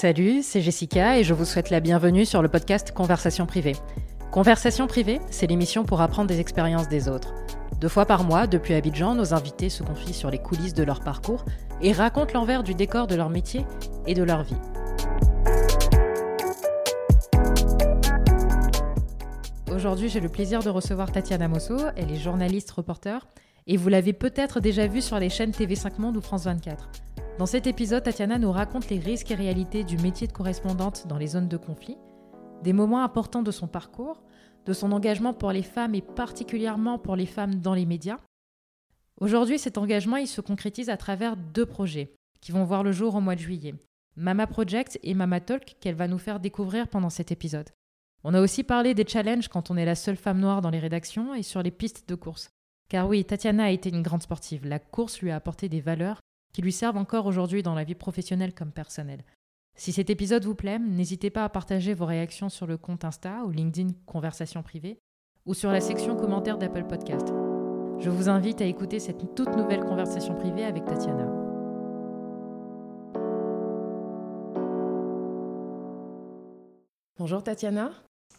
Salut, 0.00 0.42
c'est 0.42 0.62
Jessica 0.62 1.18
et 1.18 1.24
je 1.24 1.34
vous 1.34 1.44
souhaite 1.44 1.68
la 1.68 1.78
bienvenue 1.78 2.24
sur 2.24 2.40
le 2.40 2.48
podcast 2.48 2.90
Conversation 2.92 3.44
privée. 3.44 3.76
Conversation 4.30 4.86
privée, 4.86 5.20
c'est 5.30 5.46
l'émission 5.46 5.84
pour 5.84 6.00
apprendre 6.00 6.28
des 6.28 6.40
expériences 6.40 6.88
des 6.88 7.06
autres. 7.06 7.34
Deux 7.82 7.88
fois 7.90 8.06
par 8.06 8.24
mois, 8.24 8.46
depuis 8.46 8.72
Abidjan, 8.72 9.14
nos 9.14 9.34
invités 9.34 9.68
se 9.68 9.82
confient 9.82 10.14
sur 10.14 10.30
les 10.30 10.38
coulisses 10.38 10.72
de 10.72 10.84
leur 10.84 11.00
parcours 11.00 11.44
et 11.82 11.92
racontent 11.92 12.32
l'envers 12.32 12.62
du 12.62 12.72
décor 12.72 13.08
de 13.08 13.14
leur 13.14 13.28
métier 13.28 13.66
et 14.06 14.14
de 14.14 14.22
leur 14.22 14.42
vie. 14.42 14.56
Aujourd'hui, 19.70 20.08
j'ai 20.08 20.20
le 20.20 20.30
plaisir 20.30 20.62
de 20.62 20.70
recevoir 20.70 21.12
Tatiana 21.12 21.46
Mosso. 21.46 21.76
Elle 21.96 22.10
est 22.10 22.16
journaliste 22.16 22.70
reporter 22.70 23.28
et 23.66 23.76
vous 23.76 23.90
l'avez 23.90 24.14
peut-être 24.14 24.60
déjà 24.60 24.86
vue 24.86 25.02
sur 25.02 25.18
les 25.18 25.28
chaînes 25.28 25.50
TV5 25.50 26.00
Monde 26.00 26.16
ou 26.16 26.22
France 26.22 26.44
24. 26.44 26.88
Dans 27.40 27.46
cet 27.46 27.66
épisode, 27.66 28.02
Tatiana 28.02 28.38
nous 28.38 28.52
raconte 28.52 28.90
les 28.90 28.98
risques 28.98 29.30
et 29.30 29.34
réalités 29.34 29.82
du 29.82 29.96
métier 29.96 30.26
de 30.26 30.32
correspondante 30.32 31.06
dans 31.06 31.16
les 31.16 31.28
zones 31.28 31.48
de 31.48 31.56
conflit, 31.56 31.96
des 32.62 32.74
moments 32.74 33.02
importants 33.02 33.42
de 33.42 33.50
son 33.50 33.66
parcours, 33.66 34.22
de 34.66 34.74
son 34.74 34.92
engagement 34.92 35.32
pour 35.32 35.50
les 35.50 35.62
femmes 35.62 35.94
et 35.94 36.02
particulièrement 36.02 36.98
pour 36.98 37.16
les 37.16 37.24
femmes 37.24 37.54
dans 37.54 37.72
les 37.72 37.86
médias. 37.86 38.18
Aujourd'hui, 39.22 39.58
cet 39.58 39.78
engagement, 39.78 40.22
se 40.26 40.42
concrétise 40.42 40.90
à 40.90 40.98
travers 40.98 41.38
deux 41.38 41.64
projets 41.64 42.12
qui 42.42 42.52
vont 42.52 42.64
voir 42.64 42.82
le 42.82 42.92
jour 42.92 43.14
au 43.14 43.22
mois 43.22 43.36
de 43.36 43.40
juillet. 43.40 43.74
Mama 44.16 44.46
Project 44.46 45.00
et 45.02 45.14
Mama 45.14 45.40
Talk 45.40 45.76
qu'elle 45.80 45.94
va 45.94 46.08
nous 46.08 46.18
faire 46.18 46.40
découvrir 46.40 46.88
pendant 46.88 47.08
cet 47.08 47.32
épisode. 47.32 47.70
On 48.22 48.34
a 48.34 48.42
aussi 48.42 48.64
parlé 48.64 48.92
des 48.92 49.06
challenges 49.08 49.48
quand 49.48 49.70
on 49.70 49.78
est 49.78 49.86
la 49.86 49.94
seule 49.94 50.18
femme 50.18 50.40
noire 50.40 50.60
dans 50.60 50.68
les 50.68 50.78
rédactions 50.78 51.34
et 51.34 51.42
sur 51.42 51.62
les 51.62 51.70
pistes 51.70 52.06
de 52.06 52.16
course. 52.16 52.50
Car 52.90 53.08
oui, 53.08 53.24
Tatiana 53.24 53.64
a 53.64 53.70
été 53.70 53.88
une 53.88 54.02
grande 54.02 54.24
sportive. 54.24 54.66
La 54.66 54.78
course 54.78 55.22
lui 55.22 55.30
a 55.30 55.36
apporté 55.36 55.70
des 55.70 55.80
valeurs 55.80 56.20
qui 56.52 56.62
lui 56.62 56.72
servent 56.72 56.96
encore 56.96 57.26
aujourd'hui 57.26 57.62
dans 57.62 57.74
la 57.74 57.84
vie 57.84 57.94
professionnelle 57.94 58.54
comme 58.54 58.72
personnelle. 58.72 59.24
Si 59.76 59.92
cet 59.92 60.10
épisode 60.10 60.44
vous 60.44 60.54
plaît, 60.54 60.78
n'hésitez 60.78 61.30
pas 61.30 61.44
à 61.44 61.48
partager 61.48 61.94
vos 61.94 62.06
réactions 62.06 62.48
sur 62.48 62.66
le 62.66 62.76
compte 62.76 63.04
Insta 63.04 63.44
ou 63.46 63.50
LinkedIn 63.50 63.94
Conversation 64.06 64.62
privée 64.62 64.98
ou 65.46 65.54
sur 65.54 65.70
la 65.70 65.80
section 65.80 66.16
commentaires 66.16 66.58
d'Apple 66.58 66.84
Podcast. 66.84 67.28
Je 67.98 68.10
vous 68.10 68.28
invite 68.28 68.60
à 68.60 68.66
écouter 68.66 68.98
cette 68.98 69.34
toute 69.34 69.56
nouvelle 69.56 69.84
conversation 69.84 70.34
privée 70.34 70.64
avec 70.64 70.84
Tatiana. 70.84 71.26
Bonjour 77.18 77.42
Tatiana. 77.42 77.90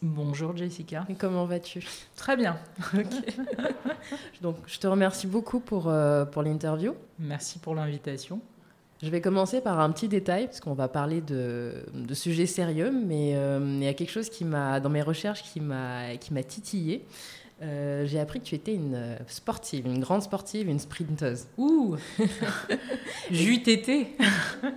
Bonjour 0.02 0.56
Jessica. 0.56 1.06
Et 1.08 1.14
comment 1.14 1.44
vas-tu? 1.44 1.86
Très 2.16 2.36
bien. 2.36 2.58
Donc, 4.42 4.56
je 4.66 4.80
te 4.80 4.88
remercie 4.88 5.28
beaucoup 5.28 5.60
pour, 5.60 5.86
euh, 5.86 6.24
pour 6.24 6.42
l'interview. 6.42 6.94
Merci 7.20 7.60
pour 7.60 7.76
l'invitation. 7.76 8.40
Je 9.00 9.08
vais 9.10 9.20
commencer 9.20 9.60
par 9.60 9.78
un 9.78 9.92
petit 9.92 10.08
détail, 10.08 10.46
parce 10.46 10.58
qu'on 10.58 10.74
va 10.74 10.88
parler 10.88 11.20
de, 11.20 11.84
de 11.94 12.14
sujets 12.14 12.46
sérieux, 12.46 12.90
mais 12.90 13.36
euh, 13.36 13.60
il 13.62 13.84
y 13.84 13.86
a 13.86 13.94
quelque 13.94 14.10
chose 14.10 14.28
qui 14.28 14.44
m'a, 14.44 14.80
dans 14.80 14.90
mes 14.90 15.02
recherches, 15.02 15.44
qui 15.44 15.60
m'a, 15.60 16.16
qui 16.16 16.34
m'a 16.34 16.42
titillé. 16.42 17.04
Euh, 17.62 18.04
j'ai 18.04 18.18
appris 18.18 18.40
que 18.40 18.44
tu 18.44 18.56
étais 18.56 18.74
une 18.74 19.16
sportive, 19.28 19.86
une 19.86 20.00
grande 20.00 20.22
sportive, 20.22 20.68
une 20.68 20.80
sprinteuse. 20.80 21.46
Ouh 21.58 21.96
J'eus 23.30 23.54
été 23.54 24.16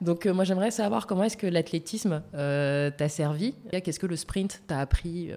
donc 0.00 0.26
euh, 0.26 0.34
moi 0.34 0.44
j'aimerais 0.44 0.70
savoir 0.70 1.06
comment 1.06 1.24
est-ce 1.24 1.36
que 1.36 1.46
l'athlétisme 1.46 2.22
euh, 2.34 2.90
t'a 2.90 3.08
servi 3.08 3.54
Qu'est-ce 3.70 4.00
que 4.00 4.06
le 4.06 4.16
sprint 4.16 4.62
t'a 4.66 4.80
appris 4.80 5.30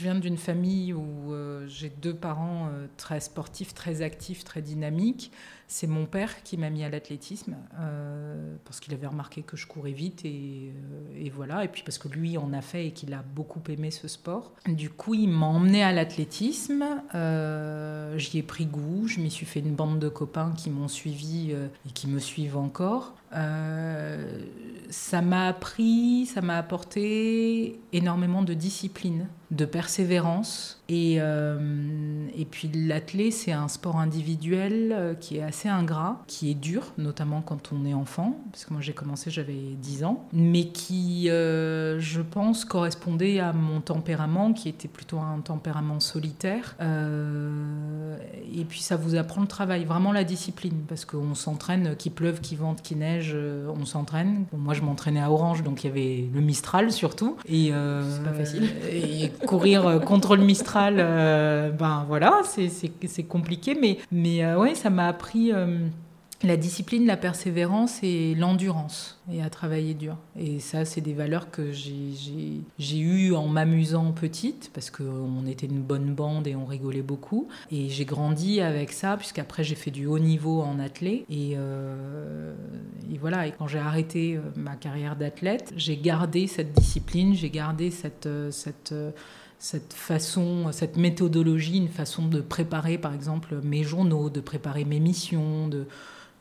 je 0.00 0.04
viens 0.04 0.14
d'une 0.14 0.36
famille 0.36 0.92
où 0.92 1.34
j'ai 1.66 1.88
deux 1.88 2.14
parents 2.14 2.70
très 2.96 3.18
sportifs, 3.18 3.74
très 3.74 4.00
actifs, 4.00 4.44
très 4.44 4.62
dynamiques. 4.62 5.32
C'est 5.70 5.86
mon 5.86 6.06
père 6.06 6.42
qui 6.42 6.56
m'a 6.56 6.70
mis 6.70 6.82
à 6.82 6.88
l'athlétisme 6.88 7.54
euh, 7.78 8.56
parce 8.64 8.80
qu'il 8.80 8.94
avait 8.94 9.06
remarqué 9.06 9.42
que 9.42 9.54
je 9.54 9.66
courais 9.66 9.92
vite 9.92 10.24
et, 10.24 10.72
euh, 10.72 11.24
et, 11.26 11.28
voilà. 11.28 11.62
Et 11.62 11.68
puis 11.68 11.82
parce 11.84 11.98
que 11.98 12.08
lui 12.08 12.38
en 12.38 12.54
a 12.54 12.62
fait 12.62 12.86
et 12.86 12.92
qu'il 12.92 13.12
a 13.12 13.22
beaucoup 13.22 13.60
aimé 13.68 13.90
ce 13.90 14.08
sport. 14.08 14.54
Du 14.66 14.88
coup, 14.88 15.12
il 15.12 15.28
m'a 15.28 15.44
emmené 15.44 15.82
à 15.82 15.92
l'athlétisme. 15.92 16.86
Euh, 17.14 18.16
J'y 18.16 18.38
ai 18.38 18.42
pris 18.42 18.64
goût. 18.64 19.06
Je 19.06 19.20
m'y 19.20 19.30
suis 19.30 19.44
fait 19.44 19.60
une 19.60 19.74
bande 19.74 19.98
de 19.98 20.08
copains 20.08 20.54
qui 20.56 20.70
m'ont 20.70 20.88
suivi 20.88 21.52
et 21.52 21.90
qui 21.92 22.08
me 22.08 22.18
suivent 22.18 22.56
encore. 22.56 23.14
Ça 23.30 25.20
m'a 25.20 25.48
appris, 25.48 26.24
ça 26.24 26.40
m'a 26.40 26.56
apporté 26.56 27.78
énormément 27.92 28.40
de 28.40 28.54
discipline, 28.54 29.28
de 29.50 29.66
persévérance. 29.66 30.77
Et, 30.88 31.16
euh, 31.20 32.26
et 32.34 32.44
puis 32.44 32.70
l'athlé, 32.72 33.30
c'est 33.30 33.52
un 33.52 33.68
sport 33.68 33.98
individuel 33.98 34.94
euh, 34.96 35.14
qui 35.14 35.36
est 35.36 35.42
assez 35.42 35.68
ingrat, 35.68 36.22
qui 36.26 36.50
est 36.50 36.54
dur, 36.54 36.92
notamment 36.96 37.42
quand 37.42 37.72
on 37.72 37.84
est 37.84 37.92
enfant, 37.92 38.38
parce 38.52 38.64
que 38.64 38.72
moi 38.72 38.80
j'ai 38.80 38.94
commencé, 38.94 39.30
j'avais 39.30 39.74
10 39.82 40.04
ans, 40.04 40.24
mais 40.32 40.68
qui, 40.68 41.28
euh, 41.28 42.00
je 42.00 42.22
pense, 42.22 42.64
correspondait 42.64 43.38
à 43.38 43.52
mon 43.52 43.80
tempérament, 43.80 44.54
qui 44.54 44.70
était 44.70 44.88
plutôt 44.88 45.18
un 45.18 45.40
tempérament 45.40 46.00
solitaire. 46.00 46.74
Euh, 46.80 48.16
et 48.56 48.64
puis 48.64 48.80
ça 48.80 48.96
vous 48.96 49.14
apprend 49.14 49.42
le 49.42 49.46
travail, 49.46 49.84
vraiment 49.84 50.12
la 50.12 50.24
discipline, 50.24 50.84
parce 50.88 51.04
qu'on 51.04 51.34
s'entraîne, 51.34 51.96
qu'il 51.96 52.12
pleuve, 52.12 52.40
qu'il 52.40 52.56
vente, 52.56 52.80
qu'il 52.80 52.98
neige, 52.98 53.36
on 53.36 53.84
s'entraîne. 53.84 54.46
Bon, 54.52 54.58
moi 54.58 54.72
je 54.72 54.80
m'entraînais 54.80 55.20
à 55.20 55.30
Orange, 55.30 55.62
donc 55.62 55.84
il 55.84 55.88
y 55.88 55.90
avait 55.90 56.28
le 56.32 56.40
Mistral 56.40 56.92
surtout. 56.92 57.36
Et, 57.46 57.72
c'est 57.72 58.24
pas 58.24 58.32
facile. 58.32 58.70
Et 58.90 59.30
courir 59.46 60.00
contre 60.06 60.36
le 60.36 60.44
Mistral, 60.44 60.77
euh, 60.86 61.70
ben 61.70 62.04
voilà, 62.08 62.42
c'est 62.44 63.22
compliqué, 63.24 63.76
mais, 63.80 63.98
mais 64.10 64.44
euh, 64.44 64.58
ouais, 64.58 64.74
ça 64.74 64.90
m'a 64.90 65.08
appris 65.08 65.52
euh, 65.52 65.86
la 66.42 66.56
discipline, 66.56 67.06
la 67.06 67.16
persévérance 67.16 68.00
et 68.02 68.34
l'endurance, 68.34 69.20
et 69.32 69.42
à 69.42 69.50
travailler 69.50 69.94
dur. 69.94 70.16
Et 70.38 70.60
ça, 70.60 70.84
c'est 70.84 71.00
des 71.00 71.12
valeurs 71.12 71.50
que 71.50 71.72
j'ai 71.72 72.98
eues 72.98 73.34
en 73.34 73.48
m'amusant 73.48 74.12
petite, 74.12 74.70
parce 74.72 74.90
qu'on 74.90 75.46
était 75.46 75.66
une 75.66 75.82
bonne 75.82 76.14
bande 76.14 76.46
et 76.46 76.54
on 76.54 76.64
rigolait 76.64 77.02
beaucoup. 77.02 77.48
Et 77.70 77.88
j'ai 77.88 78.04
grandi 78.04 78.60
avec 78.60 78.92
ça, 78.92 79.16
puisqu'après 79.16 79.64
j'ai 79.64 79.74
fait 79.74 79.90
du 79.90 80.06
haut 80.06 80.20
niveau 80.20 80.62
en 80.62 80.78
athlète. 80.78 81.24
Et, 81.28 81.52
et 81.52 83.18
voilà, 83.20 83.50
quand 83.50 83.66
j'ai 83.66 83.80
arrêté 83.80 84.38
ma 84.56 84.76
carrière 84.76 85.16
d'athlète, 85.16 85.72
j'ai 85.76 85.96
gardé 85.96 86.46
cette 86.46 86.72
discipline, 86.72 87.34
j'ai 87.34 87.50
gardé 87.50 87.90
cette 87.90 88.28
cette 89.58 89.92
façon, 89.92 90.70
cette 90.72 90.96
méthodologie, 90.96 91.78
une 91.78 91.88
façon 91.88 92.26
de 92.26 92.40
préparer 92.40 92.98
par 92.98 93.14
exemple 93.14 93.60
mes 93.62 93.82
journaux, 93.82 94.30
de 94.30 94.40
préparer 94.40 94.84
mes 94.84 95.00
missions, 95.00 95.68
de 95.68 95.86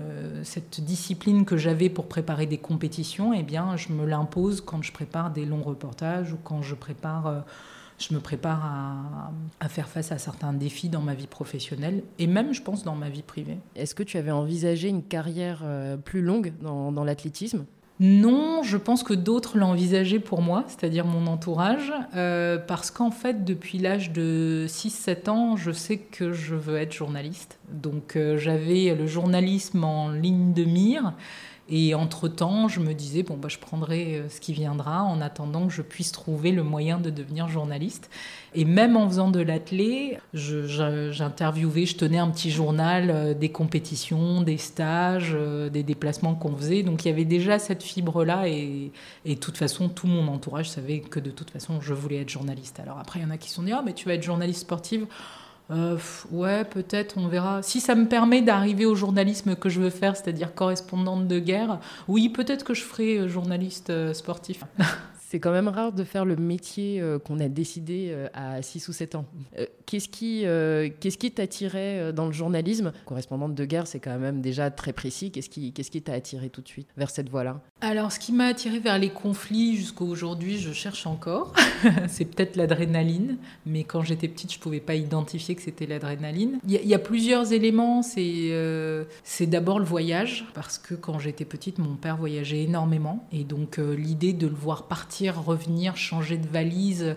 euh, 0.02 0.42
cette 0.44 0.82
discipline 0.82 1.44
que 1.44 1.58
j'avais 1.58 1.90
pour 1.90 2.08
préparer 2.08 2.46
des 2.46 2.60
compétitions, 2.60 3.34
eh 3.34 3.42
bien, 3.42 3.76
je 3.78 3.92
me 3.92 4.06
l'impose 4.06 4.62
quand 4.62 4.84
je 4.84 4.92
prépare 4.92 5.32
des 5.32 5.46
longs 5.46 5.64
reportages 5.64 6.34
ou 6.34 6.38
quand 6.44 6.62
je 6.62 6.76
prépare, 6.76 7.26
euh, 7.26 7.40
je 7.98 8.14
me 8.14 8.20
prépare 8.20 9.32
à, 9.60 9.70
faire 9.70 9.90
face 9.90 10.12
à 10.12 10.20
certains 10.20 10.54
défis 10.54 10.90
dans 10.90 11.02
ma 11.02 11.16
vie 11.16 11.26
professionnelle 11.26 12.04
et 12.20 12.28
même, 12.28 12.54
je 12.54 12.62
pense, 12.62 12.84
dans 12.84 12.96
ma 12.96 13.10
vie 13.10 13.24
privée. 13.24 13.58
Est-ce 13.76 13.96
que 13.96 14.04
tu 14.04 14.18
avais 14.18 14.30
envisagé 14.30 14.88
une 14.88 15.02
carrière 15.02 15.62
euh, 15.64 15.98
plus 15.98 16.22
longue 16.22 16.54
dans 16.62 17.04
l'athlétisme? 17.04 17.66
Non, 18.00 18.62
je 18.62 18.78
pense 18.78 19.02
que 19.02 19.14
d'autres 19.14 19.58
l'ont 19.58 19.68
envisagé 19.72 20.20
pour 20.20 20.44
moi, 20.44 20.64
c'est-à-dire 20.68 21.06
mon 21.06 21.26
entourage, 21.26 21.92
euh, 22.16 22.60
parce 22.60 22.92
qu'en 22.92 23.10
fait, 23.10 23.44
depuis 23.44 23.80
l'âge 23.80 24.12
de 24.12 24.66
6-7 24.68 25.30
ans, 25.30 25.56
je 25.56 25.72
sais 25.72 25.98
que 25.98 26.32
je 26.32 26.54
veux 26.54 26.78
être 26.78 26.94
journaliste. 26.94 27.58
Donc 27.70 28.16
euh, 28.16 28.38
j'avais 28.38 28.94
le 28.94 29.08
journalisme 29.08 29.84
en 29.84 30.10
ligne 30.10 30.54
de 30.54 30.64
mire. 30.64 31.14
Et 31.70 31.94
entre-temps, 31.94 32.70
je 32.70 32.80
me 32.80 32.94
disais, 32.94 33.24
bon, 33.24 33.36
bah, 33.36 33.50
je 33.50 33.58
prendrai 33.58 34.16
euh, 34.16 34.30
ce 34.30 34.40
qui 34.40 34.54
viendra 34.54 35.04
en 35.04 35.20
attendant 35.20 35.68
que 35.68 35.74
je 35.74 35.82
puisse 35.82 36.14
trouver 36.14 36.52
le 36.52 36.64
moyen 36.64 36.98
de 36.98 37.10
devenir 37.10 37.50
journaliste. 37.50 38.10
Et 38.56 38.64
même 38.64 38.96
en 38.96 39.08
faisant 39.10 39.30
de 39.30 39.42
l'athlé, 39.42 40.18
j'interviewais, 40.34 41.86
je, 41.86 41.98
tenais 41.98 42.20
un 42.20 42.30
petit 42.30 42.52
journal 42.52 43.10
euh, 43.10 43.34
des 43.34 43.50
compétitions, 43.50 44.42
des 44.42 44.58
stages, 44.58 45.32
euh, 45.34 45.70
des 45.70 45.84
déplacements 45.84 46.36
qu'on 46.36 46.56
faisait. 46.56 46.84
Donc 46.84 47.04
il 47.04 47.10
y 47.10 47.12
avait 47.12 47.26
déjà 47.26 47.60
cette 47.60 47.84
fibre-là. 47.84 48.48
Et, 48.48 48.92
et, 49.26 49.36
de 49.36 49.40
toute 49.40 49.58
façon, 49.58 49.90
tout 49.90 50.08
mon 50.08 50.28
entourage 50.30 50.70
savait 50.70 51.02
que 51.02 51.20
de 51.20 51.32
toute 51.32 51.52
façon, 51.52 51.82
je 51.82 51.94
voulais 51.94 52.22
être 52.22 52.30
journaliste. 52.30 52.80
Alors 52.80 52.98
après, 52.98 53.20
il 53.20 53.24
y 53.24 53.26
en 53.26 53.32
a 53.32 53.38
qui 53.38 53.50
se 53.50 53.56
sont 53.56 53.64
dit, 53.64 53.74
ah, 53.74 53.84
mais 53.86 53.94
tu 53.94 54.08
vas 54.08 54.14
être 54.14 54.24
journaliste 54.24 54.62
sportive. 54.62 55.06
Euh, 55.72 55.98
ouais, 56.32 56.64
peut-être, 56.66 57.18
on 57.18 57.28
verra. 57.28 57.62
Si 57.62 57.80
ça 57.80 57.96
me 57.96 58.08
permet 58.08 58.42
d'arriver 58.42 58.86
au 58.86 58.96
journalisme 58.96 59.56
que 59.56 59.70
je 59.70 59.82
veux 59.82 59.90
faire, 59.90 60.16
c'est-à-dire 60.16 60.54
correspondante 60.54 61.28
de 61.28 61.40
guerre, 61.40 61.80
oui, 62.08 62.30
peut-être 62.30 62.64
que 62.64 62.74
je 62.74 62.84
ferai 62.84 63.18
euh, 63.18 63.28
journaliste 63.28 63.90
euh, 63.90 64.14
sportif. 64.14 64.64
C'est 65.30 65.42
quand 65.42 65.52
même 65.52 65.68
rare 65.68 65.92
de 65.92 66.06
faire 66.06 66.24
le 66.24 66.38
métier 66.38 67.04
qu'on 67.26 67.42
a 67.42 67.50
décidé 67.50 68.16
à 68.34 68.62
6 68.62 68.88
ou 68.88 68.94
7 68.94 69.16
ans. 69.16 69.26
Qu'est-ce 69.86 70.08
qui 70.08 70.46
qu'est-ce 71.02 71.18
qui 71.18 71.32
t'attirait 71.32 72.14
dans 72.14 72.28
le 72.28 72.32
journalisme? 72.32 72.94
Correspondante 73.04 73.54
de 73.54 73.66
guerre, 73.66 73.88
c'est 73.88 74.00
quand 74.00 74.18
même 74.20 74.40
déjà 74.40 74.72
très 74.72 74.94
précis. 74.94 75.30
Qu'est-ce 75.30 75.50
qui, 75.50 75.74
qu'est-ce 75.74 75.92
qui 75.92 76.02
t'a 76.02 76.14
attiré 76.14 76.50
tout 76.50 76.62
de 76.62 76.68
suite 76.70 76.88
vers 76.96 77.10
cette 77.10 77.28
voie-là? 77.28 77.60
Alors, 77.80 78.12
ce 78.12 78.20
qui 78.20 78.34
m'a 78.34 78.46
attiré 78.46 78.80
vers 78.80 78.98
les 78.98 79.12
conflits 79.12 79.78
jusqu'à 79.78 80.04
aujourd'hui, 80.04 80.58
je 80.58 80.74
cherche 80.74 81.06
encore. 81.06 81.54
c'est 82.08 82.26
peut-être 82.26 82.56
l'adrénaline, 82.56 83.38
mais 83.68 83.84
quand 83.84 84.02
j'étais 84.02 84.28
petite, 84.28 84.52
je 84.52 84.58
ne 84.58 84.64
pouvais 84.64 84.80
pas 84.80 84.96
identifier 84.96 85.54
que 85.54 85.62
c'était 85.62 85.86
l'adrénaline. 85.86 86.58
Il 86.68 86.74
y, 86.74 86.96
a 86.96 87.00
plusieurs 87.00 87.54
éléments. 87.54 88.02
Euh, 88.18 89.04
c'est 89.24 89.46
d'abord 89.46 89.78
le 89.78 89.86
voyage, 89.86 90.46
parce 90.56 90.80
que 90.80 90.96
quand 90.96 91.20
j'étais 91.20 91.46
petite, 91.46 91.78
mon 91.78 91.94
père 91.94 92.18
voyageait 92.18 92.64
énormément. 92.64 93.28
Et 93.32 93.44
donc, 93.44 93.78
euh, 93.78 93.96
l'idée 93.96 94.34
de 94.34 94.48
le 94.48 94.56
voir 94.56 94.88
partir, 94.88 95.44
revenir, 95.44 95.98
changer 95.98 96.38
de 96.38 96.48
valise, 96.48 97.16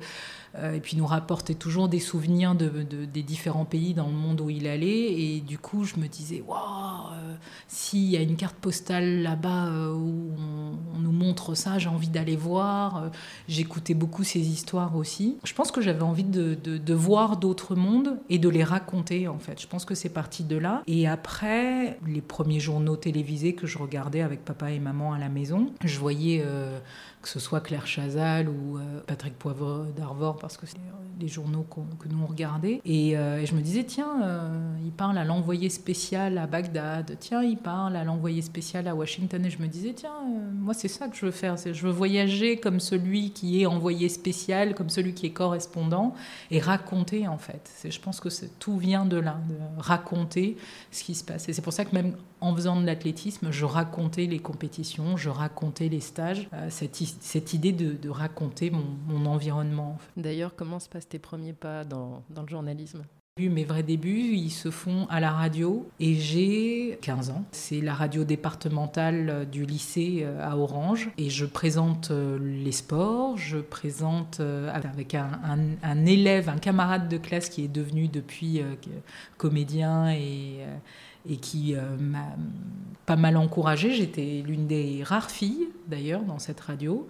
et 0.58 0.80
puis 0.80 0.96
nous 0.96 1.06
rapportait 1.06 1.54
toujours 1.54 1.88
des 1.88 2.00
souvenirs 2.00 2.54
de, 2.54 2.68
des 3.04 3.22
différents 3.22 3.64
pays 3.64 3.94
dans 3.94 4.06
le 4.06 4.12
monde 4.12 4.40
où 4.40 4.50
il 4.50 4.66
allait. 4.66 5.12
Et 5.12 5.40
du 5.40 5.58
coup, 5.58 5.84
je 5.84 5.96
me 5.96 6.08
disais, 6.08 6.42
waouh, 6.46 6.58
euh, 7.12 7.34
s'il 7.68 8.04
y 8.04 8.16
a 8.16 8.20
une 8.20 8.36
carte 8.36 8.56
postale 8.56 9.22
là-bas 9.22 9.66
euh, 9.66 9.92
où 9.92 10.32
on, 10.38 10.98
nous 10.98 11.12
montre 11.12 11.54
ça, 11.54 11.78
j'ai 11.78 11.88
envie 11.88 12.08
d'aller 12.08 12.36
voir. 12.36 13.10
J'écoutais 13.48 13.94
beaucoup 13.94 14.24
ces 14.24 14.40
histoires 14.40 14.96
aussi. 14.96 15.38
Je 15.44 15.54
pense 15.54 15.70
que 15.70 15.80
j'avais 15.80 16.02
envie 16.02 16.24
de, 16.24 16.94
voir 16.94 17.36
d'autres 17.36 17.76
mondes 17.76 18.18
et 18.28 18.38
de 18.38 18.48
les 18.48 18.64
raconter, 18.64 19.28
en 19.28 19.38
fait. 19.38 19.60
Je 19.60 19.66
pense 19.66 19.84
que 19.84 19.94
c'est 19.94 20.08
parti 20.08 20.42
de 20.44 20.56
là. 20.56 20.82
Et 20.86 21.06
après, 21.06 21.98
les 22.06 22.20
premiers 22.20 22.60
journaux 22.60 22.96
télévisés 22.96 23.54
que 23.54 23.66
je 23.66 23.78
regardais 23.78 24.20
avec 24.20 24.44
papa 24.44 24.70
et 24.72 24.80
maman 24.80 25.12
à 25.12 25.18
la 25.18 25.28
maison, 25.28 25.72
je 25.84 25.98
voyais 25.98 26.44
que 27.22 27.28
ce 27.28 27.38
soit 27.38 27.60
Claire 27.60 27.86
Chazal 27.86 28.48
ou 28.48 28.78
euh, 28.78 29.00
Patrick 29.06 29.38
Poivre 29.38 29.86
d'Arvor, 29.96 30.38
parce 30.40 30.56
que 30.56 30.66
c'est 30.66 30.78
les 31.20 31.28
journaux 31.28 31.66
que 31.98 32.08
nous 32.08 32.22
on 32.22 32.26
regardait. 32.26 32.80
Euh, 32.86 33.38
et, 33.38 33.46
je 33.46 33.54
me 33.54 33.60
disais, 33.60 33.84
tiens, 33.84 34.22
euh, 34.24 34.74
il 34.82 34.90
parle 34.90 35.18
à 35.18 35.24
l'envoyé 35.24 35.68
spécial 35.68 36.38
à 36.38 36.46
Bagdad, 36.46 37.16
tiens, 37.20 37.42
il 37.42 37.58
parle 37.58 37.96
à 37.96 38.04
l'envoyé 38.04 38.42
spécial 38.42 38.88
à 38.88 38.94
Washington. 38.94 39.44
Et 39.44 39.50
je 39.50 39.58
me 39.58 39.66
disais, 39.66 39.92
tiens, 39.92 40.14
moi 40.54 40.74
c'est 40.74 40.88
ça 40.88 41.08
que 41.08 41.16
je 41.16 41.26
veux 41.26 41.32
faire, 41.32 41.56
je 41.56 41.86
veux 41.86 41.92
voyager 41.92 42.56
comme 42.56 42.80
celui 42.80 43.30
qui 43.30 43.60
est 43.60 43.66
envoyé 43.66 44.08
spécial, 44.08 44.74
comme 44.74 44.88
celui 44.88 45.14
qui 45.14 45.26
est 45.26 45.32
correspondant, 45.32 46.14
et 46.50 46.58
raconter 46.58 47.28
en 47.28 47.38
fait. 47.38 47.70
Je 47.88 48.00
pense 48.00 48.20
que 48.20 48.28
tout 48.58 48.78
vient 48.78 49.04
de 49.04 49.18
là, 49.18 49.38
de 49.48 49.56
raconter 49.80 50.56
ce 50.90 51.04
qui 51.04 51.14
se 51.14 51.24
passe. 51.24 51.48
Et 51.48 51.52
c'est 51.52 51.62
pour 51.62 51.72
ça 51.72 51.84
que 51.84 51.94
même 51.94 52.14
en 52.40 52.54
faisant 52.54 52.80
de 52.80 52.86
l'athlétisme, 52.86 53.50
je 53.50 53.64
racontais 53.64 54.26
les 54.26 54.38
compétitions, 54.38 55.16
je 55.16 55.28
racontais 55.30 55.88
les 55.88 56.00
stages, 56.00 56.48
cette, 56.68 56.96
cette, 56.96 57.52
idée 57.54 57.72
de, 57.72 58.08
raconter 58.08 58.70
mon, 58.70 59.26
environnement. 59.26 59.98
D'ailleurs, 60.16 60.54
comment 60.56 60.78
se 60.78 60.88
passent 60.88 61.08
tes 61.08 61.18
premiers 61.18 61.52
pas 61.52 61.84
dans, 61.84 62.22
dans 62.30 62.42
le 62.42 62.48
journalisme? 62.48 63.04
Mes 63.48 63.64
vrais 63.64 63.82
débuts, 63.82 64.34
ils 64.34 64.50
se 64.50 64.70
font 64.70 65.06
à 65.08 65.18
la 65.18 65.30
radio 65.30 65.88
et 65.98 66.14
j'ai 66.14 66.98
15 67.00 67.30
ans. 67.30 67.44
C'est 67.52 67.80
la 67.80 67.94
radio 67.94 68.24
départementale 68.24 69.48
du 69.50 69.64
lycée 69.64 70.20
euh, 70.22 70.46
à 70.46 70.58
Orange 70.58 71.10
et 71.16 71.30
je 71.30 71.46
présente 71.46 72.10
euh, 72.10 72.38
les 72.38 72.72
sports, 72.72 73.38
je 73.38 73.58
présente 73.58 74.40
euh, 74.40 74.70
avec 74.74 75.14
un, 75.14 75.30
un, 75.82 76.06
élève, 76.06 76.50
un 76.50 76.58
camarade 76.58 77.08
de 77.08 77.16
classe 77.16 77.48
qui 77.48 77.64
est 77.64 77.68
devenu 77.68 78.08
depuis 78.08 78.62
comédien 79.38 80.10
et 80.10 80.58
et 81.28 81.36
qui 81.36 81.74
euh, 81.74 81.96
m'a 81.98 82.26
pas 83.06 83.16
mal 83.16 83.36
encouragée. 83.36 83.92
J'étais 83.92 84.42
l'une 84.46 84.66
des 84.66 85.02
rares 85.04 85.30
filles, 85.30 85.68
d'ailleurs, 85.88 86.22
dans 86.22 86.38
cette 86.38 86.60
radio. 86.60 87.06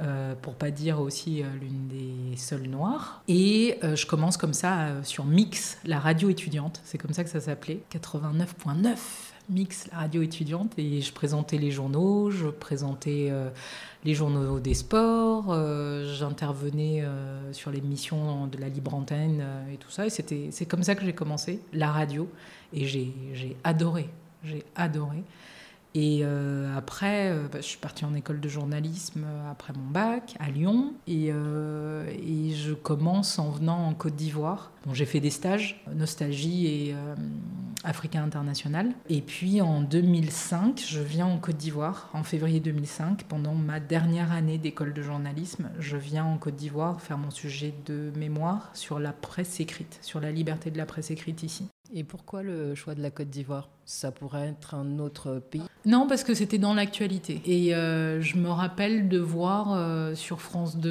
Euh, 0.00 0.34
pour 0.40 0.54
pas 0.54 0.70
dire 0.70 1.00
aussi 1.00 1.42
euh, 1.42 1.46
l'une 1.60 1.88
des 1.88 2.36
seules 2.36 2.68
noires. 2.68 3.22
Et 3.26 3.78
je 3.82 4.06
commence 4.06 4.36
comme 4.36 4.54
ça 4.54 5.02
sur 5.02 5.24
Mix, 5.24 5.78
la 5.84 5.98
radio 5.98 6.30
étudiante, 6.30 6.80
c'est 6.84 6.96
comme 6.96 7.12
ça 7.12 7.24
que 7.24 7.28
ça 7.28 7.40
s'appelait, 7.40 7.80
89.9 7.92 8.96
Mix, 9.50 9.88
la 9.90 9.98
radio 9.98 10.22
étudiante, 10.22 10.72
et 10.78 11.00
je 11.00 11.12
présentais 11.12 11.58
les 11.58 11.72
journaux, 11.72 12.30
je 12.30 12.46
présentais 12.46 13.32
les 14.04 14.14
journaux 14.14 14.60
des 14.60 14.74
sports, 14.74 15.52
j'intervenais 16.04 17.04
sur 17.50 17.72
l'émission 17.72 18.46
de 18.46 18.58
la 18.58 18.68
libre 18.68 18.94
antenne 18.94 19.44
et 19.72 19.76
tout 19.76 19.90
ça, 19.90 20.06
et 20.06 20.10
c'est 20.10 20.66
comme 20.66 20.84
ça 20.84 20.94
que 20.94 21.04
j'ai 21.04 21.14
commencé, 21.14 21.60
la 21.72 21.90
radio. 21.90 22.28
Et 22.72 22.86
j'ai 22.86 23.56
adoré, 23.64 24.08
j'ai 24.44 24.64
adoré. 24.74 25.24
Et 25.94 26.20
euh, 26.22 26.76
après, 26.76 27.30
euh, 27.30 27.48
bah, 27.50 27.58
je 27.60 27.66
suis 27.66 27.78
partie 27.78 28.04
en 28.04 28.14
école 28.14 28.40
de 28.40 28.48
journalisme 28.48 29.24
euh, 29.26 29.50
après 29.50 29.72
mon 29.72 29.90
bac 29.90 30.36
à 30.38 30.50
Lyon. 30.50 30.94
Et, 31.08 31.32
je 32.52 32.74
commence 32.74 33.38
en 33.38 33.50
venant 33.50 33.86
en 33.86 33.94
Côte 33.94 34.16
d'Ivoire. 34.16 34.72
Bon, 34.84 34.94
j'ai 34.94 35.06
fait 35.06 35.20
des 35.20 35.30
stages, 35.30 35.82
Nostalgie 35.94 36.66
et 36.66 36.94
Africain 37.84 38.22
International. 38.22 38.92
Et 39.08 39.20
puis 39.22 39.60
en 39.60 39.80
2005, 39.82 40.82
je 40.86 41.00
viens 41.00 41.26
en 41.26 41.38
Côte 41.38 41.56
d'Ivoire, 41.56 42.10
en 42.12 42.22
février 42.22 42.60
2005, 42.60 43.24
pendant 43.24 43.54
ma 43.54 43.80
dernière 43.80 44.32
année 44.32 44.58
d'école 44.58 44.92
de 44.92 45.02
journalisme. 45.02 45.70
Je 45.78 45.96
viens 45.96 46.24
en 46.24 46.38
Côte 46.38 46.56
d'Ivoire 46.56 47.00
faire 47.00 47.18
mon 47.18 47.30
sujet 47.30 47.74
de 47.86 48.12
mémoire 48.16 48.70
sur 48.74 48.98
la 48.98 49.12
presse 49.12 49.60
écrite, 49.60 49.98
sur 50.02 50.20
la 50.20 50.32
liberté 50.32 50.70
de 50.70 50.78
la 50.78 50.86
presse 50.86 51.10
écrite 51.10 51.42
ici. 51.42 51.68
Et 51.92 52.04
pourquoi 52.04 52.42
le 52.42 52.74
choix 52.74 52.94
de 52.94 53.02
la 53.02 53.10
Côte 53.10 53.30
d'Ivoire? 53.30 53.68
Ça 53.84 54.12
pourrait 54.12 54.48
être 54.48 54.74
un 54.74 55.00
autre 55.00 55.42
pays? 55.50 55.62
Non, 55.84 56.06
parce 56.06 56.22
que 56.22 56.34
c'était 56.34 56.58
dans 56.58 56.74
l'actualité. 56.74 57.42
Et 57.44 57.74
euh, 57.74 58.20
je 58.20 58.36
me 58.36 58.48
rappelle 58.48 59.08
de 59.08 59.18
voir 59.18 59.72
euh, 59.72 60.14
sur 60.14 60.40
France 60.40 60.76
2, 60.76 60.90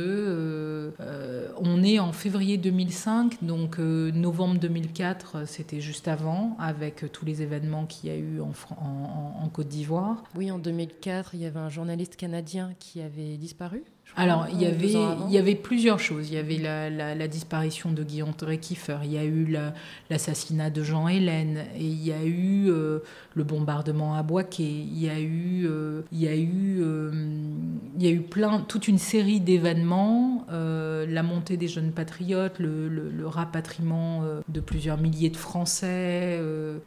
euh, 1.00 1.52
on 1.58 1.84
est 1.84 2.00
en 2.00 2.12
février 2.12 2.58
2005, 2.58 3.44
donc 3.44 3.78
novembre 3.80 4.60
2004, 4.60 5.48
c'était 5.48 5.80
juste 5.80 6.08
avant, 6.08 6.58
avec 6.60 7.10
tous 7.14 7.26
les 7.26 7.42
événements 7.42 7.86
qu'il 7.86 8.10
y 8.10 8.14
a 8.14 8.18
eu 8.18 8.42
en, 8.42 8.52
en 8.82 9.50
Côte 9.50 9.70
d'Ivoire. 9.70 10.24
Oui, 10.36 10.52
en 10.52 10.60
2004, 10.60 11.36
il 11.36 11.42
y 11.42 11.46
avait 11.46 11.60
un 11.60 11.70
journaliste 11.70 12.18
canadien 12.18 12.74
qui 12.80 13.02
avait 13.02 13.38
disparu 13.38 13.84
alors, 14.16 14.48
il 14.52 14.62
y, 14.62 14.66
avait, 14.66 14.92
il 15.28 15.32
y 15.32 15.38
avait 15.38 15.56
plusieurs 15.56 16.00
choses. 16.00 16.30
Il 16.30 16.36
y 16.36 16.38
avait 16.38 16.58
la, 16.58 17.28
disparition 17.28 17.92
de 17.92 18.04
Guy 18.04 18.24
André 18.24 18.58
Kiefer, 18.58 18.98
il 19.04 19.14
y 19.14 19.18
a 19.18 19.24
eu 19.24 19.56
l'assassinat 20.10 20.70
de 20.70 20.84
Jean 20.84 21.08
Hélène, 21.08 21.66
et 21.76 21.86
il 21.86 22.04
y 22.04 22.12
a 22.12 22.24
eu 22.24 22.70
euh, 22.70 23.00
le 23.36 23.44
bombardement 23.44 24.16
à 24.16 24.24
Boaké, 24.24 24.64
il 24.64 25.00
y 25.00 25.10
a 25.10 25.20
eu, 25.20 25.66
euh, 25.68 26.02
il 26.12 26.22
y 26.22 26.28
a 26.28 26.36
eu, 26.36 26.80
euh, 26.82 27.12
il 27.98 28.04
y 28.04 28.08
a 28.08 28.12
eu 28.12 28.22
plein, 28.22 28.62
toute 28.62 28.88
une 28.88 28.98
série 28.98 29.40
d'événements, 29.40 30.46
la 30.50 31.24
montée 31.24 31.58
des 31.58 31.68
jeunes 31.68 31.92
patriotes, 31.92 32.60
le, 32.60 32.88
le 32.88 33.28
rapatriement 33.28 34.24
de 34.48 34.60
plusieurs 34.60 34.98
milliers 34.98 35.30
de 35.30 35.38
Français, 35.38 36.42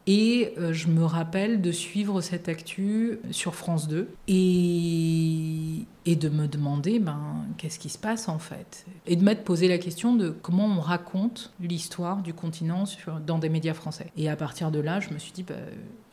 et 0.07 0.55
je 0.71 0.89
me 0.89 1.05
rappelle 1.05 1.61
de 1.61 1.73
suivre 1.73 2.21
cette 2.21 2.49
actu 2.49 3.19
sur 3.31 3.55
France 3.55 3.89
2. 3.89 4.09
Et 4.29 5.87
et 6.05 6.17
de 6.17 6.29
me 6.29 6.49
demander 6.49 6.99
ben, 6.99 7.45
qu'est-ce 7.59 7.79
qui 7.79 7.89
se 7.89 7.99
passe 7.99 8.29
en 8.29 8.39
fait? 8.39 8.87
Et 9.07 9.17
de 9.17 9.25
m'être 9.25 9.45
posé 9.45 9.69
la 9.69 9.79
question 9.79 10.15
de 10.15 10.31
comment 10.31 10.67
on 10.67 10.81
raconte 10.81 11.53
l'histoire 11.61 12.23
du 12.23 12.35
continent 12.35 12.85
dans 13.27 13.39
des 13.39 13.49
médias 13.49 13.75
français. 13.75 14.11
Et 14.17 14.29
à 14.29 14.37
partir 14.37 14.71
de 14.71 14.81
là, 14.81 15.01
je 15.01 15.11
me 15.11 15.19
suis 15.19 15.33
dit, 15.33 15.43
ben, 15.43 15.59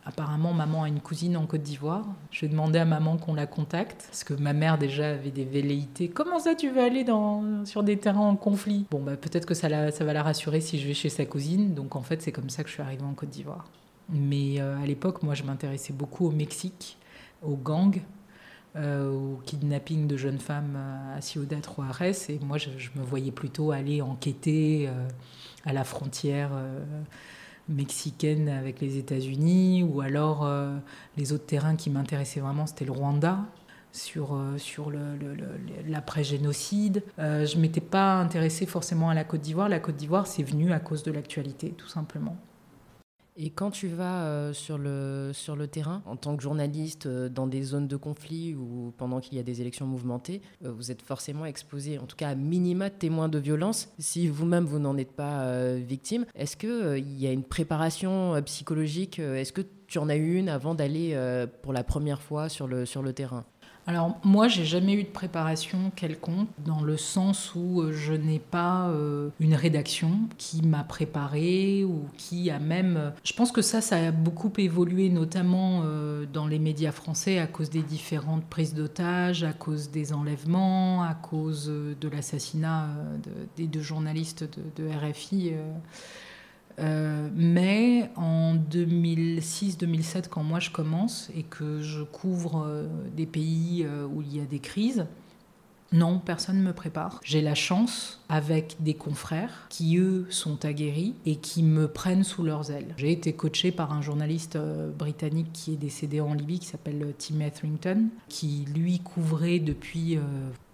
apparemment, 0.05 0.53
maman 0.53 0.83
a 0.83 0.87
une 0.87 0.99
cousine 0.99 1.37
en 1.37 1.45
Côte 1.45 1.61
d'Ivoire. 1.61 2.05
Je 2.31 2.41
vais 2.41 2.47
demander 2.47 2.79
à 2.79 2.85
maman 2.85 3.17
qu'on 3.17 3.33
la 3.33 3.47
contacte, 3.47 4.05
parce 4.07 4.23
que 4.23 4.33
ma 4.33 4.53
mère 4.53 4.77
déjà 4.77 5.11
avait 5.11 5.31
des 5.31 5.45
velléités. 5.45 6.07
Comment 6.07 6.39
ça, 6.39 6.55
tu 6.55 6.69
veux 6.69 6.81
aller 6.81 7.03
dans, 7.03 7.65
sur 7.65 7.83
des 7.83 7.97
terrains 7.97 8.19
en 8.21 8.35
conflit? 8.35 8.85
Bon, 8.91 9.01
ben, 9.01 9.15
peut-être 9.15 9.45
que 9.45 9.53
ça, 9.53 9.91
ça 9.91 10.03
va 10.03 10.13
la 10.13 10.23
rassurer 10.23 10.61
si 10.61 10.79
je 10.79 10.87
vais 10.87 10.93
chez 10.93 11.09
sa 11.09 11.25
cousine. 11.25 11.73
Donc 11.73 11.95
en 11.95 12.01
fait, 12.01 12.21
c'est 12.21 12.31
comme 12.31 12.49
ça 12.49 12.63
que 12.63 12.69
je 12.69 12.73
suis 12.75 12.83
arrivée 12.83 13.03
en 13.03 13.13
Côte 13.13 13.29
d'Ivoire. 13.29 13.65
Mais 14.09 14.59
euh, 14.59 14.81
à 14.81 14.85
l'époque, 14.85 15.21
moi, 15.23 15.35
je 15.35 15.43
m'intéressais 15.43 15.93
beaucoup 15.93 16.27
au 16.27 16.31
Mexique, 16.31 16.97
aux 17.43 17.55
gangs 17.55 18.01
euh, 18.75 19.11
au 19.11 19.39
kidnapping 19.45 20.05
de 20.05 20.15
jeunes 20.15 20.37
femmes 20.37 20.77
à 21.15 21.21
Ciudad 21.21 21.65
Juarez. 21.65 22.13
Et 22.29 22.39
moi, 22.39 22.59
je, 22.59 22.69
me 22.95 23.03
voyais 23.03 23.31
plutôt 23.31 23.71
aller 23.71 24.01
enquêter 24.03 24.87
euh, 24.87 25.07
à 25.65 25.73
la 25.73 25.83
frontière 25.83 26.51
euh, 26.53 26.79
mexicaine 27.67 28.47
avec 28.47 28.79
les 28.79 28.97
États-Unis, 28.97 29.83
ou 29.83 30.01
alors 30.01 30.49
les 31.17 31.33
autres 31.33 31.45
terrains 31.45 31.75
qui 31.75 31.91
m'intéressaient 31.91 32.39
vraiment, 32.39 32.65
c'était 32.65 32.85
le 32.85 32.91
Rwanda 32.91 33.41
sur, 33.91 34.39
sur 34.57 34.91
l'après-génocide. 35.87 37.03
je 37.19 37.55
ne 37.55 37.61
m'étais 37.61 37.79
pas 37.79 38.15
intéressée 38.15 38.65
forcément 38.65 39.09
à 39.09 39.13
la 39.13 39.23
Côte 39.23 39.41
d'Ivoire. 39.41 39.69
La 39.69 39.79
Côte 39.79 39.97
d'Ivoire, 39.97 40.25
c'est 40.25 40.41
venu 40.41 40.73
à 40.73 40.79
cause 40.79 41.03
de 41.03 41.11
l'actualité, 41.11 41.69
tout 41.77 41.87
simplement. 41.87 42.37
Et 43.41 43.51
quand 43.51 43.71
tu 43.71 43.87
vas 43.87 44.25
euh, 44.25 44.51
sur, 44.51 44.77
le, 44.77 45.31
sur 45.33 45.55
le 45.55 45.67
terrain, 45.67 46.03
en 46.05 46.17
tant 46.17 46.35
que 46.35 46.43
journaliste, 46.43 47.05
euh, 47.05 47.29
dans 47.29 47.47
des 47.47 47.63
zones 47.63 47.87
de 47.87 47.95
conflit 47.95 48.53
ou 48.53 48.93
pendant 48.97 49.21
qu'il 49.21 49.37
y 49.37 49.39
a 49.39 49.43
des 49.43 49.61
élections 49.61 49.85
mouvementées, 49.85 50.41
euh, 50.65 50.73
vous 50.73 50.91
êtes 50.91 51.01
forcément 51.01 51.45
exposé, 51.45 51.99
en 51.99 52.05
tout 52.05 52.17
cas 52.17 52.27
à 52.27 52.35
minima, 52.35 52.89
témoin 52.89 53.29
de 53.29 53.39
violence, 53.39 53.93
si 53.97 54.27
vous-même 54.27 54.65
vous, 54.65 54.79
n'en 54.79 54.97
êtes 54.97 55.13
pas 55.13 55.73
victime. 55.75 56.25
Est-ce 56.35 56.57
qu'il 56.57 57.17
y 57.17 57.27
a 57.27 57.31
une 57.31 57.45
préparation 57.45 58.41
psychologique 58.43 59.19
Est-ce 59.19 59.53
que 59.53 59.61
tu 59.87 59.99
en 59.99 60.09
as 60.09 60.17
eu 60.17 60.35
une 60.35 60.49
avant 60.49 60.75
d'aller 60.75 61.17
pour 61.61 61.71
la 61.71 61.85
première 61.85 62.21
fois 62.21 62.49
sur 62.49 62.67
le, 62.67 62.85
sur 62.85 63.01
le 63.01 63.13
terrain? 63.13 63.45
Alors 63.89 64.19
moi, 64.23 64.47
j'ai 64.47 64.65
jamais 64.65 64.93
eu 64.93 65.01
de 65.01 65.09
préparation 65.09 65.91
quelconque, 65.95 66.47
dans 66.63 66.83
le 66.83 66.95
sens 66.95 67.55
où 67.55 67.81
euh, 67.81 67.91
je 67.91 68.13
n'ai 68.13 68.37
pas 68.37 68.89
euh, 68.89 69.29
une 69.39 69.55
rédaction 69.55 70.11
qui 70.37 70.61
m'a 70.61 70.83
préparé 70.83 71.83
ou 71.85 72.05
qui 72.15 72.51
a 72.51 72.59
même... 72.59 72.97
Euh, 72.97 73.09
je 73.23 73.33
pense 73.33 73.51
que 73.51 73.63
ça, 73.63 73.81
ça 73.81 73.95
a 73.95 74.11
beaucoup 74.11 74.53
évolué, 74.59 75.09
notamment 75.09 75.83
dans 76.31 76.45
les 76.45 76.59
médias 76.59 76.91
français, 76.91 77.39
à 77.39 77.47
cause 77.47 77.71
des 77.71 77.81
différentes 77.81 78.45
prises 78.45 78.75
d'otages, 78.75 79.43
à 79.43 79.53
cause 79.53 79.89
des 79.89 80.13
enlèvements, 80.13 81.01
à 81.01 81.15
cause 81.15 81.65
de 81.67 82.09
l'assassinat 82.09 82.89
des 83.57 83.65
deux 83.65 83.81
journalistes 83.81 84.47
de, 84.75 84.87
RFI. 84.87 85.53
Mais 87.35 88.09
en 88.15 88.55
2006-2007, 88.55 90.29
quand 90.29 90.43
moi 90.43 90.59
je 90.59 90.69
commence 90.69 91.29
et 91.35 91.43
que 91.43 91.81
je 91.81 92.03
couvre 92.03 92.65
euh, 92.65 92.87
des 93.15 93.25
pays 93.25 93.85
euh, 93.85 94.05
où 94.05 94.21
il 94.21 94.35
y 94.35 94.39
a 94.39 94.45
des 94.45 94.59
crises, 94.59 95.05
non, 95.91 96.19
personne 96.19 96.57
ne 96.57 96.63
me 96.63 96.73
prépare. 96.73 97.19
J'ai 97.23 97.41
la 97.41 97.55
chance 97.55 98.18
avec 98.29 98.77
des 98.79 98.93
confrères 98.93 99.67
qui, 99.69 99.97
eux, 99.97 100.25
sont 100.29 100.65
aguerris 100.65 101.15
et 101.25 101.35
qui 101.35 101.63
me 101.63 101.87
prennent 101.87 102.23
sous 102.23 102.43
leurs 102.43 102.71
ailes. 102.71 102.93
J'ai 102.97 103.11
été 103.11 103.33
coaché 103.33 103.71
par 103.71 103.91
un 103.91 104.01
journaliste 104.01 104.57
britannique 104.97 105.51
qui 105.53 105.73
est 105.73 105.77
décédé 105.77 106.21
en 106.21 106.33
Libye, 106.33 106.59
qui 106.59 106.67
s'appelle 106.67 107.13
Tim 107.17 107.41
Etherington, 107.41 108.07
qui, 108.27 108.65
lui, 108.73 108.99
couvrait 108.99 109.59
depuis 109.59 110.17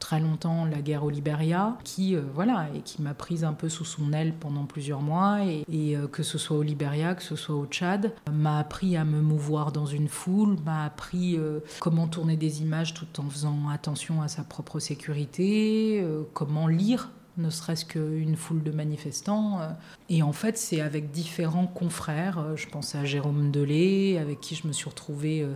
très 0.05 0.19
longtemps 0.19 0.65
la 0.65 0.81
guerre 0.81 1.03
au 1.03 1.09
Liberia, 1.09 1.79
qui 1.83 2.15
euh, 2.15 2.21
voilà 2.35 2.67
et 2.75 2.81
qui 2.81 3.01
m'a 3.01 3.15
prise 3.15 3.43
un 3.43 3.53
peu 3.53 3.69
sous 3.69 3.85
son 3.85 4.13
aile 4.13 4.35
pendant 4.39 4.65
plusieurs 4.65 5.01
mois 5.01 5.39
et, 5.43 5.97
euh, 5.97 6.05
que 6.07 6.21
ce 6.21 6.37
soit 6.37 6.57
au 6.57 6.61
Liberia, 6.61 7.15
que 7.15 7.23
ce 7.23 7.35
soit 7.35 7.55
au 7.55 7.65
Tchad, 7.65 8.13
m'a 8.31 8.59
appris 8.59 8.97
à 8.97 9.03
me 9.03 9.19
mouvoir 9.19 9.71
dans 9.71 9.87
une 9.87 10.07
foule, 10.07 10.57
m'a 10.63 10.85
appris 10.85 11.37
euh, 11.39 11.59
comment 11.79 12.07
tourner 12.07 12.37
des 12.37 12.61
images 12.61 12.93
tout 12.93 13.19
en 13.19 13.27
faisant 13.27 13.67
attention 13.69 14.21
à 14.21 14.27
sa 14.27 14.43
propre 14.43 14.77
sécurité, 14.79 16.05
comment 16.33 16.67
lire 16.67 17.09
ne 17.37 17.49
serait-ce 17.49 17.85
qu'une 17.85 18.35
foule 18.35 18.63
de 18.63 18.71
manifestants. 18.71 19.59
Et 20.09 20.23
en 20.23 20.33
fait, 20.33 20.57
c'est 20.57 20.81
avec 20.81 21.11
différents 21.11 21.67
confrères, 21.67 22.55
je 22.55 22.67
pense 22.67 22.95
à 22.95 23.05
Jérôme 23.05 23.51
Delay, 23.51 24.17
avec 24.17 24.39
qui 24.39 24.55
je 24.55 24.67
me 24.67 24.73
suis 24.73 24.89
retrouvée 24.89 25.41
euh, 25.41 25.53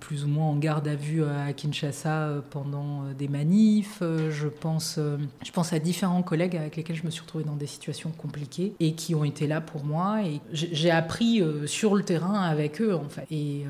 plus 0.00 0.24
ou 0.24 0.28
moins 0.28 0.46
en 0.46 0.56
garde 0.56 0.88
à 0.88 0.94
vue 0.94 1.24
à 1.24 1.52
Kinshasa 1.52 2.28
euh, 2.28 2.40
pendant 2.50 3.04
euh, 3.04 3.12
des 3.12 3.28
manifs. 3.28 3.98
Je 4.00 4.48
pense, 4.48 4.98
je 5.44 5.52
pense 5.52 5.72
à 5.72 5.78
différents 5.78 6.22
collègues 6.22 6.56
avec 6.56 6.76
lesquels 6.76 6.96
je 6.96 7.04
me 7.04 7.10
suis 7.10 7.22
retrouvée 7.22 7.44
dans 7.44 7.56
des 7.56 7.66
situations 7.66 8.10
compliquées 8.10 8.74
et 8.80 8.92
qui 8.92 9.14
ont 9.14 9.24
été 9.24 9.46
là 9.46 9.60
pour 9.60 9.84
moi. 9.84 10.22
Et 10.24 10.40
j'ai 10.52 10.90
appris 10.90 11.42
sur 11.66 11.94
le 11.94 12.02
terrain 12.02 12.40
avec 12.40 12.80
eux. 12.80 12.98
Et, 13.30 13.64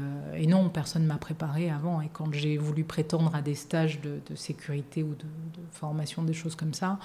non, 0.47 0.69
personne 0.69 1.03
ne 1.03 1.09
m'a 1.09 1.19
préparé 1.19 1.71
avant. 1.71 2.01
Et 2.01 2.09
quand 2.13 2.33
j'ai 2.33 2.57
voulu 2.57 2.85
prétendre 2.85 3.35
à 3.35 3.43
des 3.43 3.55
stages 3.55 4.01
de, 4.01 4.35
sécurité 4.35 5.03
ou 5.03 5.11
de, 5.11 5.23
de 5.23 5.67
formation, 5.73 6.23
des 6.23 6.33
choses 6.33 6.55
comme 6.55 6.75
ça, 6.75 6.99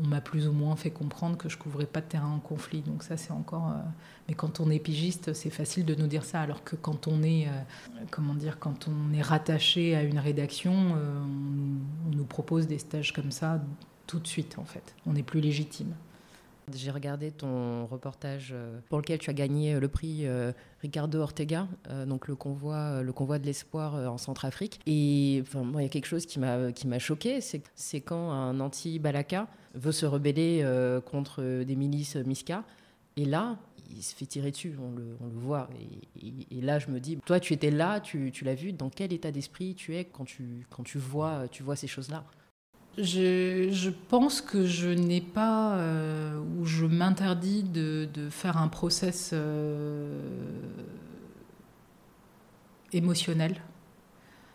on 0.00 0.06
m'a 0.06 0.20
plus 0.20 0.48
ou 0.48 0.52
moins 0.52 0.76
fait 0.76 0.90
comprendre 0.90 1.36
que 1.36 1.48
je 1.48 1.56
couvrais 1.56 1.86
pas 1.86 2.00
de 2.00 2.06
terrain 2.06 2.32
en 2.34 2.40
conflit. 2.40 2.80
Donc 2.82 3.02
ça, 3.02 3.16
c'est 3.16 3.32
encore. 3.32 3.68
Euh, 3.68 3.80
mais 4.28 4.34
quand 4.34 4.60
on 4.60 4.70
est 4.70 4.78
pigiste, 4.78 5.32
c'est 5.32 5.50
facile 5.50 5.84
de 5.84 5.94
nous 5.94 6.06
dire 6.06 6.24
ça, 6.24 6.40
alors 6.40 6.64
que 6.64 6.76
quand 6.76 7.08
on 7.08 7.22
est, 7.22 7.46
euh, 7.46 7.50
comment 8.10 8.34
dire, 8.34 8.58
quand 8.58 8.88
on 8.88 9.12
est 9.12 9.22
rattaché 9.22 9.94
à 9.94 10.02
une 10.02 10.18
rédaction, 10.18 10.72
euh, 10.96 11.20
on, 11.20 12.16
nous 12.16 12.24
propose 12.24 12.66
des 12.66 12.78
stages 12.78 13.12
comme 13.12 13.30
ça 13.30 13.60
tout 14.06 14.18
de 14.18 14.26
suite, 14.26 14.58
en 14.58 14.64
fait. 14.64 14.94
On 15.06 15.14
est 15.14 15.22
plus 15.22 15.40
légitime. 15.40 15.94
J'ai 16.72 16.90
regardé 16.90 17.32
ton 17.32 17.86
reportage 17.86 18.54
pour 18.88 18.98
lequel 18.98 19.18
tu 19.18 19.28
as 19.30 19.32
gagné 19.32 19.80
le 19.80 19.88
prix 19.88 20.26
Ricardo 20.80 21.18
Ortega, 21.18 21.66
donc 22.06 22.28
le 22.28 22.36
convoi, 22.36 23.02
le 23.02 23.12
convoi 23.12 23.40
de 23.40 23.46
l'espoir 23.46 23.94
en 23.94 24.16
Centrafrique. 24.16 24.80
Et 24.86 25.42
enfin, 25.42 25.64
moi, 25.64 25.82
il 25.82 25.86
y 25.86 25.88
a 25.88 25.90
quelque 25.90 26.06
chose 26.06 26.24
qui 26.24 26.38
m'a 26.38 26.98
choqué, 27.00 27.40
c'est 27.40 28.00
quand 28.00 28.30
un 28.30 28.60
anti-Balaka 28.60 29.48
veut 29.74 29.92
se 29.92 30.06
rebeller 30.06 30.60
euh, 30.62 31.00
contre 31.00 31.62
des 31.62 31.76
milices 31.76 32.16
Miska. 32.16 32.64
Et 33.16 33.24
là, 33.24 33.58
il 33.90 34.02
se 34.02 34.14
fait 34.14 34.26
tirer 34.26 34.50
dessus, 34.50 34.74
on 34.80 34.90
le, 34.92 35.16
voit. 35.34 35.68
Et, 36.20 36.60
là, 36.60 36.78
je 36.78 36.88
me 36.88 36.98
dis, 36.98 37.18
toi, 37.26 37.40
tu 37.40 37.52
étais 37.52 37.70
là, 37.70 38.00
tu, 38.00 38.32
l'as 38.42 38.54
vu, 38.54 38.72
dans 38.72 38.88
quel 38.88 39.12
état 39.12 39.30
d'esprit 39.30 39.74
tu 39.74 39.96
es 39.96 40.04
quand 40.04 40.24
tu, 40.24 40.66
quand 40.70 40.82
tu, 40.82 40.98
vois, 40.98 41.46
tu 41.48 41.62
vois 41.62 41.76
ces 41.76 41.86
choses-là? 41.86 42.24
Je, 42.98 43.90
pense 44.08 44.40
que 44.40 44.66
je 44.66 44.88
n'ai 44.88 45.20
pas, 45.20 45.78
euh, 45.78 46.38
ou 46.58 46.64
je 46.64 46.84
m'interdis 46.84 47.62
de, 47.62 48.08
faire 48.30 48.56
un 48.58 48.68
process 48.68 49.30
euh, 49.32 50.20
émotionnel, 52.92 53.60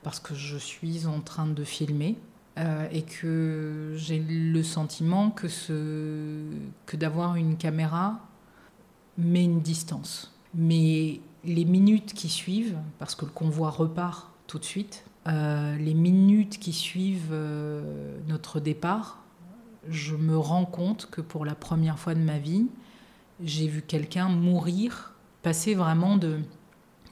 parce 0.03 0.19
que 0.19 0.35
je 0.35 0.57
suis 0.57 1.05
en 1.05 1.21
train 1.21 1.47
de 1.47 1.63
filmer. 1.63 2.17
Euh, 2.57 2.87
et 2.91 3.03
que 3.03 3.93
j'ai 3.97 4.17
le 4.17 4.63
sentiment 4.63 5.29
que, 5.29 5.47
d'avoir 6.95 7.35
une 7.35 7.55
caméra 7.55 8.19
met 9.19 9.43
une 9.43 9.61
distance. 9.61 10.33
Mais 10.55 11.19
les 11.43 11.65
minutes 11.65 12.15
qui 12.15 12.29
suivent, 12.29 12.77
parce 12.97 13.13
que 13.13 13.25
le 13.25 13.31
convoi 13.31 13.69
repart 13.69 14.31
tout 14.47 14.57
de 14.57 14.63
suite, 14.65 15.05
euh, 15.27 15.77
les 15.77 15.93
minutes 15.93 16.57
qui 16.57 16.73
suivent 16.73 17.29
euh, 17.31 18.17
notre 18.27 18.59
départ, 18.59 19.19
je 19.87 20.15
me 20.15 20.35
rends 20.35 20.65
compte 20.65 21.09
que 21.11 21.21
pour 21.21 21.45
la 21.45 21.53
première 21.53 21.99
fois 21.99 22.15
de 22.15 22.21
ma 22.21 22.39
vie, 22.39 22.65
j'ai 23.43 23.67
vu 23.67 23.83
quelqu'un 23.83 24.29
mourir, 24.29 25.13
passer 25.43 25.75
vraiment 25.75 26.17
de, 26.17 26.39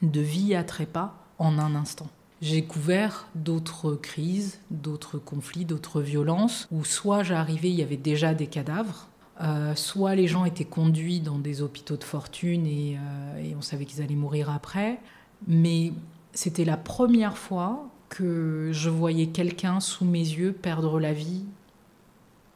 de 0.02 0.20
vie 0.20 0.56
à 0.56 0.64
trépas 0.64 1.14
en 1.38 1.56
un 1.60 1.76
instant. 1.76 2.08
J'ai 2.42 2.64
couvert 2.64 3.28
d'autres 3.34 3.94
crises, 3.94 4.60
d'autres 4.70 5.18
conflits, 5.18 5.64
d'autres 5.64 6.02
violences, 6.02 6.68
où 6.70 6.84
soit 6.84 7.22
j'arrivais, 7.22 7.70
il 7.70 7.76
y 7.76 7.82
avait 7.82 7.96
déjà 7.96 8.34
des 8.34 8.46
cadavres, 8.46 9.08
euh, 9.40 9.74
soit 9.74 10.14
les 10.14 10.26
gens 10.26 10.44
étaient 10.44 10.64
conduits 10.64 11.20
dans 11.20 11.38
des 11.38 11.62
hôpitaux 11.62 11.96
de 11.96 12.04
fortune 12.04 12.66
et, 12.66 12.98
euh, 12.98 13.42
et 13.42 13.54
on 13.54 13.62
savait 13.62 13.86
qu'ils 13.86 14.02
allaient 14.02 14.14
mourir 14.14 14.50
après. 14.50 14.98
Mais 15.46 15.92
c'était 16.32 16.64
la 16.66 16.76
première 16.76 17.38
fois 17.38 17.88
que 18.10 18.70
je 18.72 18.90
voyais 18.90 19.28
quelqu'un 19.28 19.80
sous 19.80 20.04
mes 20.04 20.18
yeux 20.18 20.52
perdre 20.52 21.00
la 21.00 21.12
vie 21.12 21.44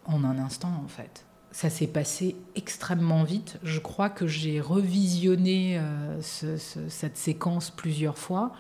en 0.05 0.25
un 0.25 0.39
instant 0.39 0.73
en 0.85 0.89
fait. 0.89 1.25
Ça 1.53 1.69
s'est 1.69 1.87
passé 1.87 2.37
extrêmement 2.55 3.25
vite. 3.25 3.59
Je 3.65 3.81
crois 3.81 4.09
que 4.09 4.27
j'ai 4.27 4.61
revisionné 4.61 5.79
euh, 5.79 6.21
cette 6.23 7.17
séquence 7.17 7.71
plusieurs 7.71 8.19
fois 8.19 8.53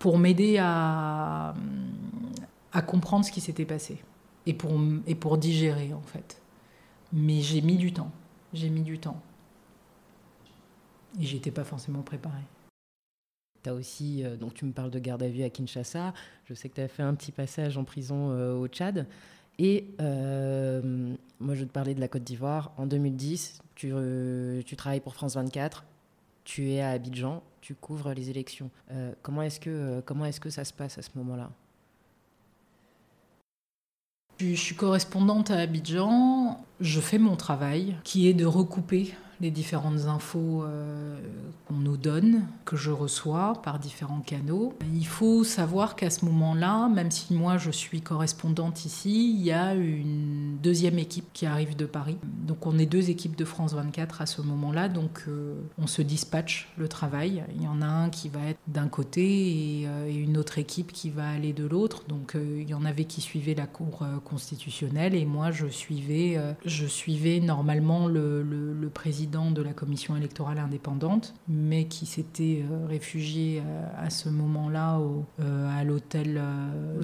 pour 0.00 0.18
m'aider 0.18 0.56
à, 0.58 1.54
comprendre 2.86 3.24
ce 3.24 3.30
qui 3.30 3.40
s'était 3.40 3.66
passé 3.66 3.98
et 4.46 4.54
pour, 4.54 4.72
et 5.06 5.14
pour 5.14 5.38
digérer 5.38 5.92
en 5.92 6.00
fait. 6.00 6.40
Mais 7.12 7.40
j'ai 7.42 7.60
mis 7.60 7.76
du 7.76 7.92
temps, 7.92 8.10
j'ai 8.52 8.70
mis 8.70 8.80
du 8.80 8.98
temps. 8.98 9.20
Et 11.20 11.24
j'étais 11.24 11.50
pas 11.50 11.64
forcément 11.64 12.02
préparée. 12.02 12.42
As 13.66 13.74
aussi, 13.74 14.24
euh, 14.24 14.36
donc 14.36 14.54
tu 14.54 14.64
me 14.64 14.72
parles 14.72 14.90
de 14.90 14.98
garde 14.98 15.22
à 15.22 15.28
vue 15.28 15.42
à 15.42 15.50
Kinshasa. 15.50 16.14
Je 16.46 16.54
sais 16.54 16.70
que 16.70 16.76
tu 16.76 16.80
as 16.80 16.88
fait 16.88 17.02
un 17.02 17.14
petit 17.14 17.32
passage 17.32 17.76
en 17.76 17.84
prison 17.84 18.30
euh, 18.30 18.54
au 18.54 18.68
Tchad. 18.68 19.06
Et 19.58 19.94
euh, 20.00 21.14
moi, 21.40 21.54
je 21.54 21.64
te 21.64 21.70
parlais 21.70 21.94
de 21.94 22.00
la 22.00 22.08
Côte 22.08 22.24
d'Ivoire. 22.24 22.72
En 22.78 22.86
2010, 22.86 23.60
tu, 23.74 23.92
tu 24.64 24.76
travailles 24.76 25.00
pour 25.00 25.14
France 25.14 25.34
24 25.34 25.84
tu 26.44 26.70
es 26.70 26.80
à 26.80 26.90
Abidjan, 26.90 27.42
tu 27.60 27.74
couvres 27.74 28.12
les 28.12 28.30
élections. 28.30 28.70
Euh, 28.90 29.12
comment 29.22 29.42
est-ce 29.42 29.60
que, 29.60 29.70
euh, 29.70 30.00
comment 30.04 30.24
est-ce 30.24 30.40
que 30.40 30.50
ça 30.50 30.64
se 30.64 30.72
passe 30.72 30.98
à 30.98 31.02
ce 31.02 31.10
moment-là? 31.16 31.50
Je 34.38 34.54
suis 34.54 34.74
correspondante 34.74 35.50
à 35.50 35.58
Abidjan. 35.58 36.64
Je 36.80 37.00
fais 37.00 37.18
mon 37.18 37.36
travail, 37.36 37.96
qui 38.04 38.26
est 38.28 38.34
de 38.34 38.46
recouper 38.46 39.12
les 39.40 39.50
différentes 39.50 40.06
infos 40.06 40.62
euh, 40.62 41.18
qu'on 41.66 41.76
nous 41.76 41.96
donne, 41.96 42.42
que 42.64 42.76
je 42.76 42.90
reçois 42.90 43.60
par 43.62 43.78
différents 43.78 44.20
canaux. 44.20 44.74
Il 44.94 45.06
faut 45.06 45.44
savoir 45.44 45.96
qu'à 45.96 46.10
ce 46.10 46.24
moment-là, 46.26 46.88
même 46.88 47.10
si 47.10 47.32
moi 47.32 47.56
je 47.56 47.70
suis 47.70 48.02
correspondante 48.02 48.84
ici, 48.84 49.34
il 49.34 49.42
y 49.42 49.52
a 49.52 49.74
une 49.74 50.58
deuxième 50.62 50.98
équipe 50.98 51.32
qui 51.32 51.46
arrive 51.46 51.76
de 51.76 51.86
Paris. 51.86 52.18
Donc 52.46 52.66
on 52.66 52.78
est 52.78 52.86
deux 52.86 53.08
équipes 53.08 53.36
de 53.36 53.44
France 53.44 53.72
24 53.72 54.20
à 54.20 54.26
ce 54.26 54.42
moment-là, 54.42 54.88
donc 54.88 55.24
euh, 55.28 55.54
on 55.78 55.86
se 55.86 56.02
dispatche 56.02 56.68
le 56.76 56.88
travail. 56.88 57.44
Il 57.56 57.62
y 57.62 57.68
en 57.68 57.80
a 57.80 57.86
un 57.86 58.10
qui 58.10 58.28
va 58.28 58.40
être 58.46 58.60
d'un 58.66 58.88
côté 58.88 59.80
et, 59.80 59.86
euh, 59.86 60.10
une 60.10 60.36
autre 60.36 60.58
équipe 60.58 60.92
qui 60.92 61.08
va 61.08 61.28
aller 61.28 61.52
de 61.52 61.64
l'autre. 61.64 62.02
Donc 62.08 62.36
il 62.36 62.68
y 62.68 62.74
en 62.74 62.84
avait 62.84 63.04
qui 63.04 63.20
suivaient 63.20 63.54
la 63.54 63.66
Cour 63.66 64.04
constitutionnelle 64.24 65.14
et 65.14 65.24
moi 65.24 65.50
je 65.50 65.66
suivais, 65.66 66.38
je 66.64 66.86
suivais 66.86 67.40
normalement 67.40 68.06
le, 68.06 68.42
le 68.42 68.88
président 68.90 69.29
de 69.30 69.62
la 69.62 69.72
commission 69.72 70.16
électorale 70.16 70.58
indépendante, 70.58 71.34
mais 71.48 71.84
qui 71.84 72.04
s'était 72.04 72.64
euh, 72.68 72.86
réfugié 72.86 73.62
euh, 73.64 73.86
à, 73.96 74.10
ce 74.10 74.28
moment-là 74.28 75.00
euh, 75.40 75.78
à 75.78 75.84
l'hôtel 75.84 76.42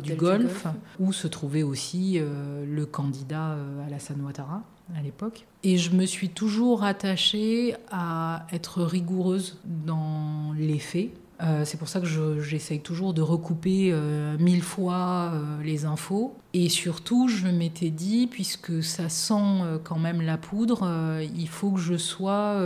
du, 0.03 0.15
Golfe, 0.15 0.67
où 0.99 1.13
se 1.13 1.29
trouvait 1.29 1.63
aussi 1.63 2.19
le 2.19 2.87
candidat 2.87 3.57
Alassane 3.87 4.21
Ouattara 4.21 4.63
à 4.97 5.03
l'époque. 5.03 5.47
Et 5.63 5.79
je 5.79 5.93
me 5.93 6.05
suis 6.05 6.29
toujours 6.29 6.85
attachée 6.85 7.75
à 7.91 8.47
être 8.53 8.83
rigoureuse 8.83 9.59
dans 9.65 10.53
les 10.57 10.79
faits, 10.79 11.11
Euh, 11.43 11.65
c'est 11.65 11.77
pour 11.77 11.89
ça 11.89 12.01
que 12.01 12.07
j'essaye 12.41 12.81
toujours 12.81 13.13
de 13.13 13.21
recouper 13.21 13.91
euh, 13.93 14.37
mille 14.39 14.63
fois 14.63 15.33
euh, 15.35 15.63
les 15.63 15.85
infos. 15.85 16.35
Et 16.55 16.69
surtout, 16.69 17.29
je 17.29 17.49
m'étais 17.49 17.91
dit, 17.91 18.27
puisque 18.27 18.83
ça 18.83 19.09
sent 19.09 19.79
quand 19.85 19.99
même 19.99 20.23
la 20.23 20.39
poudre, 20.39 20.89
il 21.37 21.49
faut 21.49 21.73
que 21.73 21.81
je 21.81 21.99
sois, 21.99 22.57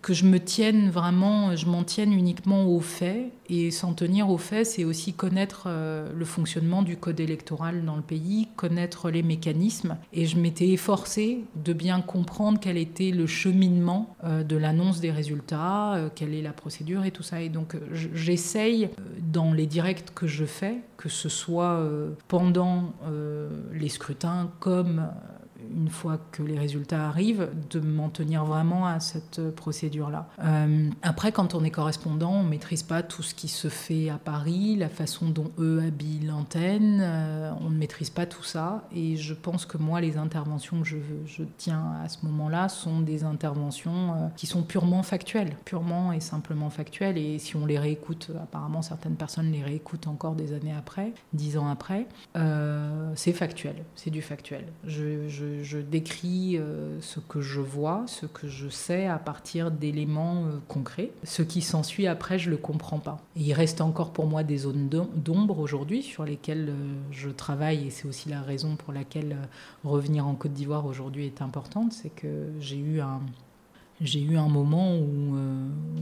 que 0.00 0.14
je 0.14 0.24
me 0.24 0.38
tienne 0.38 0.90
vraiment, 0.90 1.56
je 1.56 1.66
m'en 1.66 1.82
tienne 1.82 2.12
uniquement 2.12 2.66
aux 2.66 2.78
faits. 2.78 3.32
Et 3.50 3.70
s'en 3.70 3.92
tenir 3.92 4.30
aux 4.30 4.38
faits, 4.38 4.66
c'est 4.66 4.84
aussi 4.84 5.12
connaître 5.12 5.68
le 5.68 6.24
fonctionnement 6.24 6.82
du 6.82 6.96
code 6.96 7.20
électoral 7.20 7.84
dans 7.84 7.96
le 7.96 8.02
pays, 8.02 8.48
connaître 8.56 9.10
les 9.10 9.22
mécanismes. 9.22 9.96
Et 10.12 10.26
je 10.26 10.38
m'étais 10.38 10.68
efforcée 10.68 11.44
de 11.56 11.72
bien 11.72 12.00
comprendre 12.00 12.58
quel 12.60 12.76
était 12.76 13.10
le 13.10 13.26
cheminement 13.26 14.16
de 14.24 14.56
l'annonce 14.56 15.00
des 15.00 15.10
résultats, 15.10 16.10
quelle 16.14 16.34
est 16.34 16.42
la 16.42 16.52
procédure 16.52 17.04
et 17.04 17.10
tout 17.10 17.22
ça. 17.22 17.42
Et 17.42 17.48
donc, 17.48 17.76
j'essaye 18.14 18.84
euh, 18.84 18.88
dans 19.32 19.52
les 19.52 19.66
directs 19.66 20.14
que 20.14 20.26
je 20.26 20.44
fais, 20.44 20.76
que 20.96 21.08
ce 21.08 21.28
soit 21.28 21.74
euh, 21.74 22.10
pendant 22.28 22.92
euh, 23.04 23.48
les 23.72 23.88
scrutins 23.88 24.50
comme 24.60 25.08
une 25.74 25.88
fois 25.88 26.18
que 26.32 26.42
les 26.42 26.58
résultats 26.58 27.08
arrivent, 27.08 27.48
de 27.70 27.80
m'en 27.80 28.08
tenir 28.08 28.44
vraiment 28.44 28.86
à 28.86 29.00
cette 29.00 29.50
procédure-là. 29.50 30.28
Euh, 30.42 30.88
après, 31.02 31.32
quand 31.32 31.54
on 31.54 31.64
est 31.64 31.70
correspondant, 31.70 32.32
on 32.32 32.42
ne 32.42 32.48
maîtrise 32.48 32.82
pas 32.82 33.02
tout 33.02 33.22
ce 33.22 33.34
qui 33.34 33.48
se 33.48 33.68
fait 33.68 34.10
à 34.10 34.18
Paris, 34.18 34.76
la 34.76 34.88
façon 34.88 35.28
dont 35.28 35.50
eux 35.58 35.82
habillent 35.86 36.26
l'antenne, 36.26 37.00
euh, 37.02 37.52
on 37.60 37.70
ne 37.70 37.76
maîtrise 37.76 38.10
pas 38.10 38.26
tout 38.26 38.42
ça. 38.42 38.84
Et 38.94 39.16
je 39.16 39.34
pense 39.34 39.66
que 39.66 39.78
moi, 39.78 40.00
les 40.00 40.16
interventions 40.16 40.80
que 40.82 40.88
je, 40.88 40.96
tiens 41.56 41.94
à 42.04 42.08
ce 42.08 42.24
moment-là 42.26 42.68
sont 42.68 43.00
des 43.00 43.24
interventions 43.24 44.14
euh, 44.14 44.28
qui 44.36 44.46
sont 44.46 44.62
purement 44.62 45.02
factuelles, 45.02 45.56
purement 45.64 46.12
et 46.12 46.20
simplement 46.20 46.70
factuelles. 46.70 47.18
Et 47.18 47.38
si 47.38 47.56
on 47.56 47.66
les 47.66 47.78
réécoute, 47.78 48.30
apparemment 48.42 48.82
certaines 48.82 49.16
personnes 49.16 49.50
les 49.52 49.62
réécoutent 49.62 50.06
encore 50.06 50.34
des 50.34 50.52
années 50.52 50.74
après, 50.76 51.12
dix 51.32 51.56
ans 51.56 51.68
après, 51.68 52.06
c'est 53.14 53.32
factuel, 53.32 53.76
c'est 53.96 54.10
du 54.10 54.22
factuel. 54.22 54.64
je 54.86 55.59
je, 55.62 55.78
décris 55.78 56.56
euh, 56.56 57.00
ce 57.00 57.20
que 57.20 57.40
je 57.40 57.60
vois, 57.60 58.04
ce 58.06 58.26
que 58.26 58.48
je 58.48 58.68
sais 58.68 59.06
à 59.06 59.18
partir 59.18 59.70
d'éléments 59.70 60.44
euh, 60.44 60.58
concrets. 60.68 61.10
Ce 61.24 61.42
qui 61.42 61.62
s'ensuit 61.62 62.06
après, 62.06 62.38
je 62.38 62.46
ne 62.46 62.52
le 62.52 62.56
comprends 62.56 62.98
pas. 62.98 63.20
il 63.36 63.52
reste 63.52 63.80
encore 63.80 64.12
pour 64.12 64.26
moi 64.26 64.42
des 64.42 64.58
zones 64.58 64.88
d'ombre 64.88 65.58
aujourd'hui 65.58 66.02
sur 66.02 66.24
lesquelles 66.24 66.68
euh, 66.70 66.94
je 67.10 67.30
travaille 67.30 67.86
et 67.86 67.90
c'est 67.90 68.06
aussi 68.06 68.28
la 68.28 68.42
raison 68.42 68.76
pour 68.76 68.92
laquelle 68.92 69.36
revenir 69.84 70.26
en 70.26 70.34
Côte 70.34 70.52
d'Ivoire 70.52 70.86
aujourd'hui 70.86 71.26
est 71.26 71.42
importante. 71.42 71.92
C'est 71.92 72.10
que 72.10 72.48
j'ai 72.60 72.78
eu 72.78 73.00
un, 73.00 73.20
eu 74.00 74.36
un 74.36 74.48
moment 74.48 74.96
où, 74.96 75.36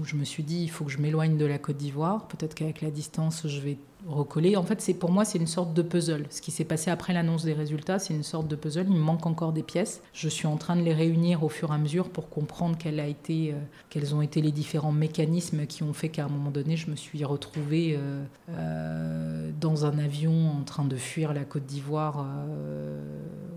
je 0.05 0.17
me 0.17 0.25
suis 0.25 0.43
dit 0.43 0.63
il 0.63 0.71
faut 0.71 0.85
que 0.85 0.91
je 0.91 0.99
m'éloigne 0.99 1.37
de 1.37 1.47
la 1.47 1.59
Côte 1.59 1.77
d'Ivoire. 1.77 2.27
Peut-être 2.29 2.55
qu'avec 2.55 2.81
la 2.81 2.91
distance, 2.91 3.47
je 3.47 3.61
vais 3.61 3.79
recoller. 4.07 4.57
En 4.57 4.63
fait, 4.63 4.99
pour 4.99 5.11
moi, 5.11 5.25
c'est 5.25 5.39
une 5.39 5.47
sorte 5.47 5.75
de 5.75 5.83
puzzle. 5.83 6.27
Ce 6.31 6.41
qui 6.41 6.51
s'est 6.51 6.65
passé 6.65 6.91
après 6.91 7.13
l'annonce 7.13 7.45
des 7.45 7.53
résultats, 7.53 7.99
c'est 7.99 8.15
une 8.15 8.23
sorte 8.23 8.49
de 8.49 8.57
puzzle. 8.57 8.87
Il 8.89 8.95
me 8.95 9.01
manque 9.01 9.27
encore 9.27 9.53
des 9.53 9.63
pièces. 9.63 10.03
Je 10.13 10.29
suis 10.29 10.47
en 10.47 10.57
train 10.57 10.77
de 10.77 10.83
les 10.83 10.95
réunir 10.95 11.43
au 11.45 11.49
fur 11.49 11.71
et 11.71 11.75
à 11.75 11.79
mesure 11.79 12.09
pour 12.09 12.29
comprendre 12.29 12.77
euh, 12.87 13.53
quels 13.91 14.15
ont 14.15 14.23
été 14.23 14.41
les 14.41 14.53
différents 14.53 14.93
mécanismes 14.93 15.67
qui 15.67 15.83
ont 15.83 15.93
fait 15.93 16.09
qu'à 16.09 16.25
un 16.25 16.29
moment 16.29 16.51
donné, 16.51 16.77
je 16.77 16.91
me 16.91 16.97
suis 16.97 17.25
retrouvée 17.25 17.97
euh, 17.97 18.23
euh, 18.51 19.51
dans 19.61 19.85
un 19.85 19.99
avion 19.99 20.51
en 20.51 20.63
train 20.63 20.85
de 20.85 20.97
fuir 20.97 21.33
la 21.33 21.45
Côte 21.45 21.67
d'Ivoire 21.67 22.27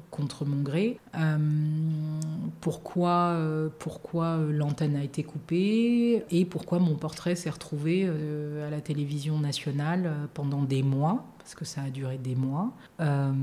contre 0.10 0.46
mon 0.46 0.62
gré. 0.62 1.00
pourquoi 2.60 3.38
pourquoi 3.80 4.38
l'antenne 4.50 4.96
a 4.96 5.04
été 5.04 5.24
coupée 5.24 6.24
et 6.30 6.46
pourquoi 6.46 6.80
mon 6.80 6.96
portrait 6.96 7.36
s'est 7.36 7.50
retrouvé 7.50 8.06
à 8.06 8.70
la 8.70 8.82
télévision 8.82 9.40
nationale 9.40 10.12
pendant 10.34 10.64
des 10.64 10.84
mois, 10.84 11.26
parce 11.42 11.56
que 11.56 11.66
ça 11.66 11.82
a 11.82 11.90
duré 11.90 12.18
des 12.18 12.36
mois. 12.36 12.72
Euh, 13.00 13.34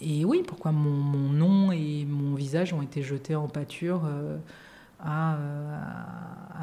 et 0.00 0.24
oui, 0.24 0.42
pourquoi 0.46 0.72
mon, 0.72 1.30
nom 1.30 1.72
et 1.72 2.04
mon 2.04 2.34
visage 2.34 2.72
ont 2.72 2.82
été 2.82 3.02
jetés 3.02 3.34
en 3.34 3.48
pâture 3.48 4.02
euh, 4.06 4.38
à, 5.00 5.36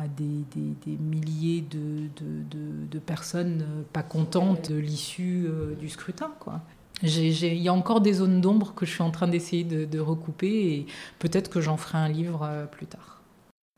à, 0.02 0.08
des, 0.08 0.46
des, 0.86 0.98
milliers 0.98 1.62
de, 1.62 2.08
de, 2.16 2.88
de, 2.90 3.00
personnes 3.00 3.66
pas 3.92 4.04
contentes 4.04 4.72
de 4.72 4.78
l'issue 4.78 5.46
euh, 5.48 5.76
du 5.76 5.90
scrutin. 5.90 6.32
Quoi. 6.40 6.62
Il 7.04 7.62
y 7.62 7.68
a 7.68 7.74
encore 7.74 8.00
des 8.00 8.14
zones 8.14 8.40
d'ombre 8.40 8.74
que 8.74 8.86
je 8.86 8.92
suis 8.92 9.04
en 9.04 9.12
train 9.12 9.28
d'essayer 9.28 9.64
de, 9.64 10.00
recouper 10.00 10.74
et 10.74 10.86
peut-être 11.20 11.50
que 11.50 11.60
j'en 11.60 11.76
ferai 11.76 11.98
un 11.98 12.08
livre 12.08 12.68
plus 12.72 12.86
tard. 12.86 13.22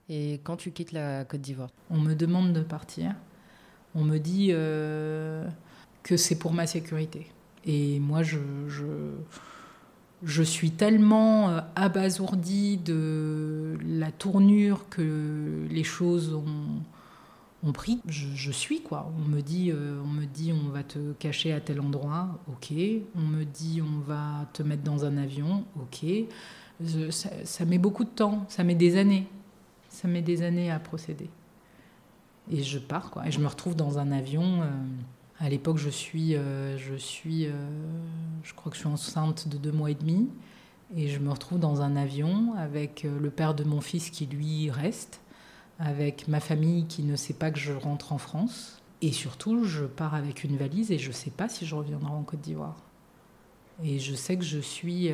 Et 0.10 0.34
quand 0.44 0.58
tu 0.58 0.70
quittes 0.72 0.92
la 0.92 1.26
Côte 1.26 1.42
d'Ivoire? 1.42 1.70
On 1.90 1.98
me 1.98 2.14
demande 2.14 2.54
de 2.54 2.62
partir 2.62 3.16
on 3.96 4.04
me 4.04 4.18
dit 4.18 4.50
euh, 4.52 5.46
que 6.04 6.18
c'est 6.18 6.36
pour 6.36 6.54
ma 6.54 6.68
sécurité. 6.68 7.28
Et 7.66 8.00
moi, 8.00 8.22
je, 8.22 8.38
je, 10.22 10.44
suis 10.44 10.72
tellement 10.72 11.50
euh, 11.50 11.62
abasourdie 11.76 12.78
de 12.78 13.78
la 13.84 14.12
tournure 14.12 14.88
que 14.90 15.66
les 15.70 15.84
choses 15.84 16.34
ont, 16.34 17.72
pris. 17.72 18.00
Je, 18.08 18.52
suis 18.52 18.82
quoi. 18.82 19.12
On 19.18 19.28
me 19.28 19.42
dit, 19.42 19.72
euh, 19.72 20.00
on 20.04 20.08
me 20.08 20.26
dit, 20.26 20.54
on 20.54 20.70
va 20.70 20.84
te 20.84 21.14
cacher 21.14 21.52
à 21.52 21.60
tel 21.60 21.80
endroit. 21.80 22.40
Ok. 22.48 22.72
On 23.16 23.22
me 23.22 23.44
dit, 23.44 23.82
on 23.82 24.02
va 24.02 24.48
te 24.54 24.62
mettre 24.62 24.84
dans 24.84 25.06
un 25.06 25.18
avion. 25.18 25.64
Ok. 25.82 26.06
ça 27.10 27.66
met 27.66 27.80
beaucoup 27.80 28.04
de 28.04 28.10
temps. 28.10 28.46
Ça 28.50 28.64
met 28.64 28.76
des 28.76 28.98
années. 28.98 29.26
Ça 29.90 30.08
met 30.08 30.22
des 30.22 30.44
années 30.44 30.70
à 30.70 30.78
procéder. 30.78 31.30
Et 32.52 32.64
je 32.64 32.80
pars, 32.80 33.10
quoi. 33.12 33.28
Et 33.28 33.32
je 33.32 33.40
me 33.40 33.48
retrouve 33.48 33.76
dans 33.76 33.98
un 33.98 34.12
avion. 34.12 34.62
Euh, 34.62 34.70
à 35.40 35.50
l'époque, 35.50 35.78
je 35.78 35.90
suis, 35.90 36.36
euh, 36.36 36.78
je 36.78 36.96
suis, 36.96 37.48
euh, 37.48 37.52
je 38.44 38.54
crois 38.54 38.70
que 38.70 38.76
je 38.76 38.82
suis 38.82 38.90
enceinte 38.90 39.48
de 39.48 39.58
deux 39.58 39.72
mois 39.72 39.92
et 39.92 39.96
demi. 39.96 40.30
Et 40.96 41.08
je 41.08 41.20
me 41.20 41.32
retrouve 41.32 41.60
dans 41.60 41.82
un 41.82 41.96
avion 41.96 42.54
avec 42.58 43.08
le 43.20 43.30
père 43.32 43.56
de 43.56 43.64
mon 43.64 43.82
fils 43.82 44.12
qui 44.12 44.28
lui 44.28 44.70
reste, 44.70 45.20
avec 45.80 46.28
ma 46.28 46.40
famille 46.40 46.86
qui 46.86 47.02
ne 47.02 47.16
sait 47.16 47.34
pas 47.34 47.50
que 47.50 47.58
je 47.58 47.74
rentre 47.74 48.14
en 48.14 48.20
France. 48.20 48.82
Et 49.02 49.12
surtout, 49.12 49.64
je 49.64 49.86
pars 49.86 50.14
avec 50.14 50.44
une 50.44 50.56
valise 50.58 50.92
et 50.92 51.00
je 51.00 51.08
ne 51.08 51.14
sais 51.14 51.32
pas 51.32 51.50
si 51.50 51.66
je 51.66 51.74
reviendrai 51.74 52.12
en 52.12 52.22
Côte 52.22 52.42
d'Ivoire. 52.42 52.78
Et 53.84 53.98
je 53.98 54.14
sais 54.14 54.38
que 54.38 54.44
je 54.44 54.60
suis, 54.60 55.10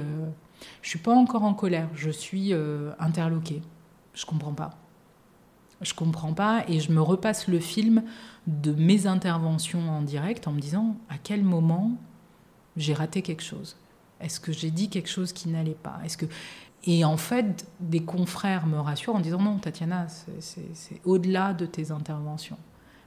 je 0.81 0.89
suis 0.89 0.99
pas 0.99 1.15
encore 1.15 1.45
en 1.45 1.53
colère, 1.53 1.89
je 1.95 2.11
suis 2.11 2.53
interloquée. 2.99 3.61
Je 4.13 4.25
comprends 4.25 4.53
pas. 4.53 4.77
Je 5.81 5.93
comprends 5.93 6.33
pas 6.33 6.63
et 6.67 6.79
je 6.79 6.91
me 6.91 7.01
repasse 7.01 7.47
le 7.47 7.59
film 7.59 8.03
de 8.47 8.71
mes 8.73 9.07
interventions 9.07 9.89
en 9.89 10.01
direct 10.01 10.47
en 10.47 10.51
me 10.51 10.59
disant 10.59 10.95
à 11.09 11.15
quel 11.17 11.43
moment 11.43 11.91
j'ai 12.77 12.93
raté 12.93 13.21
quelque 13.21 13.43
chose? 13.43 13.75
Est-ce 14.19 14.39
que 14.39 14.51
j'ai 14.51 14.71
dit 14.71 14.89
quelque 14.89 15.09
chose 15.09 15.33
qui 15.33 15.49
n'allait 15.49 15.71
pas? 15.71 15.99
Est-ce 16.05 16.17
que 16.17 16.27
et 16.83 17.05
en 17.05 17.17
fait, 17.17 17.67
des 17.79 18.01
confrères 18.01 18.65
me 18.65 18.79
rassurent 18.79 19.15
en 19.15 19.19
disant 19.19 19.39
non, 19.39 19.57
Tatiana, 19.59 20.07
c'est 20.39 21.01
au-delà 21.05 21.53
de 21.53 21.65
tes 21.65 21.91
interventions. 21.91 22.57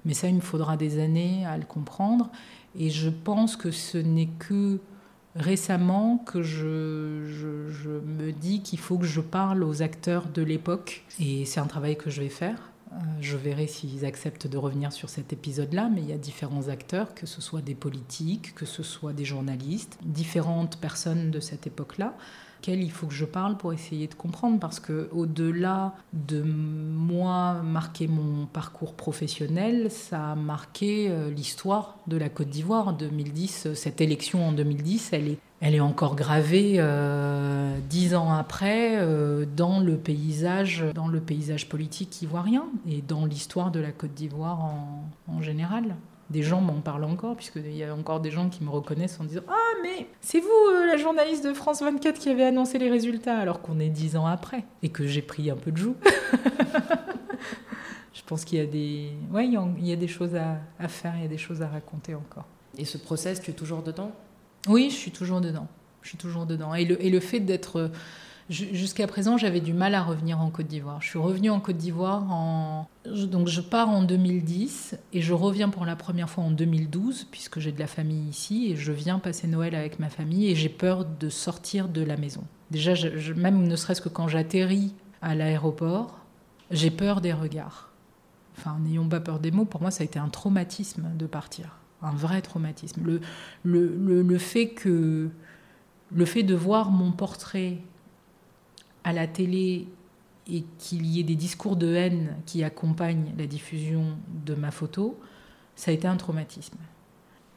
Mais 0.04 0.14
ça, 0.14 0.28
il 0.28 0.36
me 0.36 0.40
faudra 0.40 0.76
des 0.76 1.02
années 1.02 1.44
à 1.44 1.56
le 1.56 1.64
comprendre. 1.64 2.30
Et 2.78 2.90
je 2.90 3.08
pense 3.08 3.56
que 3.56 3.70
ce 3.70 3.98
n'est 3.98 4.28
que 4.38 4.78
récemment 5.36 6.18
que 6.18 6.42
je, 6.42 7.24
je, 7.26 7.90
me 7.90 8.32
dis 8.32 8.62
qu'il 8.62 8.78
faut 8.78 8.98
que 8.98 9.06
je 9.06 9.20
parle 9.20 9.62
aux 9.64 9.82
acteurs 9.82 10.26
de 10.28 10.42
l'époque. 10.42 11.04
Et 11.20 11.44
c'est 11.44 11.60
un 11.60 11.66
travail 11.66 11.96
que 11.96 12.10
je 12.10 12.22
vais 12.22 12.28
faire. 12.28 12.70
Euh, 12.92 12.96
je 13.20 13.36
verrai 13.36 13.66
s'ils 13.66 14.04
acceptent 14.04 14.46
de 14.46 14.56
revenir 14.56 14.92
sur 14.92 15.08
cet 15.08 15.32
épisode-là, 15.32 15.90
mais 15.92 16.00
il 16.02 16.08
y 16.08 16.12
a 16.12 16.18
différents 16.18 16.68
acteurs, 16.68 17.14
que 17.14 17.26
ce 17.26 17.40
soit 17.40 17.62
des 17.62 17.74
politiques, 17.74 18.54
que 18.54 18.66
ce 18.66 18.82
soit 18.82 19.12
des 19.12 19.24
journalistes, 19.24 19.98
différentes 20.04 20.78
personnes 20.78 21.30
de 21.30 21.40
cette 21.40 21.66
époque-là 21.66 22.14
il 22.72 22.90
faut 22.90 23.06
que 23.06 23.14
je 23.14 23.24
parle 23.24 23.56
pour 23.56 23.72
essayer 23.72 24.06
de 24.06 24.14
comprendre 24.14 24.58
parce 24.58 24.80
que 24.80 25.08
au-delà 25.12 25.94
de 26.12 26.42
moi 26.42 27.62
marquer 27.62 28.08
mon 28.08 28.46
parcours 28.46 28.94
professionnel, 28.94 29.90
ça 29.90 30.32
a 30.32 30.34
marqué 30.34 31.08
euh, 31.08 31.30
l'histoire 31.30 31.98
de 32.06 32.16
la 32.16 32.28
Côte 32.28 32.48
d'Ivoire 32.48 32.94
2010. 32.94 33.74
Cette 33.74 34.00
élection 34.00 34.48
en 34.48 34.52
2010, 34.52 35.10
elle 35.12 35.28
est, 35.28 35.38
elle 35.60 35.74
est 35.74 35.80
encore 35.80 36.16
gravée 36.16 36.76
euh, 36.78 37.78
dix 37.88 38.14
ans 38.14 38.32
après 38.32 38.98
euh, 39.00 39.44
dans 39.56 39.80
le 39.80 39.96
paysage, 39.96 40.84
dans 40.94 41.08
le 41.08 41.20
paysage 41.20 41.68
politique 41.68 42.22
ivoirien 42.22 42.66
et 42.88 43.02
dans 43.02 43.26
l'histoire 43.26 43.70
de 43.70 43.80
la 43.80 43.92
Côte 43.92 44.14
d'Ivoire 44.14 44.72
en 45.28 45.42
général 45.42 45.96
des 46.30 46.42
gens 46.42 46.60
m'en 46.60 46.80
parlent 46.80 47.04
encore, 47.04 47.36
puisqu'il 47.36 47.76
y 47.76 47.84
a 47.84 47.94
encore 47.94 48.20
des 48.20 48.30
gens 48.30 48.48
qui 48.48 48.64
me 48.64 48.70
reconnaissent 48.70 49.18
en 49.20 49.24
disant 49.24 49.42
Ah, 49.48 49.72
mais 49.82 50.06
c'est 50.20 50.40
vous, 50.40 50.48
euh, 50.48 50.86
la 50.86 50.96
journaliste 50.96 51.46
de 51.46 51.52
France 51.52 51.82
24, 51.82 52.18
qui 52.18 52.30
avait 52.30 52.44
annoncé 52.44 52.78
les 52.78 52.90
résultats, 52.90 53.38
alors 53.38 53.60
qu'on 53.60 53.78
est 53.78 53.90
dix 53.90 54.16
ans 54.16 54.26
après, 54.26 54.64
et 54.82 54.88
que 54.88 55.06
j'ai 55.06 55.22
pris 55.22 55.50
un 55.50 55.56
peu 55.56 55.70
de 55.70 55.76
joue. 55.76 55.96
Je 58.12 58.22
pense 58.26 58.44
qu'il 58.44 58.58
y 58.58 58.62
a 58.62 58.66
des, 58.66 59.10
ouais, 59.32 59.46
il 59.46 59.86
y 59.86 59.92
a 59.92 59.96
des 59.96 60.08
choses 60.08 60.34
à, 60.34 60.88
faire, 60.88 61.12
il 61.16 61.22
y 61.22 61.26
a 61.26 61.28
des 61.28 61.36
choses 61.36 61.60
à 61.62 61.68
raconter 61.68 62.14
encore. 62.14 62.46
Et 62.78 62.84
ce 62.84 62.96
process, 62.96 63.40
tu 63.42 63.50
es 63.50 63.54
toujours 63.54 63.82
dedans? 63.82 64.12
Oui, 64.66 64.88
je 64.90 64.96
suis 64.96 65.10
toujours 65.10 65.40
dedans. 65.40 65.66
Je 66.00 66.08
suis 66.08 66.18
toujours 66.18 66.46
dedans. 66.46 66.74
Et 66.74 66.84
le, 66.84 67.02
et 67.04 67.10
le 67.10 67.20
fait 67.20 67.40
d'être 67.40 67.90
Jusqu'à 68.50 69.06
présent, 69.06 69.38
j'avais 69.38 69.62
du 69.62 69.72
mal 69.72 69.94
à 69.94 70.02
revenir 70.02 70.38
en 70.38 70.50
Côte 70.50 70.66
d'Ivoire. 70.66 71.00
Je 71.00 71.08
suis 71.08 71.18
revenue 71.18 71.48
en 71.48 71.60
Côte 71.60 71.78
d'Ivoire 71.78 72.30
en... 72.30 72.88
Donc 73.06 73.48
je 73.48 73.62
pars 73.62 73.88
en 73.88 74.02
2010 74.02 74.98
et 75.14 75.22
je 75.22 75.32
reviens 75.32 75.70
pour 75.70 75.86
la 75.86 75.96
première 75.96 76.28
fois 76.28 76.44
en 76.44 76.50
2012 76.50 77.28
puisque 77.30 77.58
j'ai 77.58 77.72
de 77.72 77.78
la 77.78 77.86
famille 77.86 78.28
ici 78.28 78.70
et 78.70 78.76
je 78.76 78.92
viens 78.92 79.18
passer 79.18 79.46
Noël 79.46 79.74
avec 79.74 79.98
ma 79.98 80.10
famille 80.10 80.50
et 80.50 80.54
j'ai 80.54 80.68
peur 80.68 81.06
de 81.06 81.28
sortir 81.30 81.88
de 81.88 82.02
la 82.02 82.18
maison. 82.18 82.42
Déjà, 82.70 82.92
même 83.34 83.66
ne 83.66 83.76
serait-ce 83.76 84.02
que 84.02 84.10
quand 84.10 84.28
j'atterris 84.28 84.94
à 85.22 85.34
l'aéroport, 85.34 86.18
j'ai 86.70 86.90
peur 86.90 87.22
des 87.22 87.32
regards. 87.32 87.92
Enfin, 88.58 88.78
n'ayons 88.78 89.08
pas 89.08 89.20
peur 89.20 89.38
des 89.38 89.50
mots, 89.50 89.64
pour 89.64 89.80
moi 89.80 89.90
ça 89.90 90.02
a 90.02 90.04
été 90.04 90.18
un 90.18 90.28
traumatisme 90.28 91.08
de 91.16 91.26
partir, 91.26 91.78
un 92.02 92.12
vrai 92.12 92.42
traumatisme. 92.42 93.02
Le, 93.04 93.20
le, 93.64 94.22
le 94.22 94.38
fait 94.38 94.68
que 94.68 95.30
le 96.14 96.24
fait 96.24 96.42
de 96.42 96.54
voir 96.54 96.90
mon 96.90 97.10
portrait 97.10 97.78
à 99.04 99.12
la 99.12 99.26
télé 99.26 99.86
et 100.50 100.64
qu'il 100.78 101.06
y 101.06 101.20
ait 101.20 101.24
des 101.24 101.36
discours 101.36 101.76
de 101.76 101.94
haine 101.94 102.36
qui 102.46 102.64
accompagnent 102.64 103.32
la 103.38 103.46
diffusion 103.46 104.16
de 104.44 104.54
ma 104.54 104.70
photo, 104.70 105.18
ça 105.76 105.90
a 105.90 105.94
été 105.94 106.06
un 106.06 106.16
traumatisme. 106.16 106.76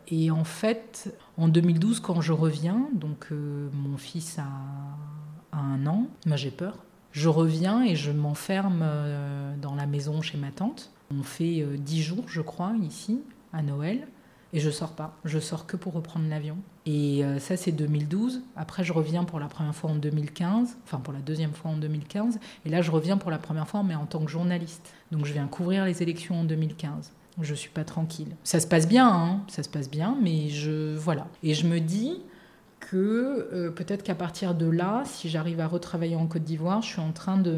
Et 0.10 0.32
en 0.32 0.46
fait, 0.46 1.14
en 1.38 1.48
2012, 1.48 2.00
quand 2.00 2.22
je 2.22 2.32
reviens, 2.32 2.88
donc 2.94 3.28
euh, 3.32 3.70
mon 3.74 3.98
fils 3.98 4.40
a, 4.40 4.48
un 5.52 5.86
an, 5.86 6.08
moi 6.26 6.38
j'ai 6.38 6.52
peur. 6.52 6.78
Je 7.12 7.30
reviens 7.30 7.84
et 7.84 7.96
je 7.96 8.12
m'enferme 8.12 8.82
euh, 8.84 9.56
dans 9.58 9.76
la 9.76 9.86
maison 9.86 10.22
chez 10.22 10.38
ma 10.38 10.52
tante. 10.52 10.92
On 11.12 11.24
fait 11.24 11.62
euh, 11.62 11.78
dix 11.78 12.02
jours, 12.02 12.26
je 12.28 12.42
crois, 12.42 12.74
ici, 12.84 13.22
à 13.54 13.62
Noël. 13.62 14.08
Et 14.54 14.60
je 14.60 14.70
sors 14.70 14.94
pas. 14.94 15.18
Je 15.26 15.40
sors 15.40 15.66
que 15.66 15.76
pour 15.76 15.94
reprendre 15.94 16.30
l'avion. 16.30 16.58
Et 16.88 17.23
euh, 17.23 17.38
ça, 17.38 17.58
c'est 17.58 17.73
2012. 17.73 18.41
Après, 18.56 18.86
je 18.86 18.93
reviens 18.93 19.26
pour 19.26 19.39
la 19.39 19.47
première 19.47 19.76
fois 19.76 19.91
en 19.91 19.95
2015. 19.95 20.78
Enfin, 20.86 21.00
pour 21.00 21.13
la 21.13 21.19
deuxième 21.19 21.52
fois 21.52 21.71
en 21.71 21.76
2015. 21.76 22.39
Et 22.65 22.69
là, 22.69 22.82
je 22.82 22.91
reviens 22.91 23.17
pour 23.17 23.30
la 23.30 23.38
première 23.38 23.67
fois, 23.67 23.84
mais 23.84 23.93
en 23.93 24.06
tant 24.06 24.23
que 24.23 24.32
journaliste. 24.32 24.93
Donc, 25.12 25.26
je 25.26 25.34
viens 25.34 25.47
couvrir 25.47 25.84
les 25.84 26.02
élections 26.02 26.39
en 26.39 26.43
2015. 26.45 27.12
Je 27.41 27.54
suis 27.54 27.69
pas 27.69 27.84
tranquille. 27.84 28.30
Ça 28.45 28.62
se 28.62 28.67
passe 28.67 28.88
bien, 28.88 29.08
hein 29.08 29.41
ça 29.50 29.63
se 29.63 29.69
passe 29.69 29.91
bien, 29.91 30.17
mais 30.21 30.47
je. 30.47 30.95
Voilà. 30.95 31.28
Et 31.43 31.54
je 31.54 31.67
me 31.67 31.80
dis 31.80 32.21
que 32.80 33.50
euh, 33.52 33.69
peut-être 33.69 34.02
qu'à 34.02 34.15
partir 34.15 34.56
de 34.56 34.65
là, 34.65 35.04
si 35.06 35.28
j'arrive 35.28 35.60
à 35.60 35.67
retravailler 35.67 36.15
en 36.15 36.26
Côte 36.26 36.43
d'Ivoire, 36.43 36.82
je 36.82 36.88
suis 36.88 37.02
en 37.02 37.12
train 37.12 37.38
de 37.38 37.58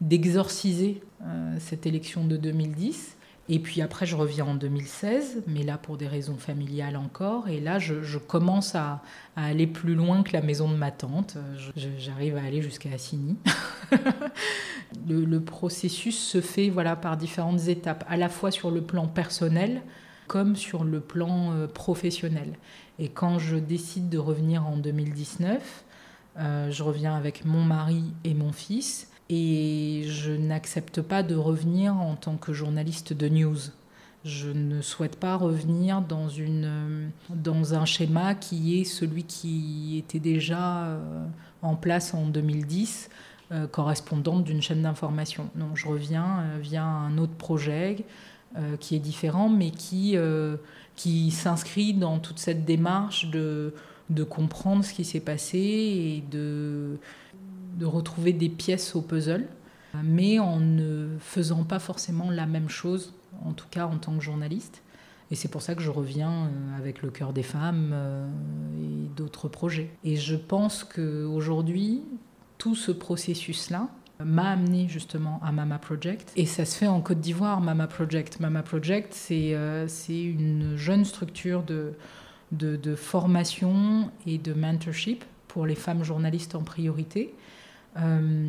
d'exorciser 0.00 1.02
euh, 1.22 1.56
cette 1.58 1.84
élection 1.84 2.24
de 2.24 2.38
2010 2.38 3.18
et 3.48 3.58
puis 3.58 3.82
après, 3.82 4.06
je 4.06 4.14
reviens 4.14 4.44
en 4.44 4.54
2016, 4.54 5.42
mais 5.48 5.64
là 5.64 5.76
pour 5.76 5.96
des 5.96 6.06
raisons 6.06 6.36
familiales 6.36 6.96
encore. 6.96 7.48
Et 7.48 7.60
là, 7.60 7.80
je, 7.80 8.16
commence 8.18 8.74
à, 8.76 9.02
aller 9.34 9.66
plus 9.66 9.94
loin 9.94 10.22
que 10.22 10.32
la 10.32 10.42
maison 10.42 10.68
de 10.68 10.76
ma 10.76 10.92
tante. 10.92 11.36
J'arrive 11.74 12.36
à 12.36 12.44
aller 12.44 12.62
jusqu'à 12.62 12.90
Assigny. 12.92 13.36
le, 15.08 15.38
processus 15.38 16.16
se 16.16 16.40
fait 16.40 16.68
voilà, 16.68 16.94
par 16.94 17.16
différentes 17.16 17.66
étapes, 17.66 18.04
à 18.08 18.16
la 18.16 18.28
fois 18.28 18.52
sur 18.52 18.70
le 18.70 18.82
plan 18.82 19.08
personnel 19.08 19.82
comme 20.28 20.54
sur 20.54 20.84
le 20.84 21.00
plan 21.00 21.52
euh, 21.52 21.66
professionnel. 21.66 22.56
Et 23.00 23.08
quand 23.08 23.40
je 23.40 23.56
décide 23.56 24.08
de 24.08 24.18
revenir 24.18 24.64
en 24.64 24.76
2019, 24.76 25.84
euh, 26.38 26.70
je 26.70 26.82
reviens 26.84 27.16
avec 27.16 27.44
mon 27.44 27.64
mari 27.64 28.04
et 28.22 28.34
mon 28.34 28.52
fils 28.52 29.09
et 29.30 30.02
je 30.08 30.32
n'accepte 30.32 31.00
pas 31.00 31.22
de 31.22 31.36
revenir 31.36 31.96
en 31.96 32.16
tant 32.16 32.36
que 32.36 32.52
journaliste 32.52 33.12
de 33.12 33.28
news. 33.28 33.58
Je 34.24 34.50
ne 34.50 34.82
souhaite 34.82 35.16
pas 35.16 35.36
revenir 35.36 36.02
dans, 36.02 36.28
une, 36.28 37.10
dans 37.30 37.74
un 37.74 37.84
schéma 37.84 38.34
qui 38.34 38.80
est 38.80 38.84
celui 38.84 39.22
qui 39.22 39.96
était 39.98 40.18
déjà 40.18 40.84
euh, 40.84 41.24
en 41.62 41.76
place 41.76 42.12
en 42.12 42.26
2010, 42.26 43.08
euh, 43.52 43.66
correspondante 43.68 44.42
d'une 44.42 44.60
chaîne 44.60 44.82
d'information. 44.82 45.48
Non, 45.54 45.74
je 45.74 45.86
reviens 45.86 46.40
euh, 46.40 46.58
via 46.60 46.84
un 46.84 47.16
autre 47.16 47.34
projet 47.34 48.04
qui 48.80 48.96
est 48.96 48.98
différent, 48.98 49.48
mais 49.48 49.70
qui, 49.70 50.16
qui 50.96 51.30
s'inscrit 51.30 51.94
dans 51.94 52.18
toute 52.18 52.40
cette 52.40 52.64
démarche 52.64 53.30
de, 53.30 53.72
de 54.08 54.24
comprendre 54.24 54.84
ce 54.84 54.92
qui 54.92 55.04
s'est 55.04 55.20
passé 55.20 55.58
et 55.58 56.24
de 56.32 56.98
de 57.80 57.86
retrouver 57.86 58.32
des 58.32 58.50
pièces 58.50 58.94
au 58.94 59.00
puzzle, 59.00 59.48
mais 60.04 60.38
en 60.38 60.60
ne 60.60 61.16
faisant 61.18 61.64
pas 61.64 61.80
forcément 61.80 62.30
la 62.30 62.46
même 62.46 62.68
chose, 62.68 63.14
en 63.44 63.52
tout 63.52 63.66
cas 63.70 63.86
en 63.86 63.96
tant 63.96 64.16
que 64.16 64.22
journaliste. 64.22 64.82
Et 65.30 65.34
c'est 65.34 65.48
pour 65.48 65.62
ça 65.62 65.74
que 65.74 65.82
je 65.82 65.90
reviens 65.90 66.30
euh, 66.46 66.78
avec 66.78 67.02
le 67.02 67.10
cœur 67.10 67.32
des 67.32 67.44
femmes 67.44 67.90
euh, 67.92 68.28
et 68.78 69.08
d'autres 69.16 69.48
projets. 69.48 69.90
Et 70.04 70.16
je 70.16 70.34
pense 70.34 70.82
qu'aujourd'hui, 70.84 72.02
tout 72.58 72.74
ce 72.74 72.90
processus-là 72.90 73.88
m'a 74.24 74.50
amené 74.50 74.88
justement 74.88 75.40
à 75.42 75.52
Mama 75.52 75.78
Project. 75.78 76.32
Et 76.36 76.46
ça 76.46 76.64
se 76.64 76.76
fait 76.76 76.88
en 76.88 77.00
Côte 77.00 77.20
d'Ivoire, 77.20 77.60
Mama 77.60 77.86
Project. 77.86 78.40
Mama 78.40 78.62
Project, 78.62 79.14
c'est 79.14 79.54
euh, 79.54 79.86
une 80.08 80.76
jeune 80.76 81.04
structure 81.04 81.62
de, 81.62 81.92
de, 82.52 82.76
de 82.76 82.94
formation 82.96 84.10
et 84.26 84.36
de 84.36 84.52
mentorship 84.52 85.24
pour 85.48 85.64
les 85.64 85.76
femmes 85.76 86.02
journalistes 86.02 86.54
en 86.54 86.62
priorité. 86.62 87.34
Euh, 87.96 88.48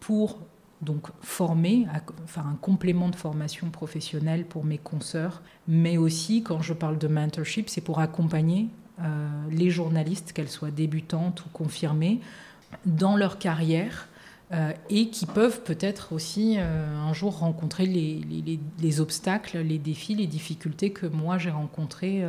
pour 0.00 0.40
donc 0.80 1.08
former, 1.20 1.86
faire 2.26 2.46
un 2.46 2.58
complément 2.60 3.08
de 3.08 3.14
formation 3.14 3.70
professionnelle 3.70 4.44
pour 4.44 4.64
mes 4.64 4.78
consoeurs, 4.78 5.42
mais 5.68 5.96
aussi 5.96 6.42
quand 6.42 6.60
je 6.60 6.72
parle 6.72 6.98
de 6.98 7.06
mentorship, 7.06 7.68
c'est 7.68 7.80
pour 7.80 8.00
accompagner 8.00 8.66
euh, 9.00 9.28
les 9.50 9.70
journalistes, 9.70 10.32
qu'elles 10.32 10.48
soient 10.48 10.72
débutantes 10.72 11.44
ou 11.46 11.48
confirmées, 11.50 12.20
dans 12.84 13.16
leur 13.16 13.38
carrière 13.38 14.08
euh, 14.52 14.72
et 14.90 15.08
qui 15.08 15.26
peuvent 15.26 15.62
peut-être 15.62 16.12
aussi 16.12 16.58
un 16.58 17.12
jour 17.12 17.38
rencontrer 17.38 17.86
les, 17.86 18.20
les, 18.28 18.58
les, 18.80 19.00
obstacles, 19.00 19.58
les 19.58 19.78
défis, 19.78 20.16
les 20.16 20.26
difficultés 20.26 20.90
que 20.90 21.06
moi 21.06 21.38
j'ai 21.38 21.50
rencontrés 21.50 22.24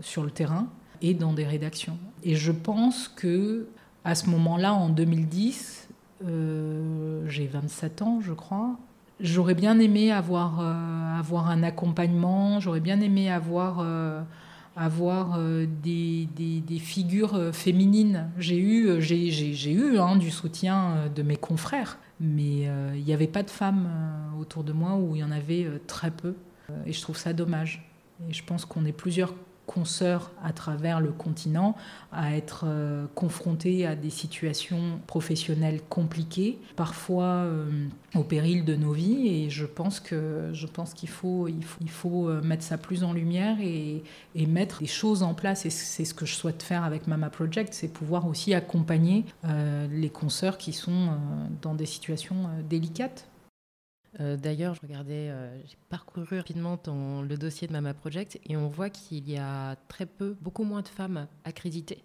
sur 0.00 0.22
le 0.22 0.30
terrain 0.30 0.68
et 1.02 1.12
dans 1.12 1.34
des 1.34 1.44
rédactions. 1.44 1.98
Et 2.22 2.34
je 2.34 2.50
pense 2.50 3.08
que 3.08 3.68
à 4.04 4.14
ce 4.14 4.28
moment-là, 4.28 4.74
en 4.74 4.90
2010, 4.90 5.88
euh, 6.26 7.24
j'ai 7.28 7.46
27 7.46 8.02
ans, 8.02 8.20
je 8.20 8.32
crois. 8.32 8.76
J'aurais 9.20 9.54
bien 9.54 9.78
aimé 9.78 10.12
avoir, 10.12 10.60
euh, 10.60 11.18
avoir 11.18 11.48
un 11.48 11.62
accompagnement, 11.62 12.60
j'aurais 12.60 12.80
bien 12.80 13.00
aimé 13.00 13.30
avoir, 13.30 13.78
euh, 13.80 14.20
avoir 14.76 15.38
des, 15.38 16.28
des, 16.36 16.78
figures 16.78 17.54
féminines. 17.54 18.28
J'ai 18.38 18.58
eu, 18.58 18.88
eu 18.98 19.98
hein, 19.98 20.16
du 20.16 20.30
soutien 20.30 21.08
de 21.14 21.22
mes 21.22 21.36
confrères, 21.36 21.98
mais 22.20 22.68
il 22.96 23.04
n'y 23.04 23.14
avait 23.14 23.28
pas 23.28 23.44
de 23.44 23.50
femmes 23.50 23.88
autour 24.40 24.64
de 24.64 24.72
moi 24.72 24.96
où 24.96 25.14
il 25.14 25.20
y 25.20 25.24
en 25.24 25.30
avait 25.30 25.68
très 25.86 26.10
peu. 26.10 26.34
et 26.86 26.92
je 26.92 27.00
trouve 27.00 27.16
ça 27.16 27.32
dommage. 27.32 27.88
Et 28.28 28.32
je 28.32 28.44
pense 28.44 28.64
qu'on 28.64 28.84
est 28.84 28.92
plusieurs 28.92 29.32
consoeurs 29.66 30.30
à 30.42 30.52
travers 30.52 31.00
le 31.00 31.10
continent 31.10 31.76
à 32.12 32.36
être 32.36 32.64
euh, 32.66 33.06
confrontés 33.14 33.86
à 33.86 33.96
des 33.96 34.10
situations 34.10 35.00
professionnelles 35.06 35.80
compliquées, 35.88 36.58
parfois 36.76 37.24
euh, 37.24 37.88
au 38.14 38.22
péril 38.22 38.64
de 38.64 38.76
nos 38.76 38.92
vies. 38.92 39.26
Et 39.28 39.50
je 39.50 39.66
pense 39.66 40.00
qu'il 40.00 41.08
faut, 41.08 41.48
il 41.48 41.64
faut, 41.64 41.78
il 41.80 41.90
faut 41.90 42.28
euh, 42.28 42.40
mettre 42.42 42.62
ça 42.62 42.78
plus 42.78 43.04
en 43.04 43.12
lumière 43.12 43.56
et, 43.60 44.02
et, 44.34 44.46
mettre 44.46 44.80
des 44.80 44.86
choses 44.86 45.22
en 45.22 45.34
place. 45.34 45.66
Et 45.66 45.70
c'est 45.70 46.04
ce 46.04 46.14
que 46.14 46.26
je 46.26 46.34
souhaite 46.34 46.62
faire 46.62 46.84
avec 46.84 47.06
Mama 47.06 47.30
Project, 47.30 47.74
c'est 47.74 47.88
pouvoir 47.88 48.26
aussi 48.26 48.54
accompagner 48.54 49.24
les 49.90 50.10
consoeurs 50.10 50.58
qui 50.58 50.72
sont 50.72 51.18
dans 51.62 51.74
des 51.74 51.86
situations 51.86 52.48
délicates. 52.68 53.26
Euh, 54.20 54.36
d'ailleurs, 54.36 54.74
je 54.74 54.80
regardais, 54.80 55.28
euh, 55.30 55.56
j'ai 55.66 55.76
parcouru 55.88 56.36
rapidement 56.38 56.78
le 56.86 57.36
dossier 57.36 57.66
de 57.66 57.72
Mama 57.72 57.94
Project 57.94 58.38
et 58.46 58.56
on 58.56 58.68
voit 58.68 58.90
qu'il 58.90 59.28
y 59.28 59.36
a 59.36 59.76
très 59.88 60.06
peu, 60.06 60.36
beaucoup 60.40 60.64
moins 60.64 60.82
de 60.82 60.88
femmes 60.88 61.26
accréditées. 61.44 62.02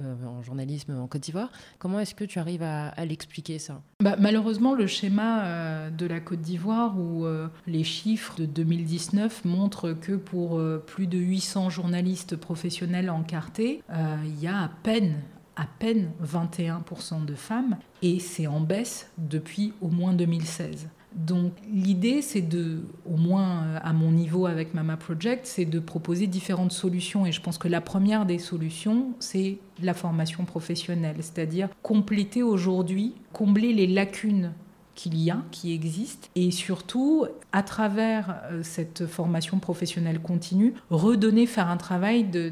Euh, 0.00 0.14
en 0.26 0.42
journalisme 0.42 0.98
en 0.98 1.06
Côte 1.06 1.22
d'Ivoire. 1.22 1.50
Comment 1.78 2.00
est-ce 2.00 2.14
que 2.14 2.24
tu 2.24 2.40
arrives 2.40 2.64
à, 2.64 2.92
l'expliquer 3.06 3.58
ça? 3.58 3.80
Bah, 4.00 4.16
Malheureusement, 4.18 4.74
le 4.74 4.86
schéma 4.86 5.88
de 5.90 6.06
la 6.06 6.20
Côte 6.20 6.40
d'Ivoire 6.40 6.98
où 6.98 7.24
les 7.66 7.84
chiffres 7.84 8.36
de 8.36 8.46
2019 8.46 9.44
montrent 9.44 9.92
que 9.92 10.12
pour 10.12 10.60
plus 10.86 11.06
de 11.06 11.16
800 11.16 11.70
journalistes 11.70 12.36
professionnels 12.36 13.08
encartés, 13.08 13.82
il 14.24 14.40
y 14.40 14.48
a 14.48 14.64
à 14.64 14.68
peine 14.82 15.22
à 15.54 15.64
peine 15.78 16.10
21% 16.22 17.24
de 17.24 17.34
femmes 17.34 17.78
et 18.02 18.20
c'est 18.20 18.46
en 18.46 18.60
baisse 18.60 19.10
depuis 19.16 19.72
au 19.80 19.88
moins 19.88 20.12
2016. 20.12 20.88
Donc 21.16 21.52
l'idée, 21.72 22.20
c'est 22.20 22.42
de, 22.42 22.82
au 23.10 23.16
moins 23.16 23.62
euh, 23.64 23.78
à 23.82 23.94
mon 23.94 24.10
niveau 24.12 24.44
avec 24.44 24.74
Mama 24.74 24.98
Project, 24.98 25.46
c'est 25.46 25.64
de 25.64 25.80
proposer 25.80 26.26
différentes 26.26 26.72
solutions. 26.72 27.24
Et 27.24 27.32
je 27.32 27.40
pense 27.40 27.56
que 27.56 27.68
la 27.68 27.80
première 27.80 28.26
des 28.26 28.38
solutions, 28.38 29.14
c'est 29.18 29.56
la 29.82 29.94
formation 29.94 30.44
professionnelle, 30.44 31.16
c'est-à-dire 31.20 31.70
compléter 31.82 32.42
aujourd'hui, 32.42 33.14
combler 33.32 33.72
les 33.72 33.86
lacunes 33.86 34.52
qu'il 34.96 35.16
y 35.22 35.30
a, 35.30 35.38
qui 35.52 35.72
existe, 35.72 36.30
et 36.34 36.50
surtout, 36.50 37.26
à 37.52 37.62
travers 37.62 38.40
euh, 38.50 38.62
cette 38.64 39.06
formation 39.06 39.60
professionnelle 39.60 40.20
continue, 40.20 40.74
redonner, 40.90 41.46
faire 41.46 41.68
un 41.68 41.76
travail 41.76 42.24
de, 42.24 42.50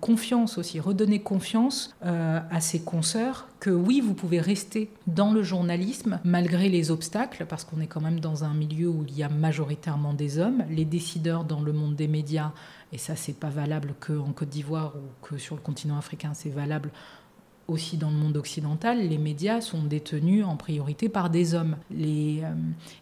confiance 0.00 0.56
aussi, 0.56 0.80
redonner 0.80 1.18
confiance 1.18 1.94
euh, 2.04 2.40
à 2.50 2.60
ses 2.60 2.80
consoeurs 2.80 3.48
que 3.58 3.70
oui, 3.70 4.00
vous 4.00 4.14
pouvez 4.14 4.40
rester 4.40 4.90
dans 5.06 5.32
le 5.32 5.42
journalisme 5.42 6.20
malgré 6.24 6.68
les 6.68 6.90
obstacles, 6.90 7.44
parce 7.44 7.64
qu'on 7.64 7.80
est 7.80 7.86
quand 7.86 8.00
même 8.00 8.20
dans 8.20 8.44
un 8.44 8.54
milieu 8.54 8.88
où 8.88 9.04
il 9.06 9.18
y 9.18 9.22
a 9.22 9.28
majoritairement 9.28 10.14
des 10.14 10.38
hommes. 10.38 10.64
Les 10.70 10.86
décideurs 10.86 11.44
dans 11.44 11.60
le 11.60 11.72
monde 11.72 11.96
des 11.96 12.08
médias, 12.08 12.52
et 12.92 12.98
ça, 12.98 13.16
c'est 13.16 13.38
pas 13.38 13.50
valable 13.50 13.94
qu'en 14.00 14.32
Côte 14.32 14.48
d'Ivoire 14.48 14.94
ou 14.96 15.26
que 15.26 15.38
sur 15.38 15.54
le 15.54 15.60
continent 15.60 15.98
africain, 15.98 16.32
c'est 16.34 16.50
valable 16.50 16.90
aussi 17.70 17.96
dans 17.96 18.10
le 18.10 18.16
monde 18.16 18.36
occidental, 18.36 19.08
les 19.08 19.18
médias 19.18 19.60
sont 19.60 19.82
détenus 19.82 20.44
en 20.44 20.56
priorité 20.56 21.08
par 21.08 21.30
des 21.30 21.54
hommes. 21.54 21.76
Euh, 21.92 22.42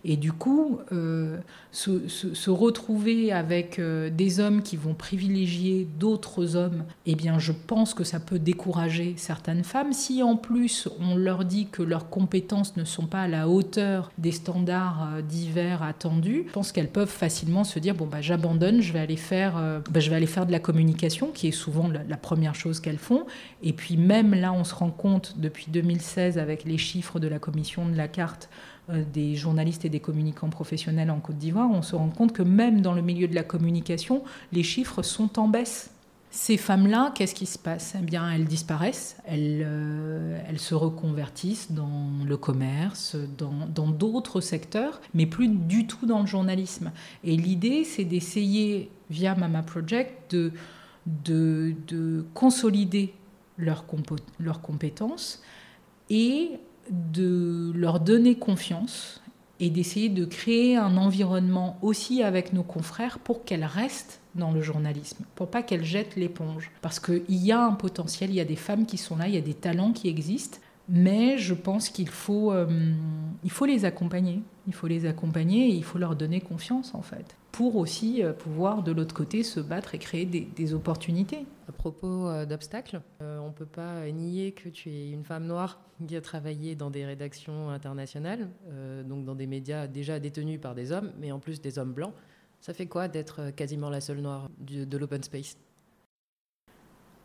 et 0.05 0.17
du 0.17 0.33
coup, 0.33 0.79
euh, 0.93 1.39
se, 1.73 2.51
retrouver 2.51 3.33
avec 3.33 3.79
euh, 3.79 4.11
des 4.11 4.41
hommes 4.41 4.63
qui 4.63 4.77
vont 4.77 4.95
privilégier 4.95 5.87
d'autres 5.99 6.57
hommes, 6.57 6.85
eh 7.07 7.15
bien, 7.15 7.39
je 7.39 7.53
pense 7.53 7.95
que 7.95 8.05
ça 8.05 8.21
peut 8.21 8.39
décourager 8.39 9.15
certaines 9.17 9.65
femmes. 9.65 9.93
Si 9.93 10.23
en 10.23 10.37
plus 10.37 10.89
on 11.01 11.17
leur 11.17 11.45
dit 11.45 11.69
que 11.71 11.83
leurs 11.83 12.11
compétences 12.11 12.77
ne 12.77 12.85
sont 12.85 13.07
pas 13.07 13.23
à 13.23 13.29
la 13.29 13.49
hauteur 13.49 14.11
des 14.19 14.33
standards 14.33 15.23
divers 15.29 15.83
attendus, 15.83 16.45
je 16.47 16.53
pense 16.53 16.73
qu'elles 16.73 16.91
peuvent 16.91 17.09
facilement 17.09 17.65
se 17.65 17.79
dire 17.79 17.95
bon 17.95 18.07
bah 18.07 18.21
j'abandonne, 18.21 18.81
je 18.81 18.93
vais 18.93 18.99
aller 18.99 19.17
faire, 19.17 19.83
bah, 19.91 20.01
je 20.01 20.11
vais 20.11 20.17
aller 20.17 20.27
faire 20.27 20.47
de 20.47 20.53
la 20.53 20.61
communication, 20.61 21.31
qui 21.33 21.49
est 21.49 21.53
souvent 21.53 21.89
la, 21.89 22.03
la 22.03 22.17
première 22.17 22.55
chose 22.55 22.81
qu'elles 22.81 22.99
font. 22.99 23.27
Et 23.63 23.73
puis 23.73 23.97
même 23.97 24.35
là 24.35 24.53
on 24.59 24.65
se 24.65 24.75
rend 24.75 24.91
compte 24.91 25.35
depuis 25.39 25.67
2016 25.69 26.39
avec 26.39 26.65
les 26.65 26.79
chiffres 26.79 27.21
de 27.21 27.29
la 27.29 27.39
commission 27.39 27.89
de 27.89 27.97
la 27.97 28.09
carte 28.09 28.51
euh, 28.91 29.05
des 29.13 29.37
journalistes 29.37 29.85
et 29.85 29.89
des 29.89 30.01
communicants 30.01 30.51
professionnels 30.51 31.11
en 31.11 31.21
Côte 31.21 31.39
d'Ivoire, 31.39 31.71
on 31.71 31.83
se 31.83 31.95
rend 31.95 32.09
compte 32.09 32.33
que 32.33 32.43
même 32.43 32.81
dans 32.81 32.95
le 32.95 33.03
milieu 33.03 33.29
de 33.29 33.35
la 33.35 33.45
communication, 33.45 34.23
les 34.53 34.63
chiffres 34.63 35.03
sont 35.03 35.39
en 35.39 35.49
baisse. 35.49 35.91
Ces 36.31 36.59
femmes-là, 36.59 37.13
qu'est-ce 37.15 37.35
qui 37.35 37.47
se 37.47 37.59
passe? 37.59 37.95
Eh 37.99 38.03
bien, 38.03 38.31
elles 38.31 38.45
disparaissent, 38.45 39.17
elles, 39.27 39.63
euh, 39.65 40.39
elles, 40.47 40.59
se 40.59 40.75
reconvertissent 40.75 41.73
dans 41.73 42.11
le 42.27 42.37
commerce, 42.37 43.17
dans 43.39 43.89
d'autres 43.89 44.43
secteurs, 44.43 45.01
mais 45.15 45.25
plus 45.25 45.49
du 45.49 45.87
tout 45.87 46.05
dans 46.05 46.21
le 46.21 46.27
journalisme. 46.27 46.93
Et 47.25 47.37
l'idée, 47.37 47.85
c'est 47.85 48.05
d'essayer, 48.05 48.91
via 49.09 49.35
Mama 49.35 49.63
Project, 49.63 50.35
de, 50.35 50.53
de, 51.07 51.75
de 51.87 52.27
consolider 52.35 53.15
leurs, 53.59 53.85
compétences 53.87 55.43
et 56.11 56.53
de 56.91 57.73
leur 57.75 58.01
donner 58.01 58.37
confiance 58.37 59.21
et 59.61 59.71
d'essayer 59.71 60.09
de 60.09 60.25
créer 60.25 60.77
un 60.77 60.97
environnement 60.97 61.79
aussi 61.83 62.23
avec 62.23 62.53
nos 62.53 62.63
confrères 62.63 63.19
pour 63.19 63.45
qu'elles 63.45 63.65
restent 63.65 64.21
dans 64.37 64.53
le 64.53 64.63
journalisme, 64.63 65.25
pour 65.35 65.51
pas 65.51 65.63
qu'elles 65.63 65.85
jettent 65.85 66.15
l'éponge. 66.15 66.71
Parce 66.81 67.01
qu'il 67.01 67.25
y 67.29 67.51
a 67.51 67.61
un 67.61 67.73
potentiel, 67.73 68.31
il 68.31 68.37
y 68.37 68.41
a 68.41 68.45
des 68.45 68.57
femmes 68.57 68.87
qui 68.87 68.97
sont 68.97 69.17
là, 69.17 69.27
il 69.27 69.35
y 69.35 69.39
a 69.39 69.43
des 69.43 69.55
talents 69.55 69.93
qui 69.93 70.09
existent, 70.09 70.59
mais 70.89 71.37
je 71.37 71.55
pense 71.55 71.91
qu'il 71.91 72.09
faut, 72.09 72.53
euh, 72.53 72.67
faut 73.49 73.67
les 73.67 73.85
accompagner. 73.85 74.43
Il 74.67 74.75
faut 74.75 74.87
les 74.87 75.07
accompagner 75.07 75.69
et 75.69 75.75
il 75.75 75.85
faut 75.85 75.99
leur 75.99 76.17
donner 76.17 76.41
confiance 76.41 76.95
en 76.95 77.03
fait, 77.03 77.37
pour 77.53 77.77
aussi 77.77 78.23
euh, 78.23 78.33
pouvoir 78.33 78.83
de 78.83 78.93
l'autre 78.93 79.15
côté 79.15 79.43
se 79.43 79.61
battre 79.61 79.95
et 79.95 79.99
créer 79.99 80.25
des, 80.25 80.75
opportunités. 80.75 81.47
À 81.69 81.73
propos 81.73 82.29
euh, 82.29 82.47
d'obstacles, 82.47 83.01
on 83.21 83.49
ne 83.49 83.53
peut 83.53 83.67
pas 83.67 84.11
nier 84.11 84.53
que 84.53 84.69
tu 84.69 84.91
es 84.91 85.11
une 85.11 85.25
femme 85.25 85.47
noire 85.47 85.81
qui 86.07 86.17
a 86.17 86.21
travaillé 86.21 86.75
dans 86.75 86.91
des 86.91 87.05
rédactions 87.05 87.71
internationales, 87.71 88.49
donc 89.05 89.25
dans 89.25 89.35
des 89.35 89.49
médias 89.49 89.89
déjà 89.89 90.21
détenus 90.21 90.61
par 90.61 90.77
des 90.77 90.93
hommes, 90.93 91.11
mais 91.21 91.33
en 91.33 91.41
plus 91.41 91.61
des 91.61 91.79
hommes 91.79 91.93
blancs. 91.93 92.13
Ça 92.61 92.73
fait 92.73 92.87
quoi 92.87 93.09
d'être 93.09 93.51
quasiment 93.51 93.91
la 93.91 94.01
seule 94.01 94.21
noire 94.21 94.49
de 94.61 94.97
l'open 94.97 95.25
space? 95.25 95.57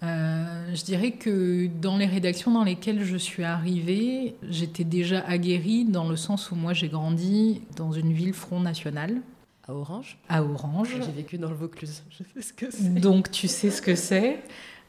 Euh, 0.04 0.76
je 0.76 0.84
dirais 0.84 1.12
que 1.12 1.68
dans 1.68 1.98
les 1.98 2.06
rédactions 2.06 2.52
dans 2.52 2.64
lesquelles 2.64 3.04
je 3.04 3.16
suis 3.16 3.44
arrivée, 3.44 4.36
j'étais 4.50 4.84
déjà 4.84 5.22
aguerrie 5.26 5.86
dans 5.86 6.10
le 6.10 6.18
sens 6.18 6.52
où 6.52 6.56
moi 6.56 6.74
j'ai 6.74 6.90
grandi 6.90 7.62
dans 7.78 7.94
une 7.94 8.12
ville 8.12 8.34
Front 8.34 8.60
National. 8.60 9.22
À 9.66 9.74
Orange 9.74 10.18
À 10.28 10.44
Orange. 10.44 10.90
J'ai 11.06 11.12
vécu 11.12 11.38
dans 11.38 11.50
le 11.50 11.56
Vaucluse. 11.56 12.04
Je 12.10 12.24
sais 12.24 12.42
ce 12.42 12.54
que 12.54 12.70
c'est. 12.70 13.00
Donc 13.00 13.32
tu 13.32 13.48
sais 13.48 13.72
ce 13.72 13.82
que 13.82 13.96
c'est. 13.96 14.44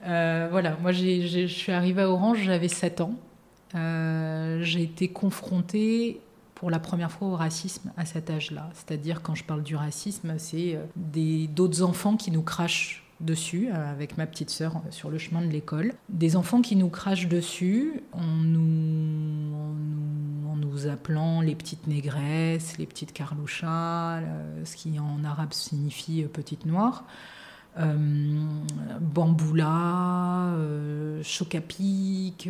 Euh, 0.04 0.48
voilà, 0.50 0.76
moi 0.82 0.90
je 0.90 1.46
suis 1.46 1.72
arrivée 1.72 2.02
à 2.02 2.10
Orange, 2.10 2.42
j'avais 2.42 2.68
7 2.68 3.00
ans. 3.00 3.14
Euh, 3.74 4.62
j'ai 4.62 4.82
été 4.82 5.08
confrontée 5.08 6.20
pour 6.56 6.70
la 6.70 6.78
première 6.78 7.10
fois 7.10 7.28
au 7.28 7.36
racisme 7.36 7.92
à 7.96 8.04
cet 8.04 8.30
âge-là. 8.30 8.68
C'est-à-dire, 8.74 9.22
quand 9.22 9.34
je 9.34 9.44
parle 9.44 9.62
du 9.62 9.76
racisme, 9.76 10.34
c'est 10.38 10.78
d'autres 10.96 11.82
enfants 11.82 12.16
qui 12.16 12.30
nous 12.30 12.42
crachent 12.42 13.03
dessus 13.20 13.68
euh, 13.68 13.90
avec 13.90 14.18
ma 14.18 14.26
petite 14.26 14.50
sœur 14.50 14.76
euh, 14.76 14.90
sur 14.90 15.10
le 15.10 15.18
chemin 15.18 15.40
de 15.40 15.46
l'école. 15.50 15.92
Des 16.08 16.36
enfants 16.36 16.62
qui 16.62 16.76
nous 16.76 16.88
crachent 16.88 17.28
dessus 17.28 18.00
en 18.12 18.26
nous, 18.26 19.54
en 20.50 20.56
nous, 20.56 20.86
appelant 20.86 21.40
les 21.40 21.54
petites 21.54 21.86
négresses, 21.86 22.78
les 22.78 22.86
petites 22.86 23.12
carlouchas, 23.12 24.18
euh, 24.18 24.64
ce 24.64 24.76
qui 24.76 24.98
en 24.98 25.24
arabe 25.24 25.52
signifie 25.52 26.24
petite 26.24 26.66
noire. 26.66 27.04
bamboula, 29.00 30.54
euh, 30.56 31.22
choc 31.22 31.54
à 31.54 31.60
pic, 31.60 32.48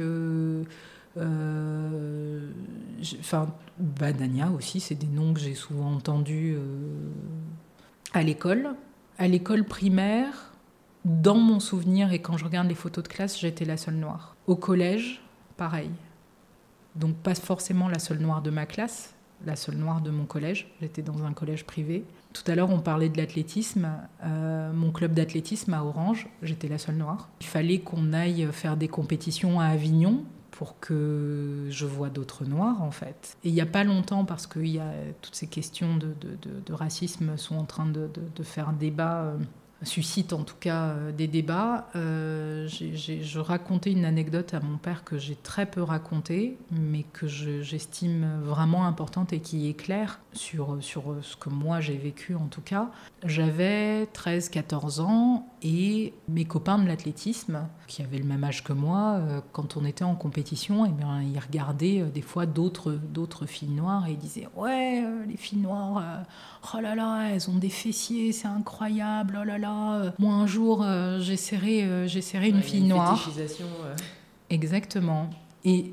enfin 3.20 3.48
Badania 3.78 4.50
aussi, 4.50 4.80
c'est 4.80 4.94
des 4.94 5.06
noms 5.06 5.34
que 5.34 5.40
j'ai 5.40 5.54
souvent 5.54 5.92
entendus 5.92 6.56
à 8.12 8.22
l'école. 8.22 8.74
À 9.16 9.28
l'école 9.28 9.64
primaire, 9.64 10.53
dans 11.04 11.36
mon 11.36 11.60
souvenir 11.60 12.12
et 12.12 12.20
quand 12.20 12.36
je 12.36 12.44
regarde 12.44 12.68
les 12.68 12.74
photos 12.74 13.04
de 13.04 13.08
classe, 13.08 13.38
j'étais 13.38 13.64
la 13.64 13.76
seule 13.76 13.96
noire. 13.96 14.36
Au 14.46 14.56
collège, 14.56 15.22
pareil. 15.56 15.90
Donc 16.94 17.16
pas 17.16 17.34
forcément 17.34 17.88
la 17.88 17.98
seule 17.98 18.18
noire 18.18 18.40
de 18.40 18.50
ma 18.50 18.66
classe, 18.66 19.14
la 19.44 19.56
seule 19.56 19.76
noire 19.76 20.00
de 20.00 20.10
mon 20.10 20.24
collège. 20.24 20.68
J'étais 20.80 21.02
dans 21.02 21.24
un 21.24 21.32
collège 21.32 21.64
privé. 21.64 22.04
Tout 22.32 22.42
à 22.50 22.54
l'heure, 22.54 22.70
on 22.70 22.80
parlait 22.80 23.08
de 23.08 23.18
l'athlétisme. 23.18 23.88
Euh, 24.24 24.72
mon 24.72 24.92
club 24.92 25.12
d'athlétisme 25.12 25.74
à 25.74 25.84
Orange, 25.84 26.28
j'étais 26.42 26.68
la 26.68 26.78
seule 26.78 26.96
noire. 26.96 27.28
Il 27.40 27.46
fallait 27.46 27.80
qu'on 27.80 28.12
aille 28.12 28.48
faire 28.52 28.76
des 28.76 28.88
compétitions 28.88 29.60
à 29.60 29.66
Avignon 29.66 30.24
pour 30.50 30.78
que 30.78 31.66
je 31.68 31.84
vois 31.84 32.10
d'autres 32.10 32.44
noirs 32.44 32.80
en 32.80 32.92
fait. 32.92 33.36
Et 33.42 33.48
il 33.48 33.54
n'y 33.54 33.60
a 33.60 33.66
pas 33.66 33.82
longtemps, 33.82 34.24
parce 34.24 34.46
que 34.46 34.60
toutes 35.20 35.34
ces 35.34 35.48
questions 35.48 35.96
de, 35.96 36.14
de, 36.14 36.72
racisme 36.72 37.36
sont 37.36 37.56
en 37.56 37.64
train 37.64 37.86
de, 37.86 38.08
faire 38.42 38.72
débat. 38.72 39.22
Euh, 39.22 39.36
suscite 39.84 40.32
en 40.32 40.42
tout 40.42 40.56
cas 40.58 40.88
euh, 40.88 41.12
des 41.12 41.26
débats. 41.26 41.88
Euh, 41.96 42.66
je 42.68 43.38
racontais 43.38 43.92
une 43.92 44.04
anecdote 44.04 44.54
à 44.54 44.60
mon 44.60 44.78
père 44.78 45.04
que 45.04 45.18
j'ai 45.18 45.36
très 45.36 45.66
peu 45.66 45.82
racontée, 45.82 46.56
mais 46.70 47.04
que 47.12 47.26
j'estime 47.26 48.40
vraiment 48.42 48.86
importante 48.86 49.32
et 49.32 49.40
qui 49.40 49.68
est 49.68 49.74
claire 49.74 50.20
sur, 50.32 50.78
sur 50.80 51.16
ce 51.22 51.36
que 51.36 51.48
moi 51.48 51.80
j'ai 51.80 51.96
vécu 51.96 52.34
en 52.34 52.46
tout 52.46 52.62
cas. 52.62 52.90
J'avais 53.24 54.04
13-14 54.04 55.00
ans 55.00 55.46
et 55.64 56.12
mes 56.28 56.44
copains 56.44 56.78
de 56.78 56.86
l'athlétisme, 56.86 57.66
qui 57.88 58.02
avaient 58.02 58.18
le 58.18 58.24
même 58.24 58.44
âge 58.44 58.62
que 58.62 58.72
moi, 58.72 59.14
euh, 59.14 59.40
quand 59.52 59.76
on 59.76 59.84
était 59.84 60.04
en 60.04 60.14
compétition, 60.14 60.86
eh 60.86 60.90
bien, 60.90 61.22
ils 61.22 61.38
regardaient 61.38 62.02
des 62.02 62.22
fois 62.22 62.46
d'autres 62.46 63.46
filles 63.46 63.70
noires 63.70 64.06
et 64.06 64.12
ils 64.12 64.18
disaient 64.18 64.48
Ouais, 64.56 65.02
les 65.26 65.36
filles 65.36 65.58
noires, 65.58 66.24
oh 66.74 66.80
là 66.80 66.94
là, 66.94 67.30
elles 67.30 67.50
ont 67.50 67.56
des 67.56 67.70
fessiers, 67.70 68.32
c'est 68.32 68.46
incroyable, 68.46 69.38
oh 69.40 69.44
là 69.44 69.58
là 69.58 69.94
euh, 69.94 70.10
moi 70.18 70.34
un 70.34 70.46
jour 70.46 70.82
euh, 70.82 71.20
j'essaierai 71.20 71.84
euh, 71.84 72.06
j'essaierai 72.06 72.48
une 72.48 72.62
fille 72.62 72.82
noire. 72.82 73.28
Exactement. 74.50 75.30
Et 75.64 75.92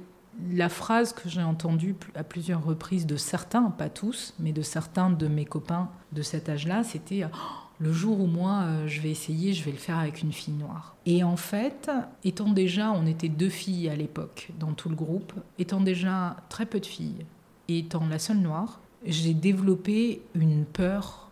la 0.51 0.69
phrase 0.69 1.13
que 1.13 1.29
j'ai 1.29 1.43
entendue 1.43 1.95
à 2.15 2.23
plusieurs 2.23 2.63
reprises 2.63 3.05
de 3.05 3.15
certains, 3.15 3.69
pas 3.69 3.89
tous, 3.89 4.34
mais 4.39 4.51
de 4.51 4.62
certains 4.62 5.10
de 5.10 5.27
mes 5.27 5.45
copains 5.45 5.89
de 6.12 6.21
cet 6.21 6.49
âge-là, 6.49 6.84
c'était 6.84 7.25
oh, 7.25 7.38
le 7.81 7.91
jour 7.91 8.21
où 8.21 8.27
moi 8.27 8.67
je 8.85 9.01
vais 9.01 9.09
essayer, 9.09 9.53
je 9.53 9.63
vais 9.63 9.71
le 9.71 9.77
faire 9.77 9.97
avec 9.97 10.21
une 10.21 10.31
fille 10.31 10.53
noire. 10.53 10.95
Et 11.07 11.23
en 11.23 11.35
fait, 11.35 11.89
étant 12.23 12.51
déjà, 12.51 12.91
on 12.91 13.07
était 13.07 13.27
deux 13.27 13.49
filles 13.49 13.89
à 13.89 13.95
l'époque 13.95 14.49
dans 14.59 14.73
tout 14.73 14.87
le 14.87 14.95
groupe, 14.95 15.33
étant 15.57 15.81
déjà 15.81 16.37
très 16.49 16.67
peu 16.67 16.79
de 16.79 16.85
filles 16.85 17.25
et 17.67 17.79
étant 17.79 18.05
la 18.07 18.19
seule 18.19 18.37
noire, 18.37 18.79
j'ai 19.03 19.33
développé 19.33 20.21
une 20.35 20.65
peur 20.65 21.31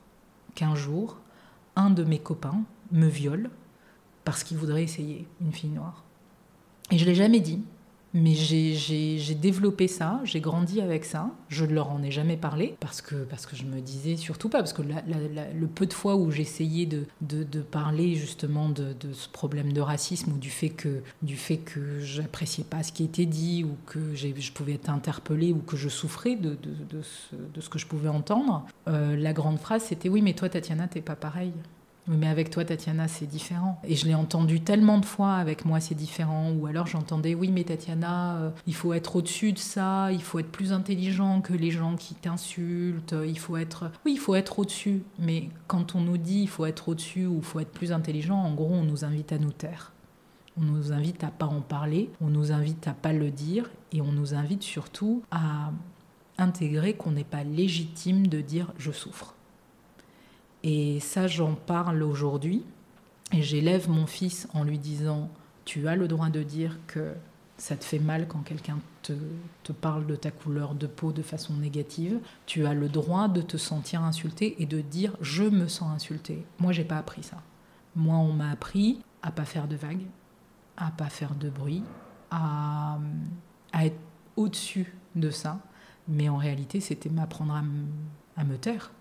qu'un 0.55 0.73
jour, 0.73 1.19
un 1.75 1.91
de 1.91 2.03
mes 2.03 2.19
copains 2.19 2.63
me 2.91 3.07
viole 3.07 3.51
parce 4.25 4.43
qu'il 4.43 4.57
voudrait 4.57 4.83
essayer 4.83 5.27
une 5.41 5.53
fille 5.53 5.69
noire. 5.69 6.03
Et 6.91 6.97
je 6.97 7.05
l'ai 7.05 7.15
jamais 7.15 7.39
dit. 7.39 7.61
Mais 8.13 8.33
j'ai 8.33 9.35
développé 9.35 9.87
ça, 9.87 10.19
j'ai 10.23 10.39
grandi 10.39 10.81
avec 10.81 11.05
ça. 11.05 11.29
Je 11.47 11.65
ne 11.65 11.73
leur 11.73 11.91
en 11.91 12.01
ai 12.01 12.11
jamais 12.11 12.37
parlé 12.37 12.75
parce 12.79 13.01
que, 13.01 13.15
parce 13.15 13.45
que 13.45 13.55
je 13.55 13.65
me 13.65 13.81
disais 13.81 14.17
surtout 14.17 14.49
pas, 14.49 14.59
parce 14.59 14.73
que 14.73 14.81
le 14.81 15.67
peu 15.67 15.85
de 15.85 15.93
fois 15.93 16.15
où 16.15 16.31
j'essayais 16.31 16.85
de, 16.85 17.05
de, 17.21 17.61
parler 17.61 18.15
justement 18.15 18.69
de, 18.69 18.95
ce 19.13 19.29
problème 19.29 19.73
de 19.73 19.81
racisme 19.81 20.33
ou 20.33 20.37
du 20.37 20.49
fait 20.49 20.69
que, 20.69 21.01
que 21.65 21.99
j'appréciais 21.99 22.63
pas 22.63 22.83
ce 22.83 22.91
qui 22.91 23.03
était 23.03 23.25
dit 23.25 23.63
ou 23.63 23.75
que 23.85 24.15
je 24.15 24.51
pouvais 24.51 24.73
être 24.73 24.89
interpellée 24.89 25.53
ou 25.53 25.59
que 25.59 25.77
je 25.77 25.89
souffrais 25.89 26.35
de, 26.35 26.57
ce, 27.01 27.35
ce 27.59 27.69
que 27.69 27.79
je 27.79 27.85
pouvais 27.85 28.09
entendre, 28.09 28.65
euh, 28.87 29.15
la 29.15 29.33
grande 29.33 29.59
phrase 29.59 29.83
c'était 29.83 30.09
oui 30.09 30.21
mais 30.21 30.33
toi 30.33 30.49
Tatiana 30.49 30.87
t'es 30.87 31.01
pas 31.01 31.15
pareil 31.15 31.51
mais 32.17 32.27
avec 32.27 32.49
toi, 32.49 32.65
Tatiana, 32.65 33.07
c'est 33.07 33.27
différent. 33.27 33.79
Et 33.83 33.95
je 33.95 34.07
l'ai 34.07 34.15
entendu 34.15 34.61
tellement 34.61 34.97
de 34.97 35.05
fois, 35.05 35.35
avec 35.35 35.63
moi, 35.63 35.79
c'est 35.79 35.95
différent. 35.95 36.51
Ou 36.51 36.65
alors 36.65 36.87
j'entendais, 36.87 37.35
oui, 37.35 37.51
mais 37.51 37.63
Tatiana, 37.63 38.37
euh, 38.37 38.49
il 38.65 38.73
faut 38.73 38.93
être 38.93 39.15
au-dessus 39.15 39.53
de 39.53 39.59
ça, 39.59 40.11
il 40.11 40.21
faut 40.21 40.39
être 40.39 40.51
plus 40.51 40.73
intelligent 40.73 41.41
que 41.41 41.53
les 41.53 41.69
gens 41.69 41.95
qui 41.95 42.15
t'insultent, 42.15 43.15
il 43.25 43.37
faut 43.37 43.57
être... 43.57 43.91
Oui, 44.05 44.13
il 44.13 44.19
faut 44.19 44.33
être 44.33 44.57
au-dessus. 44.57 45.03
Mais 45.19 45.49
quand 45.67 45.95
on 45.95 46.01
nous 46.01 46.17
dit, 46.17 46.41
il 46.41 46.49
faut 46.49 46.65
être 46.65 46.89
au-dessus 46.89 47.27
ou 47.27 47.37
il 47.37 47.45
faut 47.45 47.59
être 47.59 47.71
plus 47.71 47.91
intelligent, 47.91 48.37
en 48.37 48.53
gros, 48.55 48.73
on 48.73 48.83
nous 48.83 49.05
invite 49.05 49.31
à 49.31 49.37
nous 49.37 49.51
taire. 49.51 49.93
On 50.57 50.63
nous 50.63 50.91
invite 50.91 51.23
à 51.23 51.27
pas 51.27 51.45
en 51.45 51.61
parler, 51.61 52.09
on 52.21 52.27
nous 52.27 52.51
invite 52.51 52.87
à 52.87 52.93
pas 52.93 53.13
le 53.13 53.29
dire, 53.29 53.69
et 53.93 54.01
on 54.01 54.11
nous 54.11 54.33
invite 54.33 54.63
surtout 54.63 55.21
à 55.31 55.71
intégrer 56.39 56.93
qu'on 56.93 57.11
n'est 57.11 57.23
pas 57.23 57.43
légitime 57.43 58.27
de 58.27 58.41
dire 58.41 58.73
je 58.77 58.91
souffre. 58.91 59.35
Et 60.63 60.99
ça, 60.99 61.27
j'en 61.27 61.55
parle 61.55 62.03
aujourd'hui. 62.03 62.63
Et 63.31 63.41
j'élève 63.41 63.89
mon 63.89 64.07
fils 64.07 64.47
en 64.53 64.63
lui 64.63 64.79
disant, 64.79 65.29
tu 65.65 65.87
as 65.87 65.95
le 65.95 66.07
droit 66.07 66.29
de 66.29 66.41
dire 66.41 66.79
que 66.87 67.13
ça 67.57 67.75
te 67.75 67.83
fait 67.83 67.99
mal 67.99 68.27
quand 68.27 68.39
quelqu'un 68.39 68.79
te, 69.03 69.13
parle 69.71 70.07
de 70.07 70.15
ta 70.15 70.31
couleur 70.31 70.73
de 70.73 70.87
peau 70.87 71.11
de 71.11 71.21
façon 71.21 71.53
négative. 71.53 72.19
Tu 72.45 72.65
as 72.65 72.73
le 72.73 72.89
droit 72.89 73.27
de 73.27 73.41
te 73.41 73.57
sentir 73.57 74.01
insulté 74.03 74.61
et 74.61 74.65
de 74.65 74.81
dire 74.81 75.15
je 75.21 75.43
me 75.43 75.67
sens 75.67 75.93
insulté. 75.93 76.45
Moi, 76.59 76.71
j'ai 76.71 76.83
pas 76.83 76.97
appris 76.97 77.23
ça. 77.23 77.37
Moi, 77.95 78.15
on 78.15 78.33
m'a 78.33 78.51
appris 78.51 79.01
à 79.21 79.31
pas 79.31 79.45
faire 79.45 79.67
de 79.67 79.75
vagues, 79.75 80.05
à 80.77 80.91
pas 80.91 81.09
faire 81.09 81.35
de 81.35 81.49
bruit, 81.49 81.83
à, 82.31 82.97
être 83.79 83.99
au-dessus 84.35 84.95
de 85.15 85.29
ça. 85.29 85.59
Mais 86.07 86.29
en 86.29 86.37
réalité, 86.37 86.79
c'était 86.79 87.09
m'apprendre 87.09 87.53
à 88.35 88.43
me 88.43 88.57
taire. 88.57 88.91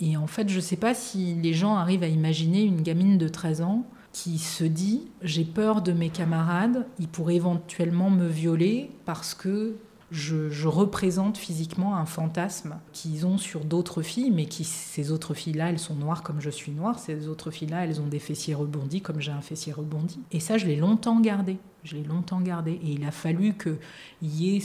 Et 0.00 0.16
en 0.16 0.26
fait, 0.26 0.48
je 0.48 0.56
ne 0.56 0.60
sais 0.60 0.76
pas 0.76 0.94
si 0.94 1.34
les 1.34 1.54
gens 1.54 1.76
arrivent 1.76 2.04
à 2.04 2.08
imaginer 2.08 2.62
une 2.62 2.82
gamine 2.82 3.18
de 3.18 3.28
13 3.28 3.62
ans 3.62 3.84
qui 4.12 4.38
se 4.38 4.64
dit 4.64 5.02
j'ai 5.22 5.44
peur 5.44 5.82
de 5.82 5.92
mes 5.92 6.10
camarades, 6.10 6.86
ils 6.98 7.08
pourraient 7.08 7.36
éventuellement 7.36 8.10
me 8.10 8.26
violer 8.26 8.90
parce 9.04 9.34
que 9.34 9.76
je, 10.10 10.66
représente 10.66 11.36
physiquement 11.36 11.96
un 11.96 12.06
fantasme 12.06 12.76
qu'ils 12.92 13.26
ont 13.26 13.38
sur 13.38 13.64
d'autres 13.64 14.02
filles, 14.02 14.30
mais 14.30 14.48
ces 14.50 15.12
autres 15.12 15.34
filles-là, 15.34 15.70
elles 15.70 15.78
sont 15.78 15.94
noires 15.94 16.22
comme 16.22 16.40
je 16.40 16.50
suis 16.50 16.72
noire, 16.72 16.98
ces 16.98 17.28
autres 17.28 17.50
filles-là, 17.50 17.84
elles 17.84 18.00
ont 18.00 18.06
des 18.06 18.18
fessiers 18.18 18.54
rebondis 18.54 19.02
comme 19.02 19.20
j'ai 19.20 19.32
un 19.32 19.42
fessier 19.42 19.72
rebondi. 19.72 20.18
Et 20.32 20.40
ça, 20.40 20.56
je 20.56 20.66
l'ai 20.66 20.76
longtemps 20.76 21.20
gardé. 21.20 21.58
Je 21.84 21.96
l'ai 21.96 22.04
longtemps 22.04 22.40
gardé. 22.40 22.72
Et 22.72 22.92
il 22.92 23.04
a 23.04 23.10
fallu 23.10 23.54
qu'il 23.54 23.78
y 24.22 24.56
ait 24.56 24.60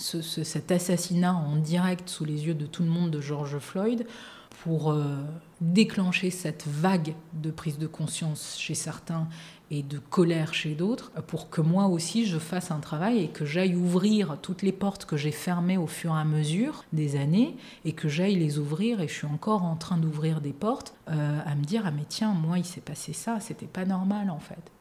ce 0.00 0.22
cet 0.22 0.72
assassinat 0.72 1.34
en 1.34 1.56
direct 1.56 2.08
sous 2.08 2.24
les 2.24 2.46
yeux 2.46 2.54
de 2.54 2.66
tout 2.66 2.82
le 2.82 2.88
monde 2.88 3.10
de 3.10 3.20
George 3.20 3.58
Floyd 3.58 4.06
pour 4.62 4.92
euh, 4.92 5.16
déclencher 5.60 6.30
cette 6.30 6.66
vague 6.66 7.14
de 7.32 7.50
prise 7.50 7.78
de 7.78 7.86
conscience 7.86 8.56
chez 8.58 8.74
certains 8.74 9.26
et 9.70 9.82
de 9.82 9.98
colère 9.98 10.52
chez 10.52 10.74
d'autres, 10.74 11.12
pour 11.28 11.48
que 11.48 11.60
moi 11.60 11.86
aussi 11.86 12.26
je 12.26 12.38
fasse 12.38 12.70
un 12.70 12.80
travail 12.80 13.22
et 13.22 13.28
que 13.28 13.44
j'aille 13.44 13.76
ouvrir 13.76 14.36
toutes 14.42 14.62
les 14.62 14.72
portes 14.72 15.04
que 15.04 15.16
j'ai 15.16 15.30
fermées 15.30 15.78
au 15.78 15.86
fur 15.86 16.14
et 16.14 16.18
à 16.18 16.24
mesure 16.24 16.84
des 16.92 17.16
années 17.16 17.56
et 17.84 17.92
que 17.92 18.08
j'aille 18.08 18.34
les 18.34 18.58
ouvrir 18.58 19.00
et 19.00 19.08
je 19.08 19.14
suis 19.14 19.26
encore 19.26 19.62
en 19.62 19.76
train 19.76 19.96
d'ouvrir 19.96 20.40
des 20.40 20.52
portes 20.52 20.94
euh, 21.08 21.40
à 21.46 21.54
me 21.54 21.64
dire 21.64 21.84
ah 21.86 21.92
mais 21.92 22.04
tiens 22.08 22.32
moi 22.32 22.58
il 22.58 22.64
s'est 22.64 22.80
passé 22.80 23.12
ça 23.12 23.38
c'était 23.38 23.66
pas 23.66 23.84
normal 23.84 24.28
en 24.30 24.40
fait 24.40 24.72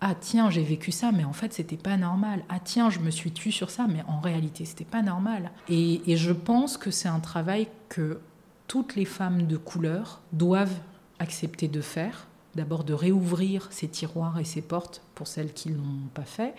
ah 0.00 0.14
tiens 0.18 0.48
j'ai 0.48 0.62
vécu 0.62 0.92
ça 0.92 1.12
mais 1.12 1.24
en 1.24 1.32
fait 1.32 1.52
c'était 1.52 1.76
pas 1.76 1.96
normal. 1.96 2.42
Ah 2.48 2.58
tiens 2.58 2.90
je 2.90 3.00
me 3.00 3.10
suis 3.10 3.32
tue 3.32 3.52
sur 3.52 3.70
ça 3.70 3.86
mais 3.88 4.02
en 4.08 4.20
réalité 4.20 4.64
c'était 4.64 4.84
pas 4.84 5.02
normal. 5.02 5.50
Et, 5.68 6.10
et, 6.10 6.16
je 6.16 6.32
pense 6.32 6.78
que 6.78 6.90
c'est 6.90 7.08
un 7.08 7.20
travail 7.20 7.68
que 7.88 8.20
toutes 8.66 8.96
les 8.96 9.04
femmes 9.04 9.46
de 9.46 9.56
couleur 9.56 10.22
doivent 10.32 10.80
accepter 11.18 11.68
de 11.68 11.80
faire. 11.80 12.26
D'abord 12.54 12.82
de 12.82 12.94
réouvrir 12.94 13.68
ces 13.70 13.88
tiroirs 13.88 14.38
et 14.40 14.44
ces 14.44 14.62
portes 14.62 15.02
pour 15.14 15.28
celles 15.28 15.52
qui 15.52 15.68
l'ont 15.68 16.08
pas 16.14 16.24
fait 16.24 16.54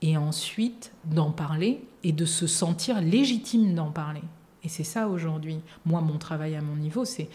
et 0.00 0.16
ensuite 0.16 0.92
d'en 1.04 1.32
parler 1.32 1.84
et 2.04 2.12
de 2.12 2.24
se 2.24 2.46
sentir 2.46 3.00
légitime 3.00 3.74
d'en 3.74 3.90
parler. 3.90 4.22
Et 4.62 4.68
c'est 4.68 4.84
ça 4.84 5.08
aujourd'hui. 5.08 5.60
Moi 5.84 6.00
mon 6.00 6.18
travail 6.18 6.54
à 6.54 6.62
mon 6.62 6.76
niveau 6.76 7.04
c'est 7.04 7.28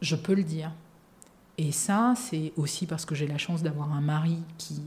je 0.00 0.16
peux 0.16 0.34
le 0.34 0.44
dire 0.44 0.70
et 1.56 1.72
ça, 1.72 2.14
c'est 2.16 2.52
aussi 2.56 2.86
parce 2.86 3.04
que 3.04 3.14
j'ai 3.14 3.26
la 3.26 3.38
chance 3.38 3.62
d'avoir 3.62 3.92
un 3.92 4.00
mari 4.00 4.38
qui, 4.58 4.82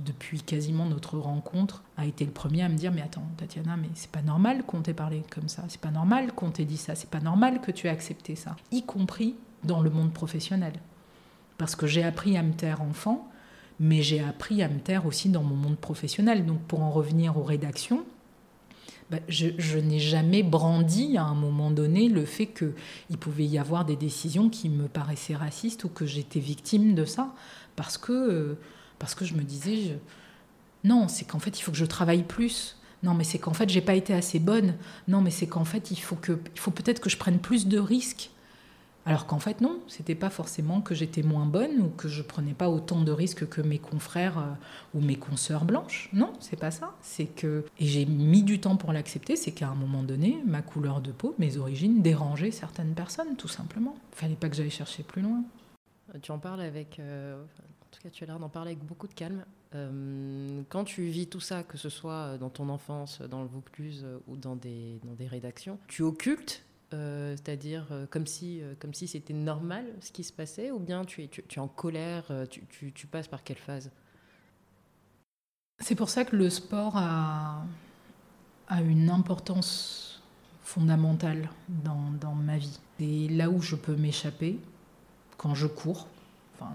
depuis 0.00 0.40
quasiment 0.40 0.86
notre 0.86 1.18
rencontre, 1.18 1.82
a 1.96 2.06
été 2.06 2.24
le 2.24 2.30
premier 2.30 2.62
à 2.62 2.68
me 2.68 2.76
dire 2.76 2.92
Mais 2.92 3.02
attends, 3.02 3.26
Tatiana, 3.36 3.76
mais 3.76 3.88
c'est 3.94 4.10
pas 4.10 4.22
normal 4.22 4.64
qu'on 4.64 4.80
t'ait 4.82 4.94
parlé 4.94 5.22
comme 5.30 5.48
ça, 5.48 5.64
c'est 5.68 5.80
pas 5.80 5.90
normal 5.90 6.32
qu'on 6.32 6.50
t'ait 6.50 6.64
dit 6.64 6.76
ça, 6.76 6.94
c'est 6.94 7.10
pas 7.10 7.20
normal 7.20 7.60
que 7.60 7.72
tu 7.72 7.88
aies 7.88 7.90
accepté 7.90 8.36
ça, 8.36 8.56
y 8.70 8.82
compris 8.82 9.34
dans 9.64 9.80
le 9.80 9.90
monde 9.90 10.12
professionnel. 10.12 10.74
Parce 11.58 11.74
que 11.74 11.86
j'ai 11.86 12.04
appris 12.04 12.36
à 12.36 12.42
me 12.42 12.52
taire 12.52 12.80
enfant, 12.80 13.28
mais 13.80 14.02
j'ai 14.02 14.22
appris 14.22 14.62
à 14.62 14.68
me 14.68 14.78
taire 14.78 15.06
aussi 15.06 15.28
dans 15.28 15.42
mon 15.42 15.56
monde 15.56 15.76
professionnel. 15.76 16.46
Donc 16.46 16.60
pour 16.62 16.82
en 16.82 16.90
revenir 16.90 17.36
aux 17.36 17.42
rédactions, 17.42 18.04
bah, 19.12 19.18
je, 19.28 19.78
n'ai 19.78 19.98
jamais 19.98 20.42
brandi 20.42 21.18
à 21.18 21.24
un 21.24 21.34
moment 21.34 21.70
donné 21.70 22.08
le 22.08 22.24
fait 22.24 22.46
qu'il 22.46 23.18
pouvait 23.20 23.44
y 23.44 23.58
avoir 23.58 23.84
des 23.84 23.94
décisions 23.94 24.48
qui 24.48 24.70
me 24.70 24.88
paraissaient 24.88 25.36
racistes 25.36 25.84
ou 25.84 25.90
que 25.90 26.06
j'étais 26.06 26.40
victime 26.40 26.94
de 26.94 27.04
ça. 27.04 27.34
Parce 27.76 27.98
que, 27.98 28.56
parce 28.98 29.14
que 29.14 29.26
je 29.26 29.34
me 29.34 29.42
disais, 29.42 29.98
non, 30.82 31.08
c'est 31.08 31.26
qu'en 31.26 31.40
fait, 31.40 31.58
il 31.58 31.62
faut 31.62 31.72
que 31.72 31.76
je 31.76 31.84
travaille 31.84 32.22
plus. 32.22 32.78
Non, 33.02 33.12
mais 33.12 33.24
c'est 33.24 33.38
qu'en 33.38 33.52
fait, 33.52 33.68
j'ai 33.68 33.82
pas 33.82 33.96
été 33.96 34.14
assez 34.14 34.38
bonne. 34.38 34.76
Non, 35.08 35.20
mais 35.20 35.30
c'est 35.30 35.46
qu'en 35.46 35.66
fait, 35.66 35.90
il 35.90 36.00
faut 36.00 36.16
peut-être 36.16 37.00
que 37.00 37.10
je 37.10 37.18
prenne 37.18 37.38
plus 37.38 37.66
de 37.66 37.78
risques. 37.78 38.30
Alors 39.04 39.26
qu'en 39.26 39.40
fait, 39.40 39.60
non, 39.60 39.80
c'était 39.88 40.14
pas 40.14 40.30
forcément 40.30 40.80
que 40.80 40.94
j'étais 40.94 41.22
moins 41.22 41.46
bonne 41.46 41.80
ou 41.80 41.88
que 41.88 42.08
je 42.08 42.22
prenais 42.22 42.54
pas 42.54 42.68
autant 42.68 43.02
de 43.02 43.10
risques 43.10 43.48
que 43.48 43.60
mes 43.60 43.78
confrères 43.78 44.38
euh, 44.38 44.52
ou 44.94 45.00
mes 45.00 45.16
consoeurs 45.16 45.64
blanches. 45.64 46.08
Non, 46.12 46.32
c'est 46.38 46.58
pas 46.58 46.70
ça. 46.70 46.94
C'est 47.02 47.26
que, 47.26 47.64
et 47.80 47.86
j'ai 47.86 48.06
mis 48.06 48.44
du 48.44 48.60
temps 48.60 48.76
pour 48.76 48.92
l'accepter, 48.92 49.34
c'est 49.34 49.50
qu'à 49.50 49.68
un 49.68 49.74
moment 49.74 50.04
donné, 50.04 50.38
ma 50.46 50.62
couleur 50.62 51.00
de 51.00 51.10
peau, 51.10 51.34
mes 51.38 51.56
origines 51.56 52.00
dérangeaient 52.00 52.52
certaines 52.52 52.94
personnes, 52.94 53.34
tout 53.36 53.48
simplement. 53.48 53.96
Il 54.12 54.16
fallait 54.16 54.36
pas 54.36 54.48
que 54.48 54.54
j'aille 54.54 54.70
chercher 54.70 55.02
plus 55.02 55.22
loin. 55.22 55.42
Tu 56.20 56.30
en 56.30 56.38
parles 56.38 56.60
avec. 56.60 57.00
Euh, 57.00 57.42
en 57.42 57.86
tout 57.90 58.00
cas, 58.02 58.10
tu 58.10 58.22
as 58.22 58.26
l'air 58.28 58.38
d'en 58.38 58.48
parler 58.48 58.72
avec 58.72 58.84
beaucoup 58.84 59.08
de 59.08 59.14
calme. 59.14 59.44
Euh, 59.74 60.62
quand 60.68 60.84
tu 60.84 61.04
vis 61.06 61.26
tout 61.26 61.40
ça, 61.40 61.64
que 61.64 61.76
ce 61.76 61.88
soit 61.88 62.38
dans 62.38 62.50
ton 62.50 62.68
enfance, 62.68 63.20
dans 63.22 63.42
le 63.42 63.48
Vaucluse 63.48 64.06
ou 64.28 64.36
dans 64.36 64.54
des, 64.54 65.00
dans 65.02 65.14
des 65.14 65.26
rédactions, 65.26 65.78
tu 65.88 66.02
occultes 66.02 66.62
euh, 66.94 67.36
c'est-à-dire 67.36 67.86
euh, 67.90 68.06
comme 68.10 68.26
si 68.26 68.60
euh, 68.62 68.74
comme 68.78 68.94
si 68.94 69.06
c'était 69.06 69.32
normal 69.32 69.84
ce 70.00 70.12
qui 70.12 70.24
se 70.24 70.32
passait, 70.32 70.70
ou 70.70 70.78
bien 70.78 71.04
tu 71.04 71.22
es, 71.22 71.28
tu, 71.28 71.42
es 71.42 71.58
en 71.58 71.68
colère, 71.68 72.24
tu, 72.50 72.64
tu, 72.66 72.92
tu, 72.92 73.06
passes 73.06 73.28
par 73.28 73.42
quelle 73.42 73.58
phase? 73.58 73.90
C'est 75.78 75.94
pour 75.94 76.10
ça 76.10 76.24
que 76.24 76.36
le 76.36 76.48
sport 76.50 76.96
a, 76.96 77.64
a 78.68 78.82
une 78.82 79.10
importance 79.10 80.22
fondamentale 80.62 81.50
dans, 81.68 82.10
dans 82.20 82.34
ma 82.34 82.58
vie. 82.58 82.78
C'est 82.98 83.28
là 83.28 83.50
où 83.50 83.60
je 83.60 83.74
peux 83.74 83.96
m'échapper 83.96 84.60
quand 85.36 85.54
je 85.54 85.66
cours, 85.66 86.06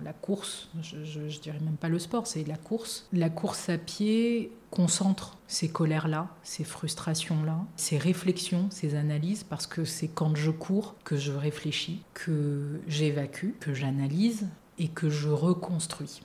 la 0.04 0.14
course, 0.14 0.70
je, 0.82 1.20
ne 1.20 1.40
dirais 1.42 1.60
même 1.60 1.78
pas 1.78 1.90
le 1.90 2.00
sport, 2.00 2.28
c'est 2.28 2.44
la 2.48 2.58
course. 2.58 3.08
La 3.14 3.30
course 3.30 3.70
à 3.70 3.78
pied 3.78 4.52
concentre 4.72 5.38
ces 5.48 5.70
colères-là, 5.70 6.30
ces 6.44 6.64
frustrations-là, 6.64 7.60
ces 7.76 7.98
réflexions, 7.98 8.68
ces 8.70 8.96
analyses, 8.96 9.44
parce 9.44 9.68
que 9.68 9.86
c'est 9.86 10.08
quand 10.08 10.36
je 10.36 10.52
cours 10.52 10.96
que 11.04 11.18
je 11.18 11.32
réfléchis, 11.32 12.04
que 12.14 12.82
j'évacue, 12.88 13.52
que 13.60 13.74
j'analyse 13.74 14.48
et 14.78 14.88
que 14.88 15.10
je 15.10 15.30
reconstruis. 15.30 16.22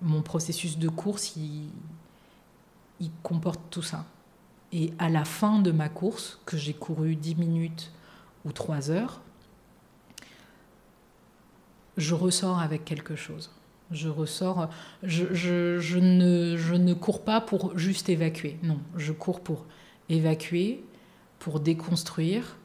Mon 0.00 0.22
processus 0.22 0.78
de 0.78 0.88
course, 0.88 1.36
il, 1.36 1.68
il 3.00 3.10
comporte 3.22 3.60
tout 3.70 3.82
ça. 3.82 4.06
Et 4.72 4.92
à 4.98 5.10
la 5.10 5.24
fin 5.24 5.58
de 5.58 5.70
ma 5.70 5.88
course, 5.88 6.40
que 6.46 6.56
j'ai 6.56 6.72
couru 6.72 7.14
10 7.14 7.36
minutes 7.36 7.92
ou 8.44 8.52
3 8.52 8.90
heures, 8.90 9.20
je 11.96 12.14
ressors 12.14 12.58
avec 12.60 12.84
quelque 12.84 13.16
chose. 13.16 13.50
Je 13.90 14.08
ressors, 14.08 14.70
je, 15.02 15.98
ne, 15.98 16.56
je 16.56 16.74
ne 16.74 16.94
cours 16.94 17.24
pas 17.24 17.40
pour 17.40 17.76
juste 17.76 18.08
évacuer, 18.08 18.58
non, 18.62 18.78
je 18.96 19.12
cours 19.12 19.40
pour 19.40 19.66
évacuer, 20.08 20.82
pour 21.38 21.60
déconstruire, 21.60 22.56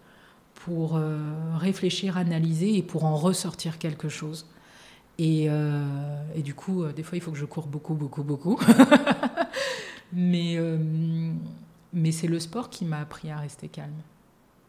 pour 0.53 0.95
euh, 0.95 1.19
réfléchir, 1.57 2.17
analyser 2.17 2.77
et 2.77 2.81
pour 2.81 3.03
en 3.03 3.17
ressortir 3.17 3.77
quelque 3.77 4.07
chose. 4.07 4.45
Et, 5.19 5.47
et, 6.35 6.43
du 6.43 6.53
coup, 6.53 6.85
des 6.95 7.01
fois, 7.01 7.17
il 7.17 7.21
faut 7.21 7.31
que 7.31 7.39
je 7.39 7.45
cours 7.45 7.65
beaucoup, 7.65 7.95
beaucoup, 7.95 8.21
beaucoup. 8.21 8.59
mais 10.13 10.59
mais 11.93 12.11
c'est 12.11 12.27
le 12.27 12.39
sport 12.39 12.69
qui 12.69 12.85
m'a 12.85 12.99
appris 12.99 13.31
à 13.31 13.37
rester 13.37 13.67
calme. 13.67 14.01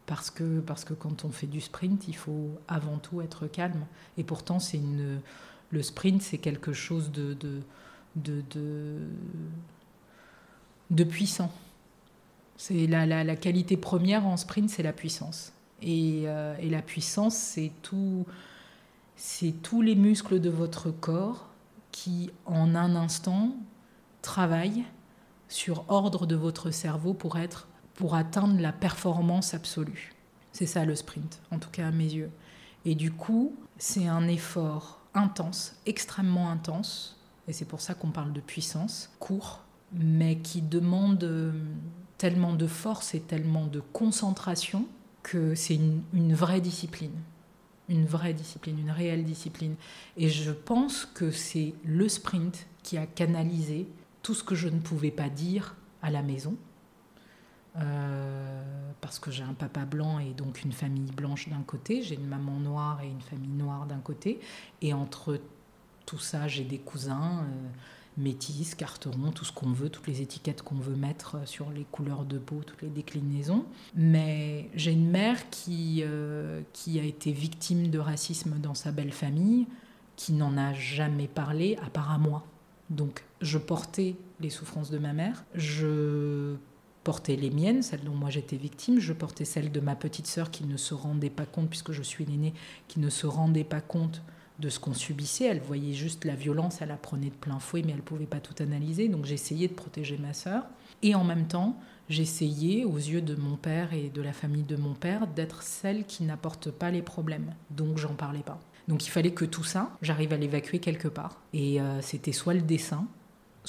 Parce 0.09 0.31
que, 0.31 0.59
parce 0.61 0.85
que 0.85 0.95
quand 0.95 1.23
on 1.23 1.29
fait 1.29 1.45
du 1.45 1.61
sprint, 1.61 2.07
il 2.07 2.15
faut 2.15 2.49
avant 2.67 2.97
tout 2.97 3.21
être 3.21 3.45
calme. 3.45 3.85
Et 4.17 4.23
pourtant, 4.23 4.57
c'est 4.57 4.77
une, 4.77 5.21
le 5.69 5.83
sprint, 5.83 6.23
c'est 6.23 6.39
quelque 6.39 6.73
chose 6.73 7.11
de, 7.11 7.37
de, 8.15 8.41
de, 10.89 11.03
puissant. 11.03 11.51
C'est 12.57 12.87
la, 12.87 13.05
la, 13.05 13.23
la, 13.23 13.35
qualité 13.35 13.77
première 13.77 14.25
en 14.25 14.35
sprint, 14.35 14.71
c'est 14.71 14.81
la 14.81 14.93
puissance. 14.93 15.53
Et, 15.83 16.23
euh, 16.25 16.55
et 16.59 16.71
la 16.71 16.81
puissance, 16.81 17.35
c'est 17.35 17.71
tout, 17.83 18.25
c'est 19.15 19.61
tous 19.61 19.83
les 19.83 19.93
muscles 19.93 20.39
de 20.39 20.49
votre 20.49 20.89
corps 20.89 21.49
qui, 21.91 22.31
en 22.47 22.73
un 22.73 22.95
instant, 22.95 23.55
travaillent 24.23 24.85
sur 25.49 25.85
ordre 25.87 26.25
de 26.25 26.35
votre 26.35 26.71
cerveau 26.71 27.13
pour 27.13 27.37
être 27.37 27.67
pour 27.99 28.15
atteindre 28.15 28.61
la 28.61 28.71
performance 28.71 29.53
absolue. 29.53 30.13
C'est 30.53 30.65
ça 30.65 30.85
le 30.85 30.95
sprint, 30.95 31.41
en 31.51 31.59
tout 31.59 31.69
cas 31.69 31.89
à 31.89 31.91
mes 31.91 32.05
yeux. 32.05 32.31
Et 32.85 32.95
du 32.95 33.11
coup, 33.11 33.53
c'est 33.77 34.07
un 34.07 34.25
effort 34.29 35.01
intense, 35.13 35.75
extrêmement 35.85 36.49
intense, 36.49 37.19
et 37.49 37.51
c'est 37.51 37.65
pour 37.65 37.81
ça 37.81 37.95
qu'on 37.95 38.11
parle 38.11 38.31
de 38.31 38.39
puissance, 38.39 39.09
court, 39.19 39.63
mais 39.91 40.37
qui 40.37 40.61
demande 40.61 41.21
euh, 41.25 41.51
tellement 42.17 42.53
de 42.53 42.67
force 42.67 43.15
et 43.15 43.19
tellement 43.19 43.65
de 43.65 43.81
concentration 43.81 44.85
que 45.21 45.53
c'est 45.53 45.75
une, 45.75 46.01
une, 46.13 46.33
vraie 46.33 46.61
discipline. 46.61 47.19
Une 47.89 48.05
vraie 48.05 48.33
discipline, 48.33 48.79
une 48.79 48.91
réelle 48.91 49.25
discipline. 49.25 49.75
Et 50.15 50.29
je 50.29 50.51
pense 50.51 51.05
que 51.05 51.31
c'est 51.31 51.73
le 51.83 52.07
sprint 52.07 52.65
qui 52.81 52.97
a 52.97 53.05
canalisé 53.05 53.89
tout 54.23 54.35
ce 54.35 54.43
que 54.45 54.55
je 54.55 54.69
ne 54.69 54.79
pouvais 54.79 55.11
pas 55.11 55.27
dire 55.27 55.75
à 56.01 56.11
la 56.11 56.21
maison, 56.21 56.55
euh, 57.77 58.63
parce 59.01 59.19
que 59.19 59.31
j'ai 59.31 59.43
un 59.43 59.53
papa 59.53 59.85
blanc 59.85 60.19
et 60.19 60.33
donc 60.33 60.63
une 60.63 60.71
famille 60.71 61.11
blanche 61.11 61.49
d'un 61.49 61.61
côté, 61.61 62.01
j'ai 62.01 62.15
une 62.15 62.27
maman 62.27 62.59
noire 62.59 63.01
et 63.03 63.07
une 63.07 63.21
famille 63.21 63.49
noire 63.49 63.85
d'un 63.85 63.99
côté, 63.99 64.39
et 64.81 64.93
entre 64.93 65.39
tout 66.05 66.17
ça, 66.17 66.47
j'ai 66.47 66.63
des 66.63 66.79
cousins 66.79 67.43
euh, 67.43 67.67
métis, 68.17 68.75
carterons, 68.75 69.31
tout 69.31 69.45
ce 69.45 69.51
qu'on 69.51 69.71
veut, 69.71 69.89
toutes 69.89 70.07
les 70.07 70.21
étiquettes 70.21 70.63
qu'on 70.63 70.75
veut 70.75 70.95
mettre 70.95 71.47
sur 71.47 71.69
les 71.69 71.85
couleurs 71.91 72.25
de 72.25 72.37
peau, 72.37 72.61
toutes 72.65 72.81
les 72.81 72.89
déclinaisons. 72.89 73.65
Mais 73.95 74.69
j'ai 74.73 74.91
une 74.91 75.09
mère 75.09 75.49
qui, 75.49 76.01
euh, 76.03 76.61
qui 76.73 76.99
a 76.99 77.03
été 77.03 77.31
victime 77.31 77.89
de 77.89 77.99
racisme 77.99 78.57
dans 78.59 78.73
sa 78.73 78.91
belle 78.91 79.13
famille, 79.13 79.67
qui 80.15 80.33
n'en 80.33 80.57
a 80.57 80.73
jamais 80.73 81.27
parlé 81.27 81.77
à 81.85 81.89
part 81.89 82.11
à 82.11 82.17
moi. 82.17 82.43
Donc 82.89 83.23
je 83.41 83.57
portais 83.57 84.15
les 84.39 84.49
souffrances 84.49 84.89
de 84.89 84.97
ma 84.97 85.13
mère, 85.13 85.45
je 85.53 86.55
portais 87.03 87.35
les 87.35 87.49
miennes, 87.49 87.81
celles 87.81 88.03
dont 88.03 88.13
moi 88.13 88.29
j'étais 88.29 88.57
victime, 88.57 88.99
je 88.99 89.13
portais 89.13 89.45
celles 89.45 89.71
de 89.71 89.79
ma 89.79 89.95
petite 89.95 90.27
sœur 90.27 90.51
qui 90.51 90.65
ne 90.65 90.77
se 90.77 90.93
rendait 90.93 91.29
pas 91.29 91.45
compte, 91.45 91.69
puisque 91.69 91.91
je 91.91 92.03
suis 92.03 92.25
l'aînée, 92.25 92.53
qui 92.87 92.99
ne 92.99 93.09
se 93.09 93.27
rendait 93.27 93.63
pas 93.63 93.81
compte 93.81 94.21
de 94.59 94.69
ce 94.69 94.79
qu'on 94.79 94.93
subissait. 94.93 95.45
Elle 95.45 95.61
voyait 95.61 95.93
juste 95.93 96.25
la 96.25 96.35
violence, 96.35 96.81
elle 96.81 96.91
apprenait 96.91 97.29
de 97.29 97.35
plein 97.35 97.59
fouet, 97.59 97.81
mais 97.83 97.91
elle 97.91 97.97
ne 97.97 98.03
pouvait 98.03 98.25
pas 98.25 98.39
tout 98.39 98.55
analyser. 98.61 99.07
Donc 99.07 99.25
j'essayais 99.25 99.67
de 99.67 99.73
protéger 99.73 100.17
ma 100.17 100.33
sœur. 100.33 100.63
Et 101.01 101.15
en 101.15 101.23
même 101.23 101.47
temps, 101.47 101.79
j'essayais, 102.09 102.83
aux 102.83 102.97
yeux 102.97 103.21
de 103.21 103.35
mon 103.35 103.55
père 103.55 103.93
et 103.93 104.09
de 104.09 104.21
la 104.21 104.33
famille 104.33 104.63
de 104.63 104.75
mon 104.75 104.93
père, 104.93 105.27
d'être 105.27 105.63
celle 105.63 106.05
qui 106.05 106.23
n'apporte 106.23 106.71
pas 106.71 106.91
les 106.91 107.01
problèmes. 107.01 107.53
Donc 107.69 107.97
j'en 107.97 108.13
parlais 108.13 108.43
pas. 108.43 108.59
Donc 108.89 109.05
il 109.05 109.09
fallait 109.09 109.31
que 109.31 109.45
tout 109.45 109.63
ça, 109.63 109.95
j'arrive 110.01 110.33
à 110.33 110.37
l'évacuer 110.37 110.79
quelque 110.79 111.07
part. 111.07 111.41
Et 111.53 111.79
euh, 111.79 112.01
c'était 112.01 112.31
soit 112.31 112.55
le 112.55 112.61
dessin, 112.61 113.07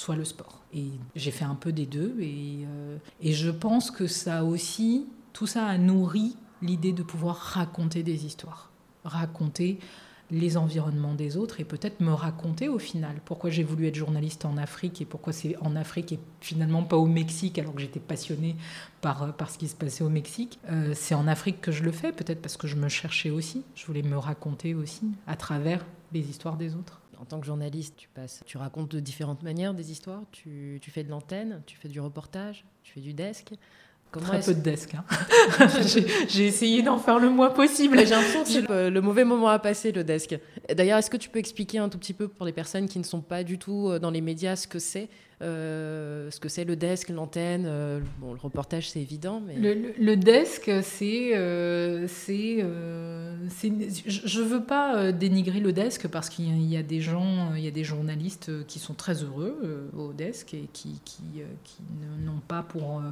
soit 0.01 0.17
le 0.17 0.25
sport. 0.25 0.63
Et 0.73 0.87
j'ai 1.15 1.31
fait 1.31 1.45
un 1.45 1.55
peu 1.55 1.73
des 1.73 1.87
deux. 1.87 2.17
Et, 2.21 2.65
euh, 2.67 2.97
et 3.21 3.33
je 3.33 3.51
pense 3.51 3.91
que 3.91 4.07
ça 4.07 4.45
aussi, 4.45 5.07
tout 5.33 5.47
ça 5.47 5.67
a 5.67 5.77
nourri 5.77 6.37
l'idée 6.63 6.93
de 6.93 7.03
pouvoir 7.03 7.37
raconter 7.37 8.03
des 8.03 8.25
histoires. 8.25 8.71
Raconter 9.05 9.79
les 10.31 10.57
environnements 10.57 11.15
des 11.15 11.37
autres 11.37 11.61
et 11.61 11.65
peut-être 11.65 12.01
me 12.01 12.13
raconter 12.13 12.69
au 12.69 12.79
final 12.79 13.21
pourquoi 13.25 13.51
j'ai 13.51 13.65
voulu 13.65 13.89
être 13.89 13.97
journaliste 13.97 14.45
en 14.45 14.57
Afrique 14.59 15.03
et 15.03 15.05
pourquoi 15.05 15.33
c'est 15.33 15.57
en 15.61 15.75
Afrique 15.75 16.13
et 16.13 16.21
finalement 16.41 16.85
pas 16.85 16.97
au 16.97 17.07
Mexique 17.07 17.59
alors 17.59 17.75
que 17.75 17.81
j'étais 17.81 17.99
passionnée 17.99 18.55
par, 19.01 19.25
euh, 19.25 19.33
par 19.33 19.51
ce 19.51 19.59
qui 19.59 19.67
se 19.69 19.75
passait 19.75 20.05
au 20.05 20.09
Mexique. 20.09 20.61
Euh, 20.71 20.93
c'est 20.95 21.15
en 21.15 21.27
Afrique 21.27 21.61
que 21.61 21.73
je 21.73 21.83
le 21.83 21.93
fais, 21.93 22.13
peut-être 22.13 22.41
parce 22.41 22.57
que 22.57 22.69
je 22.69 22.77
me 22.77 22.89
cherchais 22.89 23.31
aussi, 23.31 23.65
je 23.75 23.85
voulais 23.87 24.03
me 24.03 24.17
raconter 24.17 24.75
aussi 24.75 25.03
à 25.27 25.37
travers 25.37 25.85
les 26.13 26.31
histoires 26.31 26.57
des 26.57 26.77
autres. 26.77 27.00
En 27.21 27.27
tant 27.27 27.39
que 27.39 27.45
journaliste, 27.45 27.97
tu 27.97 28.09
passes, 28.09 28.43
tu 28.47 28.57
racontes 28.57 28.91
de 28.91 28.99
différentes 28.99 29.43
manières 29.43 29.75
des 29.75 29.93
histoires. 29.93 30.23
Tu, 30.33 30.79
tu 30.81 30.91
fais 30.91 31.05
de 31.05 31.11
l'antenne, 31.11 31.63
tu 31.67 31.77
fais 31.77 31.89
du 31.89 32.01
reportage, 32.01 32.65
tu 32.83 32.95
fais 32.95 33.01
du 33.01 33.13
desk. 33.13 33.53
Très 34.11 34.41
peu 34.41 34.55
de 34.55 34.61
desk. 34.61 34.95
Hein. 34.95 35.05
J'ai 36.29 36.47
essayé 36.47 36.83
d'en 36.83 36.99
faire 36.99 37.19
le 37.19 37.31
moins 37.31 37.51
possible. 37.51 37.99
J'ai 37.99 38.07
l'impression 38.07 38.43
que 38.43 38.49
c'est 38.49 38.91
le, 38.91 39.01
mauvais 39.01 39.25
moment 39.25 39.49
à 39.49 39.59
passer, 39.59 39.93
le 39.93 40.05
desk. 40.05 40.39
D'ailleurs, 40.75 40.99
est-ce 40.99 41.11
que 41.11 41.17
tu 41.17 41.29
peux 41.29 41.39
expliquer 41.39 41.79
un 41.79 41.89
tout 41.89 41.99
petit 41.99 42.15
peu 42.15 42.29
pour 42.29 42.47
les 42.47 42.53
personnes 42.53 42.89
qui 42.89 42.99
ne 42.99 43.05
sont 43.05 43.21
pas 43.21 43.45
du 43.45 43.59
tout 43.59 43.89
euh, 43.89 43.99
dans 43.99 44.11
les 44.11 44.21
médias 44.21 44.57
ce 44.57 44.67
que 44.67 44.79
c'est 44.79 45.09
euh, 45.43 46.31
ce 46.31 46.39
que 46.39 46.51
c'est 46.51 46.65
le 46.65 46.77
desk, 46.77 47.09
l'antenne 47.09 47.65
euh, 47.67 48.01
Bon, 48.19 48.35
le 48.35 48.39
reportage, 48.39 48.91
c'est 48.91 49.01
évident. 49.01 49.41
Mais... 49.41 49.57
Le, 49.57 50.17
desk, 50.17 50.71
c'est. 50.83 51.31
Euh, 51.35 52.07
c'est 52.09 52.59
je 52.59 54.41
ne 54.41 54.45
veux 54.45 54.63
pas 54.63 55.13
dénigrer 55.13 55.61
le 55.61 55.73
desk 55.73 56.09
parce 56.09 56.29
qu'il 56.29 56.63
y 56.71 56.77
a 56.77 56.83
des 56.83 57.01
gens, 57.01 57.55
il 57.55 57.63
y 57.63 57.69
a 57.69 57.71
des 57.71 57.85
journalistes 57.85 58.67
qui 58.67 58.79
sont 58.79 58.95
très 58.95 59.23
heureux 59.23 59.91
au 59.97 60.13
desk 60.13 60.53
et 60.53 60.69
qui, 60.73 61.01
qui, 61.05 61.23
qui 61.65 61.83
n'ont 62.25 62.43
pas 62.47 62.63
pour 62.63 63.03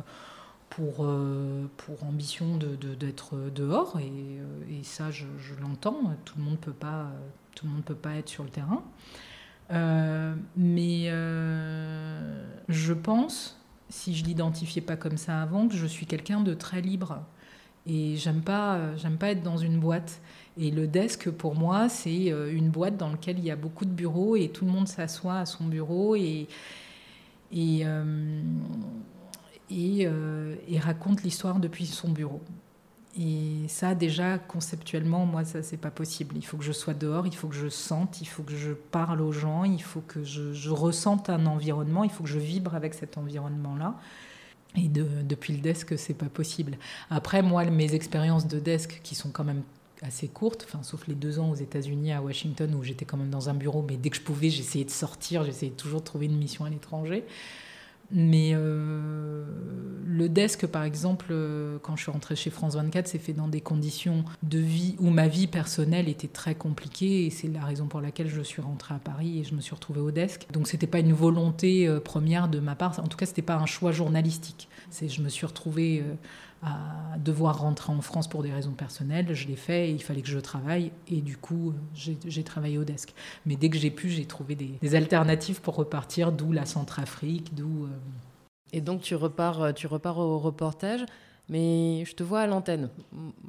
pour, 0.70 0.96
euh, 1.00 1.66
pour 1.76 2.04
ambition 2.04 2.56
d'être 2.56 3.36
de, 3.36 3.50
dehors, 3.50 3.98
et, 3.98 4.04
euh, 4.04 4.80
et, 4.80 4.82
ça, 4.82 5.10
je, 5.10 5.26
l'entends. 5.60 6.14
Tout 6.24 6.34
le 6.38 6.44
monde 6.44 6.58
peut 6.58 6.72
pas, 6.72 7.10
tout 7.54 7.66
le 7.66 7.72
monde 7.72 7.84
peut 7.84 7.94
pas 7.94 8.14
être 8.14 8.28
sur 8.28 8.44
le 8.44 8.50
terrain. 8.50 8.82
Euh, 9.70 10.34
mais 10.56 11.08
je 12.68 12.92
pense, 12.92 13.60
si 13.88 14.14
je 14.14 14.24
l'identifiais 14.24 14.82
pas 14.82 14.96
comme 14.96 15.16
ça 15.16 15.42
avant, 15.42 15.68
que 15.68 15.74
je 15.74 15.86
suis 15.86 16.06
quelqu'un 16.06 16.40
de 16.40 16.54
très 16.54 16.80
libre. 16.80 17.22
Et 17.86 18.16
j'aime 18.16 18.42
pas, 18.42 18.96
j'aime 18.96 19.16
pas 19.16 19.30
être 19.30 19.42
dans 19.42 19.56
une 19.56 19.80
boîte. 19.80 20.20
Et 20.58 20.70
le 20.70 20.86
desk, 20.86 21.30
pour 21.30 21.54
moi, 21.54 21.88
c'est 21.88 22.26
une 22.26 22.68
boîte 22.68 22.96
dans 22.96 23.10
laquelle 23.10 23.38
il 23.38 23.44
y 23.44 23.50
a 23.50 23.56
beaucoup 23.56 23.86
de 23.86 23.90
bureaux 23.90 24.36
et 24.36 24.50
tout 24.50 24.66
le 24.66 24.70
monde 24.70 24.88
s'assoit 24.88 25.38
à 25.38 25.46
son 25.46 25.64
bureau 25.64 26.14
et, 26.16 26.46
et, 29.70 30.08
raconte 30.78 31.22
l'histoire 31.22 31.58
depuis 31.58 31.86
son 31.86 32.10
bureau. 32.10 32.40
Et 33.20 33.66
ça, 33.66 33.94
déjà, 33.94 34.38
conceptuellement, 34.38 35.26
moi, 35.26 35.44
ça, 35.44 35.62
c'est 35.62 35.76
pas 35.76 35.90
possible. 35.90 36.36
Il 36.36 36.44
faut 36.44 36.56
que 36.56 36.64
je 36.64 36.72
sois 36.72 36.94
dehors, 36.94 37.26
il 37.26 37.34
faut 37.34 37.48
que 37.48 37.56
je 37.56 37.68
sente, 37.68 38.20
il 38.20 38.26
faut 38.26 38.44
que 38.44 38.54
je 38.54 38.72
parle 38.72 39.20
aux 39.20 39.32
gens, 39.32 39.64
il 39.64 39.82
faut 39.82 40.02
que 40.02 40.22
je, 40.22 40.70
ressente 40.70 41.28
un 41.28 41.46
environnement, 41.46 42.04
il 42.04 42.10
faut 42.10 42.22
que 42.22 42.28
je 42.28 42.38
vibre 42.38 42.74
avec 42.76 42.94
cet 42.94 43.18
environnement-là. 43.18 43.94
Et 44.76 44.88
de, 44.88 45.04
depuis 45.24 45.54
le 45.54 45.60
desk, 45.60 45.98
c'est 45.98 46.14
pas 46.14 46.26
possible. 46.26 46.78
Après, 47.10 47.42
moi, 47.42 47.64
mes 47.64 47.94
expériences 47.94 48.46
de 48.46 48.60
desk, 48.60 49.00
qui 49.02 49.16
sont 49.16 49.30
quand 49.30 49.44
même 49.44 49.62
assez 50.02 50.28
courtes, 50.28 50.66
enfin, 50.68 50.84
sauf 50.84 51.08
les 51.08 51.14
deux 51.14 51.40
ans 51.40 51.50
aux 51.50 51.56
États-Unis, 51.56 52.12
à 52.12 52.22
Washington, 52.22 52.72
où 52.74 52.84
j'étais 52.84 53.04
quand 53.04 53.16
même 53.16 53.30
dans 53.30 53.48
un 53.48 53.54
bureau, 53.54 53.84
mais 53.88 53.96
dès 53.96 54.10
que 54.10 54.16
je 54.16 54.22
pouvais, 54.22 54.50
j'essayais 54.50 54.84
de 54.84 54.90
sortir, 54.90 55.42
j'essayais 55.44 55.72
toujours 55.72 56.00
de 56.00 56.04
trouver 56.04 56.26
une 56.26 56.36
mission 56.36 56.64
à 56.64 56.70
l'étranger. 56.70 57.24
Mais 58.10 58.52
euh, 58.54 59.44
le 60.06 60.28
desk, 60.28 60.66
par 60.66 60.82
exemple, 60.82 61.26
euh, 61.30 61.78
quand 61.82 61.96
je 61.96 62.02
suis 62.02 62.10
rentrée 62.10 62.36
chez 62.36 62.50
France 62.50 62.74
24, 62.74 63.06
c'est 63.06 63.18
fait 63.18 63.34
dans 63.34 63.48
des 63.48 63.60
conditions 63.60 64.24
de 64.42 64.58
vie 64.58 64.96
où 64.98 65.10
ma 65.10 65.28
vie 65.28 65.46
personnelle 65.46 66.08
était 66.08 66.28
très 66.28 66.54
compliquée 66.54 67.26
et 67.26 67.30
c'est 67.30 67.48
la 67.48 67.62
raison 67.62 67.86
pour 67.86 68.00
laquelle 68.00 68.28
je 68.28 68.40
suis 68.40 68.62
rentrée 68.62 68.94
à 68.94 68.98
Paris 68.98 69.40
et 69.40 69.44
je 69.44 69.54
me 69.54 69.60
suis 69.60 69.74
retrouvée 69.74 70.00
au 70.00 70.10
desk. 70.10 70.46
Donc 70.52 70.68
c'était 70.68 70.86
pas 70.86 71.00
une 71.00 71.12
volonté 71.12 71.86
euh, 71.86 72.00
première 72.00 72.48
de 72.48 72.60
ma 72.60 72.74
part, 72.74 72.98
en 72.98 73.08
tout 73.08 73.18
cas 73.18 73.26
c'était 73.26 73.42
pas 73.42 73.56
un 73.56 73.66
choix 73.66 73.92
journalistique. 73.92 74.68
C'est 74.90 75.08
je 75.08 75.20
me 75.20 75.28
suis 75.28 75.44
retrouvée 75.44 76.02
à 76.62 77.16
devoir 77.18 77.60
rentrer 77.60 77.92
en 77.92 78.00
France 78.00 78.28
pour 78.28 78.42
des 78.42 78.52
raisons 78.52 78.72
personnelles. 78.72 79.34
Je 79.34 79.46
l'ai 79.46 79.56
fait 79.56 79.90
et 79.90 79.92
il 79.92 80.02
fallait 80.02 80.22
que 80.22 80.28
je 80.28 80.38
travaille. 80.38 80.92
Et 81.08 81.20
du 81.20 81.36
coup, 81.36 81.74
j'ai 81.94 82.44
travaillé 82.44 82.78
au 82.78 82.84
desk. 82.84 83.14
Mais 83.46 83.56
dès 83.56 83.70
que 83.70 83.78
j'ai 83.78 83.90
pu, 83.90 84.08
j'ai 84.08 84.26
trouvé 84.26 84.54
des, 84.54 84.94
alternatives 84.94 85.60
pour 85.60 85.76
repartir, 85.76 86.32
d'où 86.32 86.52
la 86.52 86.66
Centrafrique, 86.66 87.54
d'où... 87.54 87.84
Euh, 87.84 87.88
et 88.72 88.80
donc 88.80 89.00
tu 89.00 89.14
repars, 89.14 89.72
tu 89.74 89.86
repars 89.86 90.18
au 90.18 90.38
reportage. 90.38 91.04
Mais 91.48 92.04
je 92.04 92.14
te 92.14 92.22
vois 92.22 92.40
à 92.40 92.46
l'antenne. 92.46 92.88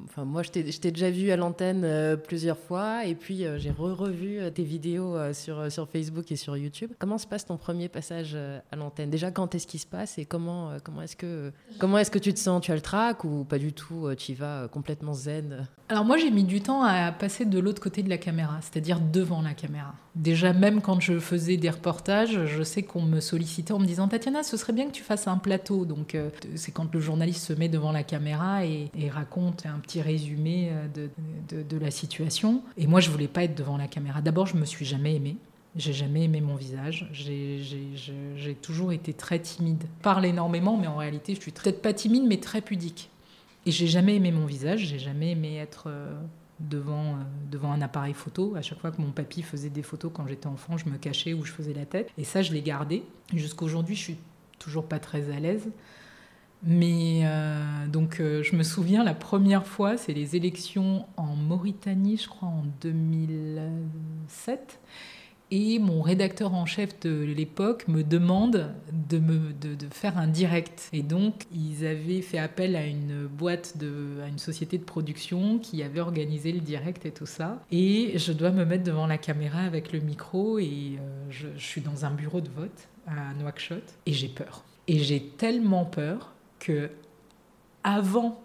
Enfin, 0.05 0.25
moi, 0.25 0.43
je 0.43 0.49
t'ai 0.51 0.91
déjà 0.91 1.09
vu 1.09 1.31
à 1.31 1.37
l'antenne 1.37 1.83
euh, 1.83 2.15
plusieurs 2.15 2.57
fois, 2.57 3.05
et 3.05 3.15
puis 3.15 3.45
euh, 3.45 3.57
j'ai 3.57 3.71
re-revu 3.71 4.39
tes 4.53 4.63
vidéos 4.63 5.15
sur, 5.33 5.71
sur 5.71 5.87
Facebook 5.89 6.31
et 6.31 6.35
sur 6.35 6.57
YouTube. 6.57 6.91
Comment 6.99 7.17
se 7.17 7.27
passe 7.27 7.45
ton 7.45 7.57
premier 7.57 7.89
passage 7.89 8.35
à 8.35 8.75
l'antenne? 8.75 9.09
Déjà, 9.09 9.31
quand 9.31 9.55
est-ce 9.55 9.67
qu'il 9.67 9.79
se 9.79 9.87
passe 9.87 10.17
et 10.17 10.25
comment, 10.25 10.71
comment 10.83 11.01
est-ce 11.01 11.15
que, 11.15 11.51
comment 11.77 11.97
est 11.97 12.09
que 12.09 12.19
tu 12.19 12.33
te 12.33 12.39
sens? 12.39 12.61
Tu 12.61 12.71
as 12.71 12.75
le 12.75 12.81
trac 12.81 13.23
ou 13.23 13.43
pas 13.43 13.59
du 13.59 13.73
tout 13.73 14.09
Tu 14.17 14.31
y 14.31 14.35
vas 14.35 14.67
complètement 14.67 15.13
zen? 15.13 15.67
Alors 15.89 16.05
moi, 16.05 16.17
j'ai 16.17 16.31
mis 16.31 16.43
du 16.43 16.61
temps 16.61 16.83
à 16.83 17.11
passer 17.11 17.45
de 17.45 17.59
l'autre 17.59 17.81
côté 17.81 18.03
de 18.03 18.09
la 18.09 18.17
caméra, 18.17 18.59
c'est-à-dire 18.61 18.99
devant 18.99 19.41
la 19.41 19.53
caméra. 19.53 19.93
Déjà, 20.15 20.53
même 20.53 20.81
quand 20.81 20.99
je 20.99 21.19
faisais 21.19 21.57
des 21.57 21.69
reportages, 21.69 22.45
je 22.45 22.63
sais 22.63 22.83
qu'on 22.83 23.01
me 23.01 23.19
sollicitait 23.19 23.73
en 23.73 23.79
me 23.79 23.85
disant 23.85 24.07
Tatiana, 24.07 24.43
ce 24.43 24.57
serait 24.57 24.73
bien 24.73 24.87
que 24.87 24.91
tu 24.91 25.03
fasses 25.03 25.27
un 25.27 25.37
plateau. 25.37 25.85
Donc, 25.85 26.17
c'est 26.55 26.71
quand 26.71 26.93
le 26.93 26.99
journaliste 26.99 27.45
se 27.45 27.53
met 27.53 27.69
devant 27.69 27.88
la 27.91 28.03
caméra 28.03 28.65
et, 28.65 28.89
raconte 29.09 29.65
un 29.65 29.79
petit 29.79 30.01
résumé 30.01 30.69
euh, 30.71 31.07
de, 31.49 31.77
la 31.77 31.91
situation. 31.91 32.61
Et 32.77 32.87
moi, 32.87 32.99
je 32.99 33.09
voulais 33.09 33.27
pas 33.27 33.43
être 33.43 33.55
devant 33.55 33.77
la 33.77 33.87
caméra. 33.87 34.21
D'abord, 34.21 34.45
je 34.45 34.55
me 34.55 34.65
suis 34.65 34.85
jamais 34.85 35.15
aimée. 35.15 35.37
J'ai 35.75 35.93
jamais 35.93 36.23
aimé 36.23 36.41
mon 36.41 36.55
visage. 36.55 37.09
J'ai 37.13 38.55
toujours 38.61 38.91
été 38.91 39.13
très 39.13 39.39
timide. 39.39 39.83
Je 39.83 40.03
parle 40.03 40.25
énormément, 40.25 40.77
mais 40.77 40.87
en 40.87 40.97
réalité, 40.97 41.35
je 41.35 41.41
suis 41.41 41.51
peut-être 41.51 41.81
pas 41.81 41.93
timide, 41.93 42.23
mais 42.27 42.37
très 42.37 42.61
pudique. 42.61 43.09
Et 43.65 43.71
j'ai 43.71 43.87
jamais 43.87 44.15
aimé 44.15 44.31
mon 44.31 44.45
visage. 44.45 44.85
J'ai 44.87 44.99
jamais 44.99 45.31
aimé 45.31 45.57
être 45.57 45.85
euh, 45.87 46.11
devant, 46.59 47.13
euh, 47.13 47.17
devant 47.51 47.71
un 47.71 47.81
appareil 47.81 48.13
photo. 48.13 48.55
À 48.55 48.61
chaque 48.61 48.79
fois 48.79 48.91
que 48.91 49.01
mon 49.01 49.11
papy 49.11 49.41
faisait 49.41 49.69
des 49.69 49.83
photos 49.83 50.11
quand 50.13 50.27
j'étais 50.27 50.47
enfant, 50.47 50.77
je 50.77 50.89
me 50.89 50.97
cachais 50.97 51.33
ou 51.33 51.45
je 51.45 51.51
faisais 51.51 51.73
la 51.73 51.85
tête. 51.85 52.11
Et 52.17 52.23
ça, 52.23 52.41
je 52.41 52.51
l'ai 52.51 52.61
gardé. 52.61 53.03
Jusqu'à 53.33 53.65
aujourd'hui, 53.65 53.95
je 53.95 54.01
suis 54.01 54.17
toujours 54.57 54.85
pas 54.85 54.99
très 54.99 55.31
à 55.31 55.39
l'aise. 55.39 55.69
Mais 56.63 57.21
euh, 57.23 57.87
donc, 57.87 58.19
euh, 58.19 58.43
je 58.43 58.55
me 58.55 58.63
souviens, 58.63 59.03
la 59.03 59.13
première 59.13 59.65
fois, 59.65 59.97
c'est 59.97 60.13
les 60.13 60.35
élections 60.35 61.05
en 61.15 61.35
Mauritanie, 61.35 62.17
je 62.17 62.27
crois, 62.27 62.49
en 62.49 62.65
2007. 62.81 64.79
Et 65.51 65.79
mon 65.79 66.03
rédacteur 66.03 66.53
en 66.53 66.67
chef 66.67 66.99
de 66.99 67.23
l'époque 67.23 67.87
me 67.87 68.03
demande 68.03 68.71
de, 69.09 69.19
faire 69.89 70.19
un 70.19 70.27
direct. 70.27 70.89
Et 70.93 71.01
donc, 71.01 71.45
ils 71.51 71.87
avaient 71.87 72.21
fait 72.21 72.37
appel 72.37 72.75
à 72.75 72.85
une 72.85 73.25
boîte, 73.25 73.73
à 74.23 74.27
une 74.27 74.37
société 74.37 74.77
de 74.77 74.83
production 74.83 75.57
qui 75.57 75.81
avait 75.81 76.01
organisé 76.01 76.51
le 76.51 76.59
direct 76.59 77.07
et 77.07 77.11
tout 77.11 77.25
ça. 77.25 77.63
Et 77.71 78.13
je 78.19 78.31
dois 78.31 78.51
me 78.51 78.63
mettre 78.63 78.83
devant 78.83 79.07
la 79.07 79.17
caméra 79.17 79.61
avec 79.61 79.91
le 79.91 80.01
micro 80.01 80.59
et 80.59 80.99
euh, 80.99 81.25
je, 81.31 81.47
je 81.57 81.65
suis 81.65 81.81
dans 81.81 82.05
un 82.05 82.11
bureau 82.11 82.41
de 82.41 82.49
vote 82.49 82.87
à 83.07 83.33
Nouakchott 83.39 83.81
et 84.05 84.13
j'ai 84.13 84.27
peur. 84.27 84.63
Et 84.87 84.99
j'ai 84.99 85.19
tellement 85.19 85.85
peur 85.85 86.35
que 86.59 86.89
avant, 87.83 88.39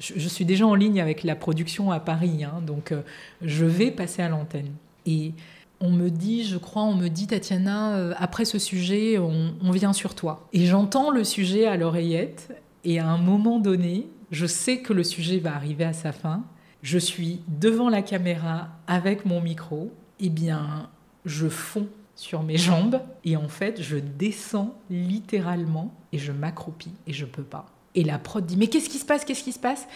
je, 0.00 0.28
suis 0.28 0.44
déjà 0.44 0.66
en 0.66 0.74
ligne 0.74 1.00
avec 1.00 1.22
la 1.22 1.36
production 1.36 1.90
à 1.90 2.00
Paris, 2.00 2.44
hein, 2.44 2.60
donc 2.66 2.92
euh, 2.92 3.02
je 3.42 3.64
vais 3.64 3.90
passer 3.90 4.22
à 4.22 4.28
l'antenne. 4.28 4.72
Et 5.06 5.32
on 5.80 5.90
me 5.90 6.10
dit, 6.10 6.44
je 6.44 6.56
crois, 6.56 6.82
on 6.82 6.94
me 6.94 7.08
dit, 7.08 7.26
Tatiana, 7.26 7.94
euh, 7.94 8.14
après 8.18 8.44
ce 8.44 8.58
sujet, 8.58 9.18
on, 9.18 9.54
on 9.62 9.70
vient 9.70 9.92
sur 9.92 10.14
toi. 10.14 10.48
Et 10.52 10.66
j'entends 10.66 11.10
le 11.10 11.24
sujet 11.24 11.66
à 11.66 11.76
l'oreillette, 11.76 12.56
et 12.84 12.98
à 12.98 13.08
un 13.08 13.18
moment 13.18 13.58
donné, 13.58 14.08
je 14.30 14.46
sais 14.46 14.78
que 14.78 14.92
le 14.92 15.04
sujet 15.04 15.38
va 15.38 15.54
arriver 15.54 15.84
à 15.84 15.92
sa 15.92 16.12
fin. 16.12 16.42
Je 16.82 16.98
suis 16.98 17.40
devant 17.48 17.88
la 17.88 18.02
caméra 18.02 18.68
avec 18.86 19.24
mon 19.24 19.40
micro, 19.40 19.92
et 20.20 20.26
eh 20.26 20.28
bien, 20.28 20.88
je 21.24 21.48
fonds 21.48 21.88
sur 22.16 22.42
mes 22.42 22.56
jambes 22.56 23.00
et 23.24 23.36
en 23.36 23.48
fait 23.48 23.82
je 23.82 23.96
descends 23.96 24.74
littéralement 24.90 25.92
et 26.12 26.18
je 26.18 26.32
m'accroupis 26.32 26.92
et 27.06 27.12
je 27.12 27.24
peux 27.24 27.42
pas. 27.42 27.66
Et 27.94 28.04
la 28.04 28.18
prod 28.18 28.44
dit 28.44 28.56
mais 28.56 28.68
qu'est-ce 28.68 28.88
qui 28.88 28.98
se 28.98 29.06
passe 29.06 29.24
Qu'est-ce 29.24 29.44
qui 29.44 29.52
se 29.52 29.58
passe? 29.58 29.86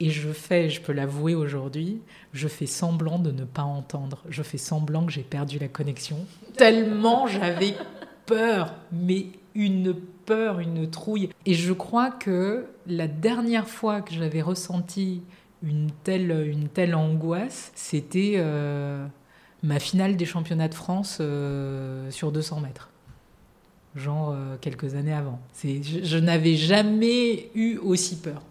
Et 0.00 0.10
je 0.10 0.30
fais, 0.30 0.70
je 0.70 0.80
peux 0.80 0.92
l'avouer 0.92 1.34
aujourd'hui, 1.34 2.00
je 2.32 2.46
fais 2.46 2.66
semblant 2.66 3.18
de 3.18 3.32
ne 3.32 3.44
pas 3.44 3.64
entendre. 3.64 4.22
Je 4.28 4.44
fais 4.44 4.56
semblant 4.56 5.04
que 5.04 5.10
j'ai 5.10 5.24
perdu 5.24 5.58
la 5.58 5.66
connexion 5.66 6.24
tellement 6.58 7.26
j'avais 7.26 7.74
peur, 8.26 8.74
mais 8.92 9.26
une 9.54 9.94
peur, 10.26 10.60
une 10.60 10.90
trouille. 10.90 11.30
Et 11.46 11.54
je 11.54 11.72
crois 11.72 12.10
que 12.10 12.66
la 12.86 13.06
dernière 13.06 13.68
fois 13.68 14.02
que 14.02 14.12
j'avais 14.12 14.42
ressenti 14.42 15.22
une 15.62 15.90
telle, 16.04 16.30
une 16.46 16.68
telle 16.68 16.94
angoisse, 16.94 17.72
c'était 17.74 18.34
euh, 18.36 19.06
ma 19.62 19.78
finale 19.78 20.16
des 20.16 20.26
championnats 20.26 20.68
de 20.68 20.74
France 20.74 21.18
euh, 21.20 22.10
sur 22.10 22.32
200 22.32 22.60
mètres. 22.60 22.90
Genre 23.96 24.30
euh, 24.30 24.56
quelques 24.60 24.94
années 24.94 25.12
avant. 25.12 25.40
Je, 25.62 26.18
n'avais 26.18 26.56
jamais 26.56 27.50
eu 27.54 27.78
aussi 27.78 28.16
peur. 28.16 28.42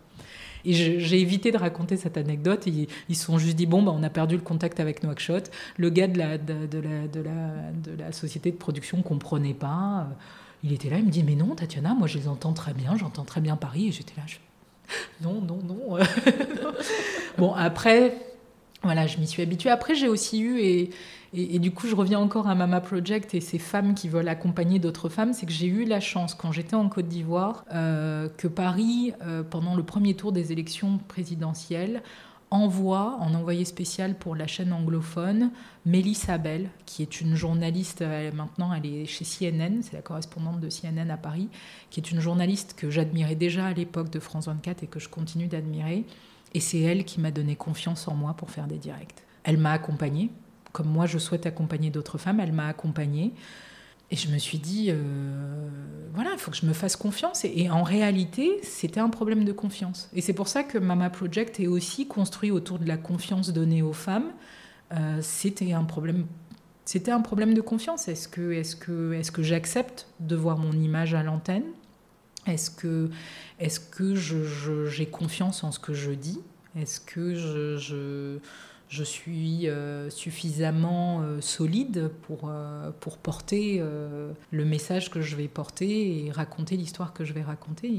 Et 0.65 0.73
j'ai 0.73 1.21
évité 1.21 1.51
de 1.51 1.57
raconter 1.57 1.95
cette 1.95 2.17
anecdote. 2.17 2.67
ils 2.67 3.15
se 3.15 3.25
sont 3.25 3.37
juste 3.37 3.55
dit 3.55 3.65
bon, 3.65 3.83
bah, 3.83 3.93
on 3.95 4.03
a 4.03 4.09
perdu 4.09 4.35
le 4.35 4.41
contact 4.41 4.81
avec 4.81 5.01
Nouakchott. 5.01 5.49
Le 5.77 5.89
gars 5.89 6.07
de 6.07 6.17
la, 7.97 8.11
société 8.11 8.51
de 8.51 8.57
production 8.57 9.01
comprenait 9.01 9.53
pas. 9.53 10.07
Il 10.63 10.73
était 10.73 10.89
là, 10.89 10.97
il 10.97 11.05
me 11.05 11.11
dit 11.11 11.23
mais 11.23 11.35
non, 11.35 11.55
Tatiana, 11.55 11.93
moi 11.93 12.07
je 12.07 12.17
les 12.17 12.27
entends 12.27 12.51
très 12.51 12.73
bien, 12.73 12.97
j'entends 12.97 13.23
très 13.23 13.39
bien 13.39 13.55
Paris. 13.55 13.87
Et 13.87 13.91
j'étais 13.93 14.15
là, 14.17 14.23
non, 15.21 15.41
non, 15.41 15.59
non. 15.63 15.97
bon, 17.37 17.53
après, 17.53 18.13
voilà, 18.87 19.05
je 19.05 19.17
m'y 19.17 19.27
suis 19.27 19.41
habituée. 19.41 19.69
Après, 19.69 19.95
j'ai 19.95 20.07
aussi 20.07 20.39
eu, 20.39 20.61
et, 21.33 21.59
du 21.59 21.71
coup, 21.71 21.87
je 21.87 21.95
reviens 21.95 22.19
encore 22.19 22.47
à 22.47 22.55
Mama 22.55 22.79
Project 22.79 23.33
et 23.33 23.41
ces 23.41 23.59
femmes 23.59 23.95
qui 23.95 24.07
veulent 24.07 24.29
accompagner 24.29 24.79
d'autres 24.79 25.09
femmes, 25.09 25.33
c'est 25.33 25.45
que 25.45 25.51
j'ai 25.51 25.67
eu 25.67 25.83
la 25.83 25.99
chance, 25.99 26.33
quand 26.33 26.53
j'étais 26.53 26.75
en 26.75 26.87
Côte 26.87 27.09
d'Ivoire, 27.09 27.65
euh, 27.73 28.29
que 28.37 28.47
Paris, 28.47 29.11
euh, 29.23 29.43
pendant 29.43 29.75
le 29.75 29.83
premier 29.83 30.13
tour 30.13 30.31
des 30.31 30.53
élections 30.53 30.99
présidentielles, 31.09 32.01
envoie 32.49 33.17
en 33.19 33.33
envoyé 33.33 33.65
spécial 33.65 34.15
pour 34.17 34.33
la 34.33 34.47
chaîne 34.47 34.71
anglophone 34.71 35.51
Mélisse 35.85 36.29
Abel, 36.29 36.69
qui 36.85 37.01
est 37.01 37.19
une 37.19 37.35
journaliste, 37.35 38.05
maintenant 38.33 38.73
elle 38.73 38.85
est 38.85 39.05
chez 39.05 39.25
CNN, 39.25 39.81
c'est 39.81 39.95
la 39.95 40.01
correspondante 40.01 40.61
de 40.61 40.69
CNN 40.69 41.11
à 41.11 41.17
Paris, 41.17 41.49
qui 41.89 41.99
est 41.99 42.09
une 42.09 42.21
journaliste 42.21 42.73
que 42.77 42.89
j'admirais 42.89 43.35
déjà 43.35 43.65
à 43.65 43.73
l'époque 43.73 44.09
de 44.09 44.21
France 44.21 44.47
24 44.47 44.83
et 44.83 44.87
que 44.87 45.01
je 45.01 45.09
continue 45.09 45.47
d'admirer 45.47 46.05
et 46.53 46.59
c'est 46.59 46.79
elle 46.79 47.05
qui 47.05 47.19
m'a 47.19 47.31
donné 47.31 47.55
confiance 47.55 48.07
en 48.07 48.15
moi 48.15 48.33
pour 48.33 48.49
faire 48.51 48.67
des 48.67 48.77
directs. 48.77 49.23
Elle 49.43 49.57
m'a 49.57 49.71
accompagnée, 49.71 50.29
comme 50.71 50.87
moi 50.87 51.05
je 51.05 51.17
souhaite 51.17 51.45
accompagner 51.45 51.89
d'autres 51.89 52.17
femmes, 52.17 52.39
elle 52.39 52.53
m'a 52.53 52.67
accompagnée. 52.67 53.33
Et 54.09 54.15
je 54.15 54.29
me 54.29 54.37
suis 54.37 54.57
dit, 54.57 54.87
euh, 54.89 55.69
voilà, 56.13 56.31
il 56.31 56.39
faut 56.39 56.49
que 56.49 56.55
je 56.57 56.65
me 56.65 56.71
fasse 56.71 56.95
confiance. 56.95 57.43
Et, 57.43 57.69
en 57.69 57.83
réalité, 57.83 58.59
c'était 58.63 59.01
un 59.01 59.09
problème 59.09 59.43
de 59.43 59.51
confiance. 59.51 60.09
Et 60.13 60.21
c'est 60.21 60.33
pour 60.33 60.47
ça 60.47 60.63
que 60.63 60.77
Mama 60.77 61.09
Project 61.09 61.59
est 61.59 61.67
aussi 61.67 62.07
construit 62.07 62.51
autour 62.51 62.79
de 62.79 62.87
la 62.87 62.95
confiance 62.95 63.51
donnée 63.51 63.81
aux 63.81 63.93
femmes. 63.93 64.31
Euh, 64.93 65.19
c'était 65.21 65.73
un 65.73 65.83
problème. 65.83 66.25
Un 67.07 67.21
problème 67.21 67.53
de 67.53 67.59
confiance. 67.59 68.07
Est-ce 68.07 68.29
que, 68.29 68.53
est-ce 68.53 68.77
que, 68.77 69.11
est-ce 69.11 69.29
que 69.29 69.43
j'accepte 69.43 70.07
de 70.21 70.37
voir 70.37 70.57
mon 70.57 70.71
image 70.71 71.13
à 71.13 71.21
l'antenne? 71.21 71.65
Est-ce 72.47 72.69
que, 72.71 74.15
j'ai 74.89 75.05
confiance 75.05 75.63
en 75.63 75.71
ce 75.71 75.79
que 75.79 75.93
je 75.93 76.11
dis? 76.11 76.39
Est-ce 76.79 76.99
que 76.99 77.35
je, 77.35 79.03
suis 79.03 79.67
euh, 79.67 80.09
suffisamment 80.09 81.21
euh, 81.21 81.41
solide 81.41 82.09
pour, 82.23 82.49
euh, 82.49 82.91
porter 83.23 83.81
le 84.51 84.65
message 84.65 85.09
que 85.09 85.21
je 85.21 85.35
vais 85.35 85.47
porter 85.47 86.25
et 86.25 86.31
raconter 86.31 86.77
l'histoire 86.77 87.13
que 87.13 87.25
je 87.25 87.33
vais 87.33 87.43
raconter? 87.43 87.89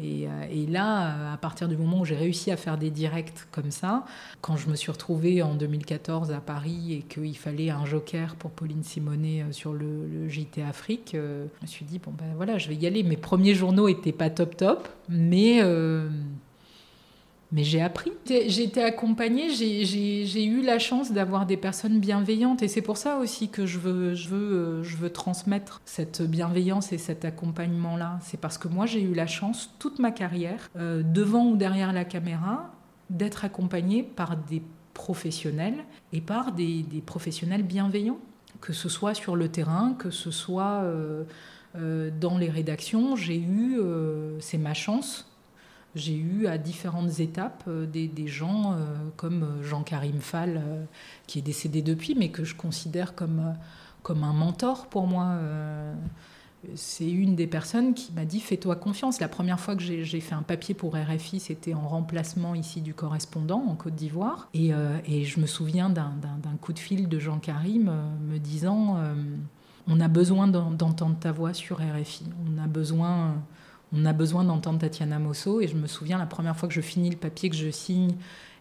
Et, 0.00 0.28
là, 0.68 1.32
à 1.32 1.36
partir 1.36 1.68
du 1.68 1.76
moment 1.76 2.00
où 2.00 2.04
j'ai 2.04 2.16
réussi 2.16 2.50
à 2.50 2.56
faire 2.56 2.78
des 2.78 2.90
directs 2.90 3.46
comme 3.50 3.70
ça, 3.70 4.04
quand 4.40 4.56
je 4.56 4.68
me 4.68 4.76
suis 4.76 4.92
retrouvée 4.92 5.42
en 5.42 5.54
2014 5.54 6.30
à 6.30 6.40
Paris 6.40 6.94
et 6.94 7.02
qu'il 7.02 7.36
fallait 7.36 7.70
un 7.70 7.84
joker 7.84 8.36
pour 8.36 8.50
Pauline 8.50 8.82
Simonet 8.82 9.44
sur 9.50 9.72
le, 9.72 10.28
JT 10.28 10.62
Afrique, 10.62 11.10
je 11.14 11.46
me 11.62 11.66
suis 11.66 11.84
dit, 11.84 11.98
bon 11.98 12.12
ben 12.16 12.32
voilà, 12.36 12.58
je 12.58 12.68
vais 12.68 12.76
y 12.76 12.86
aller. 12.86 13.02
Mes 13.02 13.16
premiers 13.16 13.54
journaux 13.54 13.88
étaient 13.88 14.12
pas 14.12 14.30
top 14.30 14.56
top, 14.56 14.88
mais... 15.08 15.60
Mais 17.50 17.64
j'ai 17.64 17.80
appris. 17.80 18.12
J'ai 18.26 18.64
été 18.64 18.82
accompagnée, 18.82 19.50
j'ai 19.50 20.44
eu 20.44 20.62
la 20.62 20.78
chance 20.78 21.12
d'avoir 21.12 21.46
des 21.46 21.56
personnes 21.56 21.98
bienveillantes. 21.98 22.62
Et 22.62 22.68
c'est 22.68 22.82
pour 22.82 22.98
ça 22.98 23.16
aussi 23.16 23.48
que 23.48 23.62
euh, 23.62 24.14
je 24.14 24.96
veux 24.96 25.10
transmettre 25.10 25.80
cette 25.86 26.22
bienveillance 26.22 26.92
et 26.92 26.98
cet 26.98 27.24
accompagnement-là. 27.24 28.18
C'est 28.22 28.38
parce 28.38 28.58
que 28.58 28.68
moi, 28.68 28.84
j'ai 28.84 29.00
eu 29.00 29.14
la 29.14 29.26
chance, 29.26 29.74
toute 29.78 29.98
ma 29.98 30.10
carrière, 30.10 30.68
euh, 30.76 31.02
devant 31.02 31.46
ou 31.46 31.56
derrière 31.56 31.92
la 31.94 32.04
caméra, 32.04 32.70
d'être 33.08 33.46
accompagnée 33.46 34.02
par 34.02 34.36
des 34.36 34.62
professionnels 34.92 35.78
et 36.12 36.20
par 36.20 36.52
des, 36.52 36.82
des, 36.82 37.00
professionnels 37.00 37.62
bienveillants. 37.62 38.18
Que 38.60 38.74
ce 38.74 38.90
soit 38.90 39.14
sur 39.14 39.36
le 39.36 39.48
terrain, 39.48 39.94
que 39.98 40.10
ce 40.10 40.30
soit 40.30 40.82
euh, 40.82 41.24
dans 42.20 42.36
les 42.36 42.50
rédactions, 42.50 43.16
j'ai 43.16 43.38
eu, 43.38 43.78
c'est 44.40 44.58
ma 44.58 44.74
chance, 44.74 45.28
j'ai 45.98 46.16
eu 46.16 46.46
à 46.46 46.56
différentes 46.56 47.20
étapes 47.20 47.64
euh, 47.68 47.86
des, 47.86 48.26
gens 48.26 48.72
euh, 48.72 48.96
comme 49.16 49.42
euh, 49.42 49.62
Jean-Karim 49.62 50.20
Fall, 50.20 50.62
qui 51.26 51.38
est 51.38 51.42
décédé 51.42 51.82
depuis, 51.82 52.14
mais 52.14 52.30
que 52.30 52.44
je 52.44 52.54
considère 52.54 53.14
comme, 53.14 53.54
comme 54.02 54.24
un 54.24 54.32
mentor 54.32 54.86
pour 54.86 55.06
moi. 55.06 55.36
c'est 56.74 57.10
une 57.10 57.36
des 57.36 57.46
personnes 57.46 57.94
qui 57.94 58.12
m'a 58.12 58.24
dit 58.24 58.40
fais-toi 58.40 58.76
confiance. 58.76 59.20
La 59.20 59.28
première 59.28 59.60
fois 59.60 59.76
que 59.76 59.82
j'ai 59.82 60.20
fait 60.20 60.34
un 60.34 60.42
papier 60.42 60.74
pour 60.74 60.94
RFI, 60.96 61.40
c'était 61.40 61.74
en 61.74 61.86
remplacement 61.86 62.54
ici 62.54 62.80
du 62.80 62.94
correspondant 62.94 63.64
en 63.68 63.74
Côte 63.74 63.94
d'Ivoire. 63.94 64.48
Et, 64.54 64.72
je 65.24 65.40
me 65.40 65.46
souviens 65.46 65.90
d'un 65.90 66.56
coup 66.60 66.72
de 66.72 66.78
fil 66.78 67.08
de 67.08 67.18
Jean 67.18 67.38
Karim 67.38 67.92
me 68.28 68.38
disant 68.38 68.98
on 69.88 70.00
a 70.00 70.08
besoin 70.08 70.46
d'entendre 70.48 71.16
ta 71.18 71.32
voix 71.32 71.54
sur 71.54 71.78
RFI. 71.78 72.24
On 72.46 72.62
a 72.62 72.66
besoin, 72.66 73.42
on 73.92 74.04
a 74.04 74.12
besoin 74.12 74.44
d'entendre 74.44 74.78
Tatiana 74.78 75.18
Mosso. 75.18 75.60
Et 75.60 75.68
je 75.68 75.76
me 75.76 75.86
souviens 75.86 76.18
la 76.18 76.26
première 76.26 76.56
fois 76.56 76.68
que 76.68 76.74
je 76.74 76.80
finis 76.80 77.10
le 77.10 77.16
papier, 77.16 77.50
que 77.50 77.56
je 77.56 77.70
signe 77.70 78.14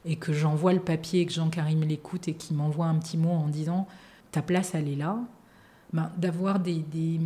et 0.06 0.16
que 0.16 0.34
j'envoie 0.34 0.74
le 0.74 0.80
papier 0.80 1.22
et 1.22 1.26
que 1.26 1.34
Jean 1.34 1.50
Karim 1.50 1.84
l'écoute 1.84 2.28
et 2.28 2.34
qu'il 2.34 2.56
m'envoie 2.56 2.86
un 2.86 2.96
petit 2.96 3.18
mot 3.18 3.32
en 3.32 3.48
disant 3.48 3.88
ta 4.32 4.42
place 4.42 4.74
elle 4.74 4.88
est 4.88 4.96
là 4.96 5.18
ben, 5.94 6.12
d'avoir 6.18 6.60
des, 6.60 6.80
des, 6.80 7.20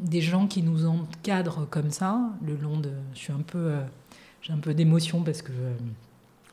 des, 0.00 0.20
gens 0.22 0.46
qui 0.46 0.62
nous 0.62 0.86
encadrent 0.86 1.68
comme 1.68 1.90
ça, 1.90 2.30
le 2.42 2.56
long 2.56 2.78
de... 2.78 2.90
Un 3.28 3.42
peu... 3.42 3.58
Euh, 3.58 3.82
j'ai 4.42 4.54
un 4.54 4.58
peu 4.58 4.72
d'émotion 4.72 5.22
parce 5.22 5.42
que 5.42 5.52
euh, 5.52 5.74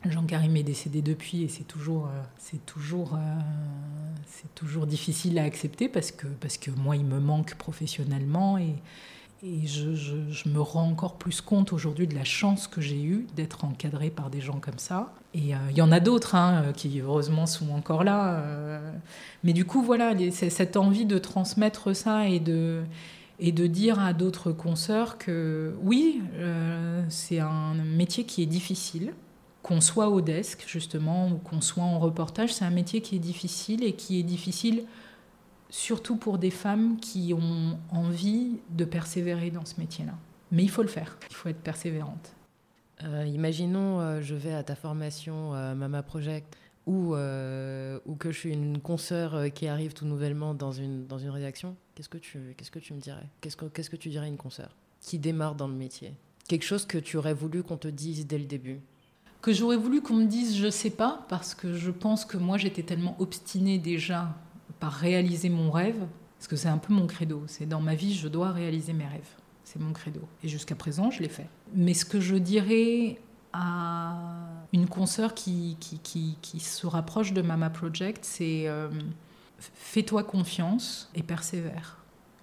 Jean 0.04 0.24
Karim 0.24 0.54
est 0.56 0.62
décédé 0.62 1.00
depuis 1.00 1.42
et 1.42 1.48
c'est 1.48 1.64
toujours, 1.64 2.06
euh, 2.06 2.22
c'est 2.36 2.64
toujours, 2.66 3.18
c'est 4.26 4.54
toujours 4.54 4.86
difficile 4.86 5.38
à 5.38 5.44
accepter 5.44 5.88
parce 5.88 6.12
que, 6.12 6.26
parce 6.26 6.58
que 6.58 6.70
moi, 6.70 6.96
il 6.96 7.06
me 7.06 7.18
manque 7.18 7.54
professionnellement 7.54 8.58
et, 8.58 8.74
et 9.42 9.66
je, 9.66 10.48
me 10.48 10.60
rends 10.60 10.88
encore 10.88 11.14
plus 11.14 11.40
compte 11.40 11.72
aujourd'hui 11.72 12.08
de 12.08 12.14
la 12.14 12.24
chance 12.24 12.66
que 12.66 12.80
j'ai 12.80 13.00
eue 13.00 13.26
d'être 13.36 13.64
encadrée 13.64 14.10
par 14.10 14.30
des 14.30 14.40
gens 14.40 14.58
comme 14.58 14.78
ça. 14.78 15.12
Et 15.32 15.54
euh, 15.54 15.58
il 15.70 15.76
y 15.76 15.82
en 15.82 15.92
a 15.92 16.00
d'autres 16.00 16.34
hein, 16.34 16.72
qui, 16.74 17.00
heureusement, 17.00 17.46
sont 17.46 17.70
encore 17.70 18.02
là. 18.02 18.40
Euh. 18.40 18.92
mais 19.44 19.52
du 19.52 19.64
coup, 19.64 19.82
voilà, 19.82 20.12
cette 20.32 20.76
envie 20.76 21.06
de 21.06 21.18
transmettre 21.18 21.94
ça 21.94 22.28
et 22.28 22.40
de, 22.40 22.82
et 23.38 23.52
de 23.52 23.68
dire 23.68 24.00
à 24.00 24.12
d'autres 24.12 24.50
consoeurs 24.50 25.18
que 25.18 25.74
oui, 25.82 26.20
euh, 26.34 27.04
c'est 27.08 27.38
un 27.38 27.74
métier 27.74 28.24
qui 28.24 28.42
est 28.42 28.46
difficile. 28.46 29.12
Qu'on 29.62 29.80
soit 29.80 30.08
au 30.08 30.20
desk, 30.20 30.64
justement, 30.66 31.28
ou 31.28 31.36
qu'on 31.36 31.60
soit 31.60 31.84
en 31.84 31.98
reportage, 31.98 32.54
c'est 32.54 32.64
un 32.64 32.70
métier 32.70 33.02
qui 33.02 33.16
est 33.16 33.20
difficile 33.20 33.84
et 33.84 33.92
qui 33.92 34.18
est 34.18 34.22
difficile 34.22 34.84
surtout 35.70 36.16
pour 36.16 36.38
des 36.38 36.50
femmes 36.50 36.98
qui 36.98 37.34
ont 37.34 37.78
envie 37.90 38.58
de 38.70 38.84
persévérer 38.84 39.50
dans 39.50 39.64
ce 39.64 39.78
métier-là. 39.78 40.14
Mais 40.50 40.62
il 40.62 40.70
faut 40.70 40.82
le 40.82 40.88
faire, 40.88 41.18
il 41.28 41.34
faut 41.34 41.48
être 41.48 41.60
persévérante. 41.60 42.32
Euh, 43.04 43.24
imaginons, 43.26 44.00
euh, 44.00 44.20
je 44.20 44.34
vais 44.34 44.54
à 44.54 44.62
ta 44.62 44.74
formation 44.74 45.54
euh, 45.54 45.74
Mama 45.74 46.02
Project 46.02 46.56
ou, 46.86 47.12
ou 47.12 48.14
que 48.16 48.32
je 48.32 48.38
suis 48.38 48.50
une 48.50 48.80
consoeur 48.80 49.52
qui 49.52 49.68
arrive 49.68 49.92
tout 49.92 50.06
nouvellement 50.06 50.54
dans 50.54 50.72
une, 50.72 51.06
dans 51.06 51.18
une 51.18 51.28
rédaction. 51.28 51.76
Qu'est-ce 51.94 52.08
que 52.08 52.16
tu, 52.16 52.54
qu'est-ce 52.56 52.70
que 52.70 52.78
tu 52.78 52.94
me 52.94 52.98
dirais? 52.98 53.26
Qu'est-ce 53.42 53.56
que, 53.56 53.66
qu'est-ce 53.66 53.90
que 53.90 53.96
tu 53.96 54.08
dirais 54.08 54.24
à 54.24 54.28
une 54.28 54.38
consoeur 54.38 54.74
qui 55.02 55.18
démarre 55.18 55.54
dans 55.54 55.68
le 55.68 55.74
métier? 55.74 56.14
Quelque 56.48 56.64
chose 56.64 56.86
que 56.86 56.96
tu 56.96 57.18
aurais 57.18 57.34
voulu 57.34 57.62
qu'on 57.62 57.76
te 57.76 57.88
dise 57.88 58.26
dès 58.26 58.38
le 58.38 58.46
début? 58.46 58.80
Que 59.42 59.52
j'aurais 59.52 59.76
voulu 59.76 60.00
qu'on 60.00 60.14
me 60.14 60.24
dise, 60.24 60.56
je 60.56 60.70
sais 60.70 60.88
pas, 60.88 61.26
parce 61.28 61.54
que 61.54 61.74
je 61.74 61.90
pense 61.90 62.24
que 62.24 62.38
moi 62.38 62.56
j'étais 62.56 62.82
tellement 62.82 63.20
obstinée 63.20 63.78
déjà 63.78 64.34
par 64.80 64.92
réaliser 64.92 65.48
mon 65.48 65.70
rêve, 65.70 66.06
parce 66.38 66.48
que 66.48 66.56
c'est 66.56 66.68
un 66.68 66.78
peu 66.78 66.92
mon 66.94 67.06
credo. 67.06 67.42
C'est 67.46 67.66
dans 67.66 67.80
ma 67.80 67.94
vie, 67.94 68.14
je 68.14 68.28
dois 68.28 68.52
réaliser 68.52 68.92
mes 68.92 69.06
rêves. 69.06 69.34
C'est 69.64 69.80
mon 69.80 69.92
credo. 69.92 70.20
Et 70.42 70.48
jusqu'à 70.48 70.74
présent, 70.74 71.10
je 71.10 71.22
l'ai 71.22 71.28
fait. 71.28 71.48
Mais 71.74 71.94
ce 71.94 72.04
que 72.04 72.20
je 72.20 72.36
dirais 72.36 73.18
à 73.52 74.14
une 74.72 74.86
consoeur 74.86 75.34
qui, 75.34 75.76
se 76.58 76.86
rapproche 76.86 77.32
de 77.32 77.42
Mama 77.42 77.70
Project, 77.70 78.24
c'est 78.24 78.68
euh, 78.68 78.88
fais-toi 79.58 80.24
confiance 80.24 81.10
et 81.14 81.22
persévère. 81.22 81.98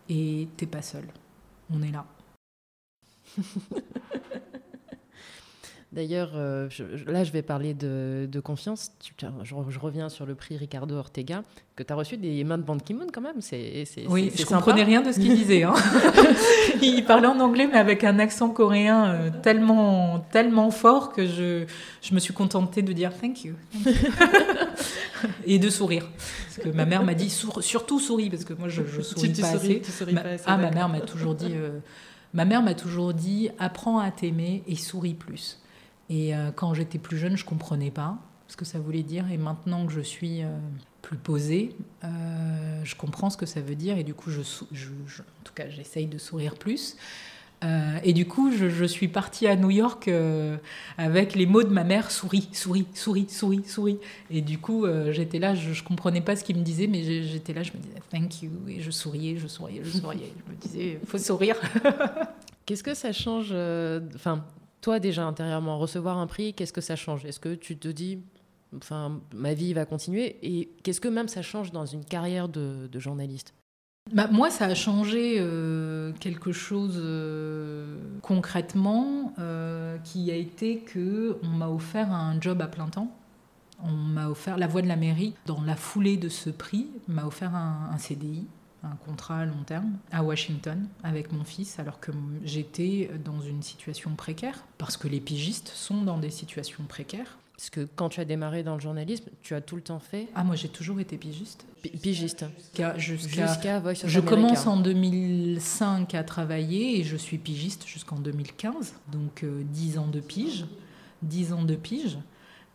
Et 0.09 0.47
t'es 0.57 0.65
pas 0.65 0.81
seul. 0.81 1.05
On 1.71 1.81
est 1.81 1.91
là. 1.91 2.05
D'ailleurs, 5.95 6.31
euh, 6.35 6.67
là, 7.07 7.23
je 7.23 7.31
vais 7.31 7.41
parler 7.41 7.73
de, 7.73 8.39
confiance. 8.43 8.91
je, 9.43 9.79
reviens 9.79 10.09
sur 10.09 10.25
le 10.25 10.35
prix 10.35 10.57
Ricardo 10.57 10.93
Ortega, 10.95 11.43
que 11.77 11.83
tu 11.83 11.93
as 11.93 11.95
reçu 11.95 12.17
des 12.17 12.43
mains 12.43 12.57
de 12.57 12.63
Ban 12.63 12.77
Ki-moon 12.77 13.07
quand 13.13 13.21
même. 13.21 13.39
C'est, 13.39 13.85
oui, 14.09 14.29
je 14.35 14.41
ne 14.41 14.47
comprenais 14.47 14.83
rien 14.83 15.01
de 15.01 15.13
ce 15.13 15.21
qu'il 15.21 15.33
disait. 15.33 15.63
Hein. 15.63 15.73
il 16.81 17.05
parlait 17.05 17.27
en 17.27 17.39
anglais, 17.39 17.69
mais 17.71 17.77
avec 17.77 18.03
un 18.03 18.19
accent 18.19 18.49
coréen 18.49 19.05
euh, 19.05 19.29
tellement, 19.41 20.19
tellement 20.33 20.69
fort 20.69 21.13
que 21.13 21.25
je, 21.25 21.63
je 22.01 22.13
me 22.13 22.19
suis 22.19 22.33
contentée 22.33 22.81
de 22.81 22.91
dire 22.91 23.11
thank 23.17 23.45
you. 23.45 23.53
Et 25.45 25.59
de 25.59 25.69
sourire. 25.69 26.09
Parce 26.17 26.67
que 26.67 26.75
ma 26.75 26.85
mère 26.85 27.03
m'a 27.03 27.13
dit 27.13 27.29
surtout 27.29 28.01
souris, 28.01 28.29
parce 28.29 28.43
que 28.43 28.53
moi, 28.53 28.67
je, 28.67 28.81
ne 28.81 29.01
souris, 29.01 29.29
pas, 29.29 29.47
assez. 29.47 29.81
Ah, 30.45 30.57
ma 30.57 30.71
mère 30.71 30.89
m'a 30.89 30.99
toujours 30.99 31.35
dit. 31.35 31.53
Euh, 31.53 31.79
ma 32.33 32.43
mère 32.43 32.61
m'a 32.61 32.73
toujours 32.73 33.13
dit 33.13 33.49
apprends 33.59 33.99
à 33.99 34.11
t'aimer 34.11 34.61
et 34.67 34.75
souris 34.75 35.13
plus. 35.13 35.57
Et 36.09 36.35
euh, 36.35 36.51
quand 36.55 36.73
j'étais 36.73 36.99
plus 36.99 37.17
jeune, 37.17 37.37
je 37.37 37.45
comprenais 37.45 37.91
pas 37.91 38.17
ce 38.47 38.55
que 38.55 38.65
ça 38.65 38.79
voulait 38.79 39.03
dire. 39.03 39.29
Et 39.31 39.37
maintenant 39.37 39.85
que 39.85 39.91
je 39.91 40.01
suis 40.01 40.43
euh, 40.43 40.47
plus 41.01 41.17
posée, 41.17 41.75
euh, 42.03 42.81
je 42.83 42.95
comprends 42.95 43.29
ce 43.29 43.37
que 43.37 43.45
ça 43.45 43.61
veut 43.61 43.75
dire. 43.75 43.97
Et 43.97 44.03
du 44.03 44.13
coup, 44.13 44.29
je, 44.29 44.41
en 44.41 45.43
tout 45.43 45.53
cas, 45.53 45.69
j'essaye 45.69 46.07
de 46.07 46.17
sourire 46.17 46.55
plus. 46.55 46.95
et 48.03 48.13
du 48.13 48.27
coup, 48.27 48.51
je, 48.51 48.85
suis 48.85 49.07
partie 49.07 49.47
à 49.47 49.55
New 49.55 49.71
York 49.71 50.07
avec 50.99 51.33
les 51.33 51.47
mots 51.47 51.63
de 51.63 51.73
ma 51.73 51.83
mère 51.83 52.11
souris, 52.11 52.47
souris, 52.51 52.85
souris, 52.93 53.25
souris, 53.27 53.63
souris. 53.65 53.97
Et 54.29 54.41
du 54.41 54.59
coup, 54.59 54.85
j'étais 55.09 55.39
là, 55.39 55.55
je, 55.55 55.69
ne 55.69 55.83
comprenais 55.87 56.21
pas 56.21 56.35
ce 56.35 56.43
qu'il 56.43 56.57
me 56.57 56.61
disait, 56.61 56.85
mais 56.85 57.23
j'étais 57.23 57.53
là, 57.53 57.63
je 57.63 57.71
me 57.71 57.79
disais 57.79 58.01
thank 58.11 58.43
you. 58.43 58.51
Et 58.67 58.81
je 58.81 58.91
souriais, 58.91 59.37
je 59.37 59.47
souriais, 59.47 59.81
je 59.83 59.97
souriais. 59.97 60.31
je 60.45 60.51
me 60.51 60.57
disais, 60.59 60.99
faut 61.07 61.17
sourire. 61.17 61.59
Qu'est-ce 62.67 62.83
que 62.83 62.93
ça 62.93 63.11
change 63.11 63.51
Enfin, 64.13 64.45
toi 64.86 64.99
déjà 64.99 65.25
intérieurement, 65.25 65.79
recevoir 65.79 66.19
un 66.19 66.27
prix, 66.27 66.53
qu'est-ce 66.53 66.71
que 66.71 66.79
ça 66.79 66.95
change? 66.95 67.25
Est-ce 67.25 67.39
que 67.39 67.55
tu 67.55 67.75
te 67.75 67.88
dis, 67.88 68.19
enfin, 68.77 69.19
ma 69.33 69.55
vie 69.55 69.73
va 69.73 69.83
continuer? 69.83 70.38
Et 70.43 70.69
qu'est-ce 70.83 71.01
que 71.01 71.07
même 71.07 71.27
ça 71.27 71.41
change 71.41 71.71
dans 71.71 71.88
une 71.88 72.05
carrière 72.05 72.47
de, 72.47 72.88
journaliste? 72.99 73.55
Bah, 74.13 74.27
moi, 74.31 74.51
ça 74.51 74.65
a 74.65 74.75
changé 74.75 75.38
euh, 75.39 76.11
quelque 76.19 76.51
chose 76.51 77.01
euh, 77.03 77.97
concrètement 78.21 79.33
euh, 79.39 79.97
qui 80.03 80.29
a 80.29 80.36
été 80.36 80.77
que 80.77 81.39
on 81.41 81.47
m'a 81.47 81.69
offert 81.69 82.11
un 82.11 82.39
job 82.39 82.61
à 82.61 82.67
plein 82.67 82.88
temps. 82.88 83.09
On 83.83 83.91
m'a 83.91 84.29
offert 84.29 84.55
la 84.55 84.67
voix 84.67 84.83
de 84.83 84.88
la 84.88 84.97
mairie 84.97 85.33
dans 85.47 85.61
la 85.63 85.75
foulée 85.75 86.17
de 86.17 86.29
ce 86.29 86.51
prix, 86.51 86.89
m'a 87.07 87.25
offert 87.25 87.55
un 87.55 87.97
CDI 87.97 88.45
un 88.86 88.95
contrat 89.05 89.39
à 89.39 89.45
long 89.45 89.63
terme 89.65 89.97
à 90.11 90.23
Washington 90.23 90.88
avec 91.03 91.31
mon 91.31 91.43
fils 91.43 91.79
alors 91.79 91.99
que 91.99 92.11
j'étais 92.43 93.09
dans 93.23 93.41
une 93.41 93.61
situation 93.61 94.11
précaire 94.15 94.63
parce 94.77 94.97
que 94.97 95.07
les 95.07 95.19
pigistes 95.19 95.69
sont 95.69 96.03
dans 96.03 96.17
des 96.17 96.29
situations 96.29 96.83
précaires. 96.88 97.38
Parce 97.57 97.69
que 97.69 97.88
quand 97.95 98.09
tu 98.09 98.19
as 98.19 98.25
démarré 98.25 98.63
dans 98.63 98.73
le 98.73 98.81
journalisme, 98.81 99.29
tu 99.41 99.55
as 99.55 99.61
tout 99.61 99.77
le 99.77 99.81
temps 99.81 99.99
fait 99.99 100.27
Ah, 100.36 100.43
moi 100.43 100.55
j'ai 100.55 100.67
toujours 100.67 100.99
été 100.99 101.15
pigiste. 101.15 101.65
pigiste. 101.81 102.45
Jusqu'à. 102.97 103.81
je 104.03 104.19
commence 104.19 104.67
en 104.67 104.77
2005 104.77 106.15
à 106.15 106.23
travailler 106.25 106.99
et 106.99 107.03
je 107.03 107.15
suis 107.15 107.38
pigiste 107.38 107.88
jusqu'en 107.88 108.17
2015. 108.17 108.95
Donc 109.09 109.45
10 109.45 109.95
euh, 109.95 109.99
ans 110.01 110.07
de 110.07 110.19
pige. 110.19 110.65
10 111.21 111.53
ans 111.53 111.63
de 111.63 111.75
pige. 111.75 112.17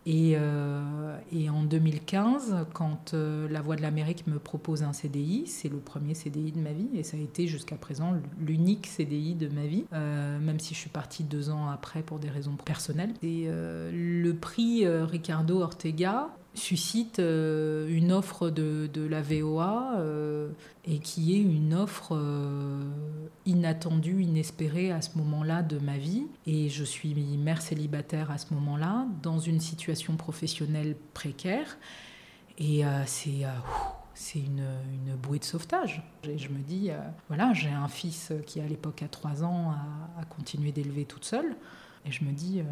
Euh, 0.09 1.19
et, 1.33 1.51
en 1.51 1.63
2015, 1.63 2.67
quand 2.73 3.15
euh, 3.15 3.49
La 3.49 3.61
Voix 3.61 3.77
de 3.77 3.83
l'Amérique 3.83 4.27
me 4.27 4.39
propose 4.39 4.83
un 4.83 4.93
CDI, 4.93 5.47
c'est 5.47 5.69
le 5.69 5.79
premier 5.79 6.15
CDI 6.15 6.53
de 6.53 6.61
ma 6.61 6.73
vie, 6.73 6.89
et 6.95 7.03
ça 7.03 7.17
a 7.17 7.21
été 7.21 7.47
jusqu'à 7.47 7.77
présent 7.77 8.15
l'unique 8.39 8.87
CDI 8.87 9.35
de 9.35 9.49
ma 9.49 9.67
vie, 9.67 9.85
euh, 9.93 10.39
même 10.39 10.59
si 10.59 10.75
je 10.75 10.81
suis 10.81 10.91
partie 10.91 11.25
deux 11.25 11.51
ans 11.51 11.69
après 11.69 12.03
pour 12.03 12.19
des 12.19 12.31
raisons 12.31 12.57
personnelles. 12.57 13.15
Et 13.23 13.49
le 13.49 14.33
prix 14.33 14.87
Ricardo 14.87 15.61
Ortega, 15.61 16.29
suscite 16.55 17.19
euh, 17.19 17.89
une 17.89 18.13
offre 18.13 18.51
de, 18.51 18.89
de 18.93 19.07
la 19.07 19.23
VOA 19.23 19.95
euh, 19.99 20.51
et 20.85 20.99
qui 20.99 21.35
est 21.35 21.41
une 21.41 21.75
offre 21.75 22.17
euh, 22.17 22.83
inattendue, 23.47 24.23
inespérée 24.23 24.91
à 24.91 25.01
ce 25.01 25.17
moment-là 25.19 25.63
de 25.63 25.79
ma 25.79 25.97
vie. 25.97 26.27
Et 26.47 26.69
je 26.69 26.85
suis 26.85 27.15
mère 27.15 27.63
célibataire 27.63 28.31
à 28.31 28.39
ce 28.39 28.53
moment-là, 28.55 29.07
dans 29.23 29.39
une 29.39 29.61
situation 29.61 30.17
professionnelle 30.17 30.97
précaire. 31.15 31.79
Et 32.59 32.83
c'est 33.07 33.47
c'est 34.13 34.39
une, 34.39 34.67
une, 34.93 35.17
bouée 35.17 35.39
de 35.39 35.45
sauvetage. 35.45 36.03
Et 36.25 36.37
je 36.37 36.51
me 36.51 36.59
dis, 36.59 36.91
voilà, 37.29 37.55
j'ai 37.55 37.71
un 37.71 37.89
fils 37.89 38.33
qui 38.47 38.61
à 38.61 38.67
l'époque 38.67 39.03
a 39.03 39.09
trois 39.09 39.43
ans 39.43 39.71
à, 39.71 40.21
à 40.21 40.25
continuer 40.27 40.71
d'élever 40.71 41.07
toute 41.07 41.25
seule. 41.25 41.57
Et 42.07 42.13
je 42.13 42.25
me 42.25 42.33
dis 42.33 42.61
euh, 42.61 42.65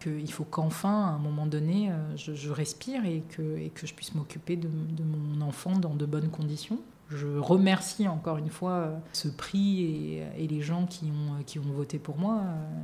qu'il 0.00 0.30
faut 0.32 0.44
qu'enfin, 0.44 1.06
à 1.06 1.10
un 1.10 1.18
moment 1.18 1.46
donné, 1.46 1.90
euh, 1.90 2.16
je, 2.16 2.50
respire 2.50 3.04
et 3.04 3.22
que, 3.28 3.58
et 3.58 3.70
que 3.70 3.86
je 3.86 3.94
puisse 3.94 4.14
m'occuper 4.14 4.56
de, 4.56 4.68
mon 4.68 5.40
enfant 5.40 5.78
dans 5.78 5.94
de 5.94 6.04
bonnes 6.04 6.30
conditions. 6.30 6.80
Je 7.08 7.38
remercie 7.38 8.08
encore 8.08 8.38
une 8.38 8.48
fois 8.48 8.72
euh, 8.72 8.98
ce 9.12 9.28
prix 9.28 9.82
et, 9.82 10.26
et 10.38 10.48
les 10.48 10.62
gens 10.62 10.86
qui 10.86 11.12
ont, 11.12 11.42
qui 11.44 11.58
ont 11.58 11.72
voté 11.72 11.98
pour 11.98 12.16
moi 12.16 12.42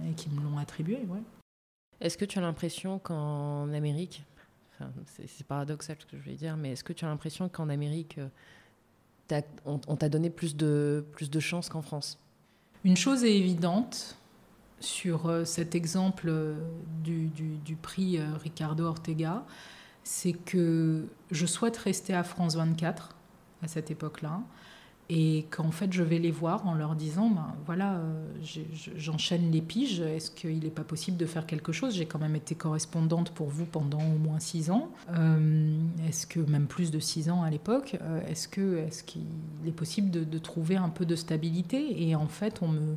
et 0.09 0.12
qui 0.14 0.28
me 0.30 0.40
l'ont 0.42 0.59
attribué. 0.59 0.99
Ouais. 1.09 1.22
Est-ce 2.01 2.16
que 2.16 2.24
tu 2.24 2.38
as 2.38 2.42
l'impression 2.42 3.01
qu'en 3.01 3.72
Amérique, 3.72 4.22
enfin, 4.74 4.90
c'est 5.26 5.46
paradoxal 5.46 5.96
ce 5.99 6.07
que 6.07 6.16
je 6.16 6.22
vais 6.22 6.36
dire, 6.36 6.57
mais 6.57 6.72
est-ce 6.72 6.84
que 6.84 6.92
tu 6.92 7.05
as 7.05 7.09
l'impression 7.09 7.49
qu'en 7.49 7.68
Amérique, 7.68 8.20
on, 9.64 9.96
t'a 9.96 10.09
donné 10.09 10.30
plus 10.30 10.57
de, 10.57 11.05
plus 11.12 11.30
de 11.30 11.40
chance 11.40 11.68
qu'en 11.68 11.82
France? 11.82 12.18
Une 12.84 12.96
chose 12.96 13.24
est 13.24 13.36
évidente 13.36 14.17
sur 14.80 15.30
cet 15.44 15.74
exemple 15.74 16.32
du, 17.02 17.28
du 17.28 17.76
prix 17.76 18.18
Ricardo 18.42 18.84
Ortega, 18.84 19.44
c'est 20.04 20.32
que 20.32 21.06
je 21.30 21.46
souhaite 21.46 21.76
rester 21.76 22.14
à 22.14 22.22
France 22.22 22.56
24 22.56 23.14
à 23.62 23.68
cette 23.68 23.90
époque-là 23.90 24.40
et 25.10 25.46
qu'en 25.50 25.70
fait 25.70 25.92
je 25.92 26.02
vais 26.02 26.18
les 26.18 26.30
voir 26.30 26.66
en 26.66 26.74
leur 26.74 26.94
disant 26.94 27.30
ben 27.30 27.54
voilà 27.64 27.94
euh, 27.94 28.26
j'enchaîne 28.96 29.50
les 29.50 29.62
piges 29.62 30.00
est-ce 30.00 30.30
qu'il 30.30 30.58
n'est 30.58 30.70
pas 30.70 30.84
possible 30.84 31.16
de 31.16 31.24
faire 31.24 31.46
quelque 31.46 31.72
chose? 31.72 31.94
J'ai 31.94 32.04
quand 32.04 32.18
même 32.18 32.36
été 32.36 32.54
correspondante 32.54 33.30
pour 33.30 33.48
vous 33.48 33.64
pendant 33.64 34.00
au 34.00 34.18
moins 34.18 34.38
six 34.38 34.70
ans. 34.70 34.90
Euh, 35.10 35.78
est-ce 36.06 36.26
que 36.26 36.40
même 36.40 36.66
plus 36.66 36.90
de 36.90 36.98
six 36.98 37.30
ans 37.30 37.42
à 37.42 37.48
l'époque 37.48 37.96
euh, 38.02 38.20
est-ce 38.26 38.48
que 38.48 38.78
est-ce 38.78 39.02
qu'il 39.02 39.22
est 39.66 39.72
possible 39.72 40.10
de, 40.10 40.24
de, 40.24 40.38
trouver 40.38 40.76
un 40.76 40.90
peu 40.90 41.06
de 41.06 41.16
stabilité? 41.16 42.06
Et 42.06 42.14
en 42.14 42.28
fait 42.28 42.60
on 42.60 42.68
me 42.68 42.96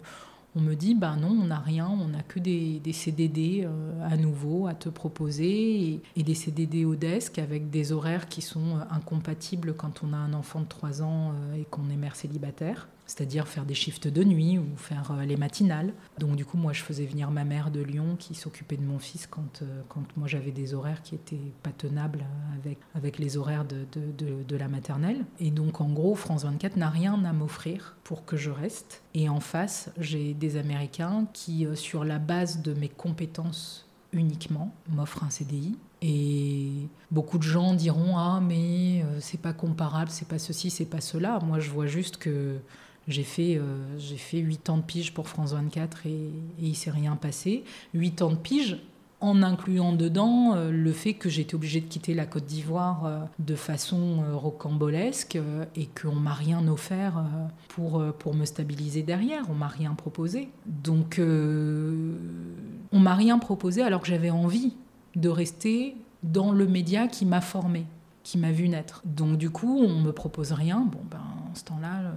on 0.55 0.61
me 0.61 0.75
dit 0.75 0.95
ben 0.95 1.15
non, 1.15 1.29
on 1.29 1.45
n'a 1.45 1.59
rien, 1.59 1.87
on 1.87 2.09
n'a 2.09 2.23
que 2.23 2.39
des, 2.39 2.81
CDD 2.91 3.63
euh, 3.63 4.07
à 4.09 4.17
nouveau 4.17 4.67
à 4.67 4.73
te 4.73 4.89
proposer 4.89 6.01
et, 6.15 6.23
des 6.23 6.35
CDD 6.35 6.83
au 6.83 6.95
desk 6.95 7.39
avec 7.39 7.69
des 7.69 7.91
horaires 7.91 8.27
qui 8.27 8.41
sont 8.41 8.77
euh, 8.77 8.83
incompatibles 8.91 9.73
quand 9.73 10.03
on 10.03 10.13
a 10.13 10.17
un 10.17 10.33
enfant 10.33 10.61
de 10.61 10.65
3 10.65 11.01
ans 11.01 11.31
euh, 11.31 11.55
et 11.55 11.65
qu'on 11.65 11.89
est 11.89 11.95
mère 11.95 12.15
célibataire 12.15 12.87
c'est-à-dire 13.11 13.45
faire 13.45 13.65
des 13.65 13.73
shifts 13.73 14.07
de 14.07 14.23
nuit 14.23 14.57
ou 14.57 14.65
faire 14.77 15.11
euh, 15.11 15.25
les 15.25 15.35
matinales. 15.35 15.93
Donc 16.17 16.37
du 16.37 16.45
coup, 16.45 16.55
moi, 16.55 16.71
je 16.71 16.81
faisais 16.81 17.05
venir 17.05 17.29
ma 17.29 17.43
mère 17.43 17.69
de 17.69 17.81
Lyon 17.81 18.15
qui 18.17 18.35
s'occupait 18.35 18.77
de 18.77 18.85
mon 18.85 18.99
fils 18.99 19.27
quand, 19.27 19.61
euh, 19.61 19.81
quand 19.89 20.03
moi 20.15 20.29
j'avais 20.29 20.51
des 20.51 20.73
horaires 20.73 21.01
qui 21.01 21.15
étaient 21.15 21.51
pas 21.61 21.71
tenables 21.71 22.23
avec, 22.57 22.77
avec 22.95 23.19
les 23.19 23.35
horaires 23.35 23.65
de, 23.65 23.85
de, 23.91 24.43
de, 24.43 24.55
la 24.55 24.69
maternelle. 24.69 25.25
Et 25.41 25.51
donc 25.51 25.81
en 25.81 25.89
gros, 25.89 26.15
France 26.15 26.45
24 26.45 26.77
n'a 26.77 26.89
rien 26.89 27.25
à 27.25 27.33
m'offrir 27.33 27.97
pour 28.05 28.23
que 28.23 28.37
je 28.37 28.49
reste. 28.49 29.03
Et 29.13 29.27
en 29.27 29.41
face, 29.41 29.91
j'ai 29.97 30.33
des 30.33 30.55
Américains 30.55 31.27
qui, 31.33 31.65
euh, 31.65 31.75
sur 31.75 32.05
la 32.05 32.17
base 32.17 32.61
de 32.61 32.73
mes 32.73 32.89
compétences 32.89 33.89
uniquement, 34.13 34.73
m'offrent 34.89 35.25
un 35.25 35.29
CDI. 35.29 35.77
Et 36.01 36.87
beaucoup 37.11 37.37
de 37.37 37.43
gens 37.43 37.73
diront 37.73 38.17
ah 38.17 38.41
mais 38.41 39.05
c'est 39.19 39.39
pas 39.39 39.53
comparable, 39.53 40.09
c'est 40.09 40.27
pas 40.27 40.39
ceci, 40.39 40.71
c'est 40.71 40.85
pas 40.85 40.99
cela. 40.99 41.39
Moi 41.43 41.59
je 41.59 41.69
vois 41.69 41.85
juste 41.85 42.17
que 42.17 42.59
j'ai 43.07 43.23
fait, 43.23 43.57
euh, 43.57 43.99
fait 44.17 44.37
8 44.37 44.69
ans 44.69 44.77
de 44.77 44.83
pige 44.83 45.13
pour 45.13 45.27
France 45.27 45.53
24 45.53 46.05
et, 46.05 46.09
et 46.09 46.31
il 46.59 46.75
s'est 46.75 46.91
rien 46.91 47.15
passé. 47.15 47.63
8 47.93 48.21
ans 48.21 48.31
de 48.31 48.35
pige 48.35 48.77
en 49.21 49.43
incluant 49.43 49.93
dedans 49.93 50.55
euh, 50.55 50.71
le 50.71 50.91
fait 50.91 51.13
que 51.13 51.29
j'étais 51.29 51.55
obligée 51.55 51.81
de 51.81 51.85
quitter 51.85 52.13
la 52.13 52.25
Côte 52.25 52.45
d'Ivoire 52.45 53.05
euh, 53.05 53.19
de 53.39 53.55
façon 53.55 54.23
rocambolesque 54.33 55.39
et 55.75 55.87
qu'on 55.87 56.15
m'a 56.15 56.33
rien 56.33 56.67
offert 56.67 57.23
pour, 57.69 58.03
pour 58.19 58.33
me 58.35 58.45
stabiliser 58.45 59.03
derrière, 59.03 59.43
on 59.49 59.55
m'a 59.55 59.67
rien 59.67 59.93
proposé. 59.93 60.49
Donc 60.65 61.19
on 61.19 62.99
m'a 62.99 63.15
rien 63.15 63.39
proposé 63.39 63.81
alors 63.81 64.01
que 64.01 64.07
j'avais 64.07 64.31
envie 64.31 64.73
de 65.15 65.29
rester 65.29 65.95
dans 66.23 66.51
le 66.51 66.67
média 66.67 67.07
qui 67.07 67.25
m'a 67.25 67.41
formé, 67.41 67.85
qui 68.23 68.37
m'a 68.37 68.51
vu 68.51 68.69
naître. 68.69 69.01
Donc 69.05 69.37
du 69.37 69.49
coup, 69.49 69.79
on 69.79 69.99
me 69.99 70.11
propose 70.11 70.51
rien. 70.51 70.79
Bon 70.79 71.01
ben, 71.09 71.21
en 71.51 71.55
ce 71.55 71.63
temps-là, 71.65 72.13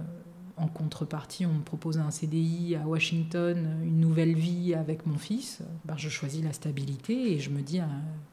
en 0.57 0.67
contrepartie, 0.67 1.45
on 1.45 1.53
me 1.53 1.63
propose 1.63 1.97
un 1.97 2.11
CDI 2.11 2.77
à 2.77 2.87
Washington, 2.87 3.77
une 3.83 3.99
nouvelle 3.99 4.33
vie 4.35 4.73
avec 4.73 5.05
mon 5.05 5.17
fils. 5.17 5.61
Ben, 5.83 5.97
je 5.97 6.07
choisis 6.07 6.41
la 6.43 6.53
stabilité 6.53 7.33
et 7.33 7.39
je 7.39 7.49
me 7.49 7.61
dis 7.61 7.81
euh, 7.81 7.85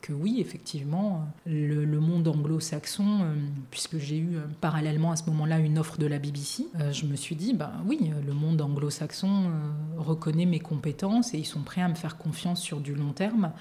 que 0.02 0.12
oui, 0.12 0.36
effectivement, 0.38 1.26
le, 1.46 1.84
monde 1.98 2.28
anglo-saxon, 2.28 3.22
euh, 3.22 3.34
puisque 3.70 3.98
j'ai 3.98 4.18
eu 4.18 4.36
euh, 4.36 4.42
parallèlement 4.60 5.10
à 5.10 5.16
ce 5.16 5.24
moment-là 5.30 5.58
une 5.58 5.78
offre 5.78 5.98
de 5.98 6.06
la 6.06 6.20
BBC, 6.20 6.68
je 6.92 7.06
me 7.06 7.16
suis 7.16 7.34
dit, 7.34 7.54
ben 7.54 7.72
oui, 7.86 8.12
le 8.24 8.32
monde 8.32 8.60
anglo-saxon 8.60 9.50
reconnaît 9.96 10.46
mes 10.46 10.60
compétences 10.60 11.34
et 11.34 11.38
ils 11.38 11.46
sont 11.46 11.62
prêts 11.62 11.82
à 11.82 11.88
me 11.88 11.94
faire 11.94 12.18
confiance 12.18 12.60
sur 12.60 12.80
du 12.80 12.94
long 12.94 13.12
terme. 13.12 13.52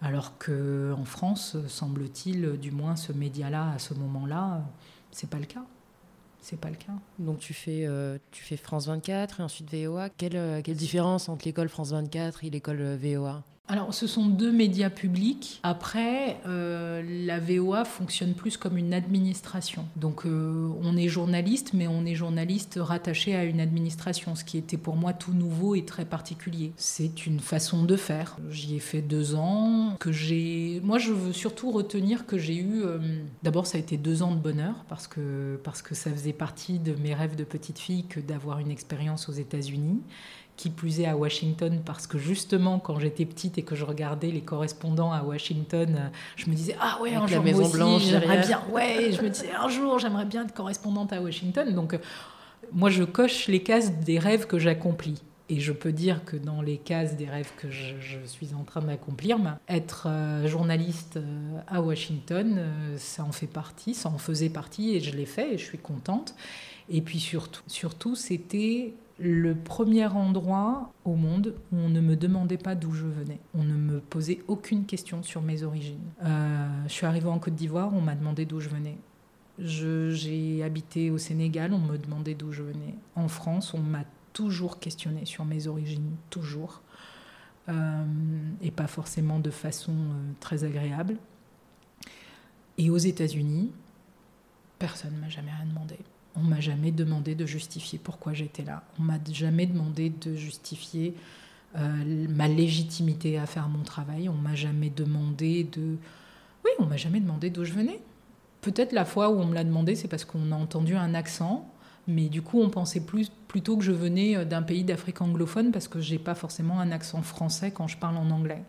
Alors 0.00 0.38
qu'en 0.38 1.04
France, 1.04 1.56
semble-t-il, 1.68 2.58
du 2.58 2.70
moins 2.70 2.96
ce 2.96 3.12
média-là, 3.12 3.72
à 3.72 3.78
ce 3.78 3.92
moment-là, 3.92 4.62
c'est 5.10 5.28
pas 5.28 5.38
le 5.38 5.46
cas 5.46 5.64
c'est 6.40 6.58
pas 6.58 6.70
le 6.70 6.76
cas. 6.76 6.92
Donc 7.18 7.38
tu 7.38 7.54
fais, 7.54 7.86
euh, 7.86 8.18
tu 8.30 8.42
fais 8.42 8.56
France 8.56 8.86
24 8.86 9.40
et 9.40 9.42
ensuite 9.42 9.72
VOA. 9.74 10.08
Quelle, 10.10 10.36
euh, 10.36 10.62
quelle 10.62 10.76
différence 10.76 11.28
entre 11.28 11.44
l'école 11.46 11.68
France 11.68 11.90
24 11.90 12.44
et 12.44 12.50
l'école 12.50 12.80
euh, 12.80 12.96
VOA 12.96 13.42
alors, 13.70 13.94
ce 13.94 14.08
sont 14.08 14.26
deux 14.26 14.50
médias 14.50 14.90
publics. 14.90 15.60
Après, 15.62 16.40
euh, 16.44 17.04
la 17.24 17.38
VOA 17.38 17.84
fonctionne 17.84 18.34
plus 18.34 18.56
comme 18.56 18.76
une 18.76 18.92
administration. 18.92 19.86
Donc, 19.94 20.26
euh, 20.26 20.68
on 20.82 20.96
est 20.96 21.06
journaliste, 21.06 21.70
mais 21.72 21.86
on 21.86 22.04
est 22.04 22.16
journaliste 22.16 22.80
rattaché 22.82 23.36
à 23.36 23.44
une 23.44 23.60
administration, 23.60 24.34
ce 24.34 24.42
qui 24.42 24.58
était 24.58 24.76
pour 24.76 24.96
moi 24.96 25.12
tout 25.12 25.34
nouveau 25.34 25.76
et 25.76 25.84
très 25.84 26.04
particulier. 26.04 26.72
C'est 26.76 27.26
une 27.26 27.38
façon 27.38 27.84
de 27.84 27.94
faire. 27.94 28.38
J'y 28.50 28.74
ai 28.74 28.80
fait 28.80 29.02
deux 29.02 29.36
ans. 29.36 29.94
Que 30.00 30.10
j'ai, 30.10 30.80
moi, 30.82 30.98
je 30.98 31.12
veux 31.12 31.32
surtout 31.32 31.70
retenir 31.70 32.26
que 32.26 32.38
j'ai 32.38 32.56
eu. 32.56 32.82
Euh, 32.82 32.98
d'abord, 33.44 33.68
ça 33.68 33.78
a 33.78 33.80
été 33.80 33.96
deux 33.96 34.24
ans 34.24 34.34
de 34.34 34.40
bonheur 34.40 34.84
parce 34.88 35.06
que 35.06 35.60
parce 35.62 35.80
que 35.80 35.94
ça 35.94 36.10
faisait 36.10 36.32
partie 36.32 36.80
de 36.80 36.96
mes 36.96 37.14
rêves 37.14 37.36
de 37.36 37.44
petite 37.44 37.78
fille 37.78 38.06
que 38.06 38.18
d'avoir 38.18 38.58
une 38.58 38.72
expérience 38.72 39.28
aux 39.28 39.32
États-Unis 39.32 40.00
qui 40.60 40.68
plus 40.68 41.00
est 41.00 41.06
à 41.06 41.16
Washington, 41.16 41.80
parce 41.86 42.06
que 42.06 42.18
justement, 42.18 42.78
quand 42.78 42.98
j'étais 42.98 43.24
petite 43.24 43.56
et 43.56 43.62
que 43.62 43.74
je 43.74 43.86
regardais 43.86 44.30
les 44.30 44.42
correspondants 44.42 45.10
à 45.10 45.22
Washington, 45.22 45.96
euh, 45.98 46.08
je 46.36 46.50
me 46.50 46.54
disais 46.54 46.76
ah 46.78 46.98
ouais, 47.00 47.14
un 47.14 47.26
jour 47.26 47.42
Maison 47.42 47.66
Blanche, 47.70 48.02
j'aimerais 48.02 48.46
bien. 48.46 48.60
Ouais, 48.70 49.10
je 49.10 49.22
me 49.22 49.30
disais 49.30 49.52
un 49.58 49.70
jour, 49.70 49.98
j'aimerais 49.98 50.26
bien 50.26 50.44
être 50.44 50.52
correspondante 50.52 51.14
à 51.14 51.22
Washington. 51.22 51.74
Donc, 51.74 51.94
euh, 51.94 51.98
moi, 52.72 52.90
je 52.90 53.04
coche 53.04 53.48
les 53.48 53.62
cases 53.62 53.90
des 53.90 54.18
rêves 54.18 54.46
que 54.46 54.58
j'accomplis. 54.58 55.22
Et 55.48 55.60
je 55.60 55.72
peux 55.72 55.92
dire 55.92 56.26
que 56.26 56.36
dans 56.36 56.60
les 56.60 56.76
cases 56.76 57.16
des 57.16 57.26
rêves 57.26 57.50
que 57.56 57.70
je, 57.70 58.18
suis 58.26 58.54
en 58.54 58.62
train 58.62 58.82
d'accomplir, 58.82 59.38
ben, 59.38 59.58
être 59.66 60.08
euh, 60.08 60.46
journaliste 60.46 61.18
à 61.68 61.80
Washington, 61.80 62.66
ça 62.98 63.24
en 63.24 63.32
fait 63.32 63.46
partie, 63.46 63.94
ça 63.94 64.10
en 64.10 64.18
faisait 64.18 64.50
partie 64.50 64.94
et 64.94 65.00
je 65.00 65.16
l'ai 65.16 65.26
fait 65.26 65.54
et 65.54 65.58
je 65.58 65.64
suis 65.64 65.78
contente. 65.78 66.34
Et 66.90 67.00
puis 67.00 67.18
surtout, 67.18 67.62
surtout 67.66 68.14
c'était 68.14 68.92
le 69.20 69.54
premier 69.54 70.06
endroit 70.06 70.92
au 71.04 71.14
monde 71.14 71.54
où 71.72 71.76
on 71.76 71.90
ne 71.90 72.00
me 72.00 72.16
demandait 72.16 72.56
pas 72.56 72.74
d'où 72.74 72.92
je 72.92 73.04
venais. 73.04 73.38
On 73.54 73.62
ne 73.62 73.74
me 73.74 74.00
posait 74.00 74.40
aucune 74.48 74.86
question 74.86 75.22
sur 75.22 75.42
mes 75.42 75.62
origines. 75.62 76.10
Euh, 76.24 76.68
je 76.86 76.92
suis 76.92 77.04
arrivée 77.04 77.28
en 77.28 77.38
Côte 77.38 77.54
d'Ivoire, 77.54 77.92
on 77.92 78.00
m'a 78.00 78.14
demandé 78.14 78.46
d'où 78.46 78.60
je 78.60 78.70
venais. 78.70 78.96
J'ai 79.58 80.62
habité 80.62 81.10
au 81.10 81.18
Sénégal, 81.18 81.74
on 81.74 81.78
me 81.78 81.98
demandait 81.98 82.34
d'où 82.34 82.50
je 82.50 82.62
venais. 82.62 82.94
En 83.14 83.28
France, 83.28 83.74
on 83.74 83.80
m'a 83.80 84.04
toujours 84.32 84.78
questionné 84.80 85.26
sur 85.26 85.44
mes 85.44 85.66
origines, 85.66 86.16
toujours. 86.30 86.80
Euh, 87.68 88.04
et 88.62 88.70
pas 88.70 88.86
forcément 88.86 89.38
de 89.38 89.50
façon 89.50 89.92
euh, 89.92 90.32
très 90.40 90.64
agréable. 90.64 91.18
Et 92.78 92.88
aux 92.88 92.96
États-Unis, 92.96 93.70
personne 94.78 95.14
ne 95.14 95.20
m'a 95.20 95.28
jamais 95.28 95.52
rien 95.52 95.66
demandé. 95.66 95.98
On 96.36 96.40
m'a 96.40 96.60
jamais 96.60 96.92
demandé 96.92 97.34
de 97.34 97.46
justifier 97.46 97.98
pourquoi 97.98 98.32
j'étais 98.32 98.64
là. 98.64 98.84
On 98.98 99.02
m'a 99.02 99.18
jamais 99.30 99.66
demandé 99.66 100.10
de 100.10 100.34
justifier 100.36 101.14
euh, 101.76 102.26
ma 102.28 102.48
légitimité 102.48 103.38
à 103.38 103.46
faire 103.46 103.68
mon 103.68 103.82
travail. 103.82 104.28
On 104.28 104.34
m'a 104.34 104.54
jamais 104.54 104.90
demandé 104.90 105.64
de. 105.64 105.96
Oui, 106.64 106.70
on 106.78 106.86
m'a 106.86 106.96
jamais 106.96 107.20
demandé 107.20 107.50
d'où 107.50 107.64
je 107.64 107.72
venais. 107.72 108.00
Peut-être 108.60 108.92
la 108.92 109.04
fois 109.04 109.30
où 109.30 109.40
on 109.40 109.46
me 109.46 109.54
l'a 109.54 109.64
demandé, 109.64 109.94
c'est 109.94 110.08
parce 110.08 110.24
qu'on 110.24 110.52
a 110.52 110.54
entendu 110.56 110.94
un 110.94 111.14
accent, 111.14 111.72
mais 112.06 112.28
du 112.28 112.42
coup, 112.42 112.60
on 112.60 112.68
pensait 112.68 113.00
plus, 113.00 113.30
plutôt 113.48 113.76
que 113.76 113.84
je 113.84 113.92
venais 113.92 114.36
euh, 114.36 114.44
d'un 114.44 114.62
pays 114.62 114.84
d'Afrique 114.84 115.20
anglophone 115.22 115.72
parce 115.72 115.88
que 115.88 116.00
j'ai 116.00 116.18
pas 116.18 116.34
forcément 116.34 116.80
un 116.80 116.90
accent 116.90 117.22
français 117.22 117.70
quand 117.70 117.86
je 117.86 117.96
parle 117.96 118.16
en 118.16 118.30
anglais. 118.30 118.62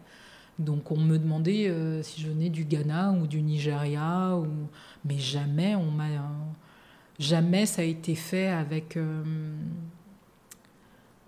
Donc 0.60 0.92
on 0.92 0.98
me 0.98 1.18
demandait 1.18 1.70
euh, 1.70 2.04
si 2.04 2.22
je 2.22 2.28
venais 2.28 2.50
du 2.50 2.66
Ghana 2.66 3.14
ou 3.14 3.28
du 3.28 3.42
Nigeria, 3.42 4.36
ou... 4.38 4.48
mais 5.06 5.18
jamais 5.18 5.76
on 5.76 5.90
m'a 5.90 6.10
jamais 7.22 7.66
ça 7.66 7.82
a 7.82 7.86
été 7.86 8.16
fait 8.16 8.48
avec, 8.48 8.98
euh, 8.98 9.24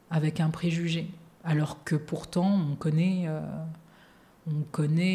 avec 0.10 0.40
un 0.40 0.50
préjugé. 0.50 1.10
Alors 1.44 1.84
que 1.84 1.96
pourtant, 1.96 2.60
on 2.72 2.76
connaît, 2.76 3.26
euh, 3.28 3.42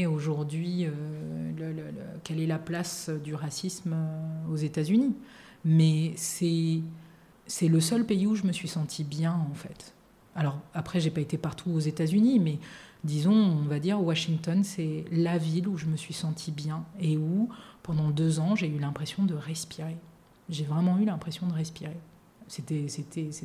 aujourd'hui 0.08 0.86
euh, 0.86 1.92
quelle 2.22 2.40
est 2.40 2.46
la 2.46 2.58
place 2.58 3.10
du 3.24 3.34
racisme 3.34 3.96
aux 4.50 4.56
États-Unis. 4.56 5.14
Mais 5.64 6.12
c'est, 6.16 6.80
c'est 7.46 7.68
le 7.68 7.80
seul 7.80 8.04
pays 8.04 8.26
où 8.26 8.34
je 8.34 8.44
me 8.44 8.52
suis 8.52 8.68
sentie 8.68 9.04
bien, 9.04 9.34
en 9.50 9.54
fait. 9.54 9.94
Alors, 10.36 10.60
après, 10.72 11.00
j'ai 11.00 11.10
pas 11.10 11.20
été 11.20 11.36
partout 11.36 11.70
aux 11.70 11.80
États-Unis, 11.80 12.38
mais 12.38 12.58
disons, 13.02 13.34
on 13.34 13.64
va 13.64 13.80
dire, 13.80 14.00
Washington, 14.00 14.62
c'est 14.62 15.04
la 15.10 15.36
ville 15.36 15.66
où 15.66 15.76
je 15.76 15.86
me 15.86 15.96
suis 15.96 16.14
sentie 16.14 16.52
bien 16.52 16.84
et 17.00 17.16
où, 17.16 17.48
pendant 17.82 18.10
deux 18.10 18.38
ans, 18.38 18.54
j'ai 18.54 18.68
eu 18.68 18.78
l'impression 18.78 19.24
de 19.24 19.34
respirer 19.34 19.96
j'ai 20.48 20.64
vraiment 20.64 20.98
eu 20.98 21.04
l'impression 21.04 21.46
de 21.46 21.52
respirer. 21.52 21.96
C'était, 22.48 22.86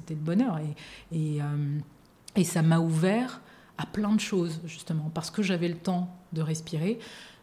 le 0.09 0.15
bonheur. 0.15 0.59
Et, 0.59 1.35
et, 1.35 1.41
euh, 1.41 1.79
et 2.35 2.43
ça 2.43 2.61
m'a 2.61 2.79
ouvert 2.79 3.41
à 3.77 3.85
plein 3.85 4.13
de 4.13 4.19
choses, 4.19 4.61
justement, 4.65 5.11
parce 5.13 5.31
que 5.31 5.41
j'avais 5.41 5.67
le 5.67 5.77
temps 5.77 6.15
de 6.31 6.41
respirer. 6.41 6.99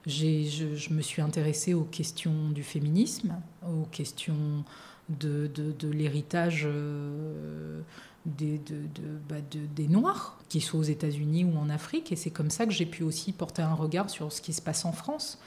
Je, 0.06 0.74
je, 0.76 0.94
me 0.94 1.02
suis 1.02 1.20
intéressée 1.20 1.74
aux 1.74 1.84
questions 1.84 2.50
du 2.50 2.62
féminisme, 2.62 3.34
aux 3.66 3.84
questions 3.86 4.64
de, 5.10 5.46
de, 5.46 5.88
l'héritage 5.88 6.62
euh, 6.66 7.82
des, 8.24 8.58
de, 8.58 8.80
bah, 9.28 9.36
des 9.52 9.88
Noirs, 9.88 10.38
qu'ils 10.48 10.62
soient 10.62 10.80
aux 10.80 10.84
États-Unis 10.84 11.44
ou 11.44 11.58
en 11.58 11.68
Afrique. 11.68 12.12
Et 12.12 12.16
c'est 12.16 12.30
comme 12.30 12.50
ça 12.50 12.64
que 12.64 12.72
j'ai 12.72 12.86
pu 12.86 13.02
aussi 13.02 13.32
porter 13.32 13.62
un 13.62 13.74
regard 13.74 14.08
sur 14.08 14.32
ce 14.32 14.40
qui 14.40 14.52
se 14.52 14.62
passe 14.62 14.84
en 14.84 14.92
France. 14.92 15.38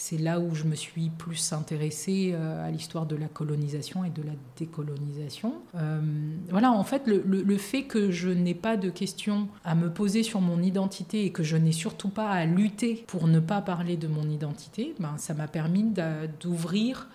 C'est 0.00 0.16
là 0.16 0.40
où 0.40 0.54
je 0.54 0.64
me 0.64 0.76
suis 0.76 1.10
plus 1.10 1.52
intéressée 1.52 2.30
euh, 2.32 2.66
à 2.66 2.70
l'histoire 2.70 3.04
de 3.04 3.16
la 3.16 3.28
colonisation 3.28 4.02
et 4.02 4.08
de 4.08 4.22
la 4.22 4.32
décolonisation. 4.56 5.52
Euh, 5.74 6.00
voilà, 6.48 6.72
en 6.72 6.84
fait, 6.84 7.02
le, 7.06 7.56
fait 7.58 7.82
que 7.82 8.10
je 8.10 8.30
n'ai 8.30 8.54
pas 8.54 8.78
de 8.78 8.88
questions 8.88 9.48
à 9.62 9.74
me 9.74 9.92
poser 9.92 10.22
sur 10.22 10.40
mon 10.40 10.62
identité 10.62 11.26
et 11.26 11.32
que 11.32 11.42
je 11.42 11.58
n'ai 11.58 11.72
surtout 11.72 12.08
pas 12.08 12.30
à 12.30 12.46
lutter 12.46 13.04
pour 13.08 13.28
ne 13.28 13.40
pas 13.40 13.60
parler 13.60 13.98
de 13.98 14.08
mon 14.08 14.30
identité, 14.30 14.94
ben, 15.00 15.18
ça 15.18 15.34
m'a 15.34 15.48
permis 15.48 15.92
d'ouvrir 16.40 17.06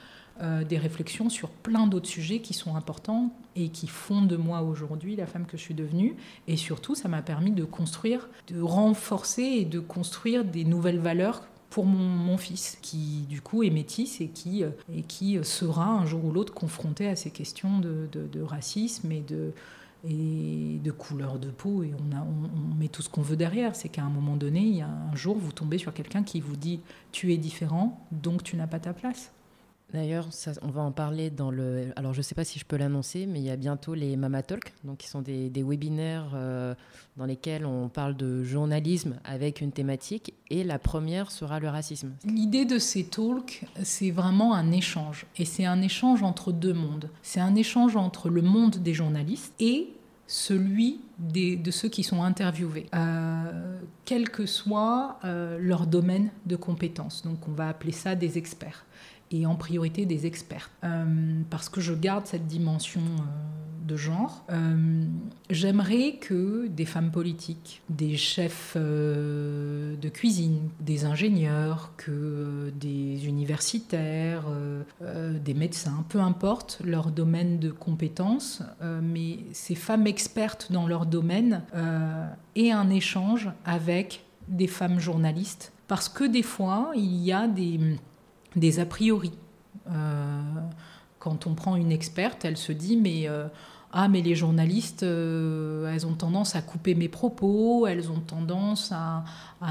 euh, 0.42 0.64
des 0.64 0.78
réflexions 0.78 1.32
sur 1.32 1.50
plein 1.50 1.88
d'autres 1.88 2.08
sujets 2.08 2.40
qui 2.40 2.54
sont 2.54 2.76
importants 2.76 3.34
et 3.56 3.70
qui 3.70 3.88
font 3.88 4.22
de 4.22 4.36
moi 4.36 4.62
aujourd'hui 4.62 5.16
la 5.16 5.26
femme 5.26 5.48
que 5.48 5.58
je 5.58 5.64
suis 5.64 5.74
devenue. 5.74 6.18
Et 6.48 6.56
surtout, 6.56 6.94
ça 6.94 7.10
m'a 7.10 7.24
permis 7.24 7.52
de 7.52 7.64
construire, 7.64 8.30
de 8.48 8.62
renforcer 8.62 9.42
et 9.42 9.66
de 9.66 9.80
construire 9.80 10.46
des 10.46 10.66
nouvelles 10.66 11.00
valeurs 11.00 11.42
pour 11.70 11.86
mon, 11.86 12.38
fils, 12.38 12.78
qui 12.82 13.26
du 13.28 13.42
coup 13.42 13.64
est 13.64 13.70
métisse 13.70 14.22
et 14.22 14.28
qui, 14.28 14.64
euh, 14.64 14.70
et 14.94 15.02
qui 15.02 15.38
sera 15.44 15.88
un 15.88 16.06
jour 16.06 16.24
ou 16.26 16.32
l'autre 16.32 16.54
confronté 16.54 17.08
à 17.08 17.16
ces 17.16 17.32
questions 17.32 17.80
de, 17.80 18.42
racisme 18.42 19.12
et 19.12 19.22
de, 19.22 19.52
et 20.08 20.80
de 20.84 20.92
couleur 20.92 21.40
de 21.40 21.50
peau. 21.50 21.84
Et 21.84 21.94
on, 21.94 22.16
a, 22.16 22.22
on, 22.22 22.76
met 22.76 22.88
tout 22.88 23.02
ce 23.02 23.10
qu'on 23.10 23.22
veut 23.22 23.36
derrière. 23.36 23.76
C'est 23.76 23.90
qu'à 23.90 24.04
un 24.04 24.10
moment 24.10 24.36
donné, 24.36 24.62
il 24.62 24.76
y 24.76 24.82
a 24.82 24.88
un 24.90 25.16
jour, 25.16 25.38
vous 25.38 25.52
tombez 25.52 25.78
sur 25.78 25.94
quelqu'un 25.94 26.24
qui 26.24 26.40
vous 26.40 26.56
dit 26.56 26.80
Tu 27.12 27.34
es 27.34 27.38
différent, 27.38 28.06
donc 28.12 28.44
tu 28.44 28.56
n'as 28.56 28.68
pas 28.68 28.80
ta 28.80 28.94
place. 28.94 29.32
D'ailleurs, 29.96 30.28
on 30.62 30.72
va 30.72 30.82
en 30.82 30.92
parler 30.92 31.30
dans 31.30 31.52
le. 31.52 31.94
Alors, 31.96 32.12
je 32.12 32.20
ne 32.20 32.24
sais 32.24 32.36
pas 32.36 32.44
si 32.44 32.60
je 32.60 32.66
peux 32.66 32.76
l'annoncer, 32.76 33.26
mais 33.26 33.40
il 33.40 33.46
y 33.46 33.50
a 33.50 33.56
bientôt 33.56 33.94
les 33.94 34.18
Mama 34.18 34.44
Talk, 34.44 34.74
donc 34.84 34.98
qui 34.98 35.08
sont 35.08 35.22
des, 35.22 35.50
webinaires 35.64 36.32
euh, 36.34 36.76
dans 37.16 37.24
lesquels 37.24 37.66
on 37.66 37.88
parle 37.88 38.18
de 38.18 38.44
journalisme 38.44 39.16
avec 39.24 39.62
une 39.62 39.72
thématique, 39.72 40.34
et 40.50 40.66
la 40.66 40.80
première 40.80 41.32
sera 41.32 41.62
le 41.62 41.70
racisme. 41.70 42.12
L'idée 42.26 42.66
de 42.66 42.78
ces 42.78 43.06
talks, 43.06 43.64
c'est 43.84 44.12
vraiment 44.12 44.54
un 44.54 44.74
échange, 44.74 45.28
et 45.38 45.46
c'est 45.46 45.66
un 45.66 45.82
échange 45.82 46.24
entre 46.24 46.52
deux 46.52 46.74
mondes. 46.74 47.10
C'est 47.22 47.40
un 47.40 47.56
échange 47.56 47.96
entre 47.96 48.28
le 48.28 48.42
monde 48.42 48.76
des 48.76 48.94
journalistes 48.94 49.54
et 49.62 49.94
celui 50.28 51.00
de 51.20 51.72
ceux 51.72 51.88
qui 51.88 52.04
sont 52.04 52.22
interviewés, 52.22 52.88
euh, 52.94 53.80
quel 54.04 54.30
que 54.30 54.46
soit 54.46 55.20
euh, 55.24 55.58
leur 55.58 55.88
domaine 55.88 56.32
de 56.46 56.58
compétence. 56.58 57.22
Donc, 57.24 57.48
on 57.48 57.54
va 57.54 57.70
appeler 57.70 57.94
ça 57.94 58.16
des 58.16 58.38
experts 58.38 58.86
et 59.32 59.46
en 59.46 59.56
priorité 59.56 60.06
des 60.06 60.26
experts. 60.26 60.70
Euh, 60.84 61.42
parce 61.50 61.70
que 61.70 61.82
je 61.82 61.94
garde 61.94 62.26
cette 62.26 62.48
dimension 62.48 63.02
euh, 63.02 63.88
de 63.88 63.96
genre. 63.96 64.44
Euh, 64.50 65.04
j'aimerais 65.50 66.14
que 66.20 66.68
des 66.68 66.86
femmes 66.86 67.12
politiques, 67.12 67.82
des 67.90 68.18
chefs 68.18 68.76
de 68.76 70.10
cuisine, 70.10 70.70
des 70.80 71.06
ingénieurs, 71.06 71.92
que 71.96 72.72
des 72.80 73.28
universitaires, 73.28 74.46
des 75.02 75.54
médecins, 75.54 76.04
peu 76.10 76.20
importe 76.20 76.80
leur 76.84 77.12
domaine 77.12 77.60
de 77.60 77.70
compétences, 77.70 78.64
mais 79.04 79.38
ces 79.52 79.76
femmes 79.76 80.08
expertes 80.08 80.72
dans 80.72 80.88
leur 80.88 81.06
domaine 81.06 81.62
aient 82.56 82.72
un 82.72 82.90
échange 82.90 83.52
avec 83.66 84.26
des 84.48 84.68
femmes 84.68 85.00
journalistes. 85.00 85.74
Parce 85.88 86.10
que 86.10 86.24
des 86.24 86.42
fois, 86.42 86.92
il 86.96 87.18
y 87.18 87.32
a 87.32 87.48
des 87.48 87.80
des 88.56 88.80
a 88.80 88.86
priori. 88.86 89.32
Euh, 89.92 90.42
quand 91.20 91.48
on 91.48 91.54
prend 91.54 91.76
une 91.76 91.92
experte, 91.92 92.46
elle 92.46 92.58
se 92.58 92.72
dit 92.72 92.98
mais 92.98 93.28
euh, 93.28 93.48
ah 93.92 94.08
mais 94.10 94.22
les 94.22 94.36
journalistes, 94.36 95.04
euh, 95.04 95.92
elles 95.92 96.06
ont 96.06 96.14
tendance 96.14 96.56
à 96.56 96.62
couper 96.62 96.94
mes 96.96 97.08
propos, 97.08 97.88
elles 97.88 98.12
ont 98.12 98.20
tendance 98.20 98.92
à, 98.92 99.24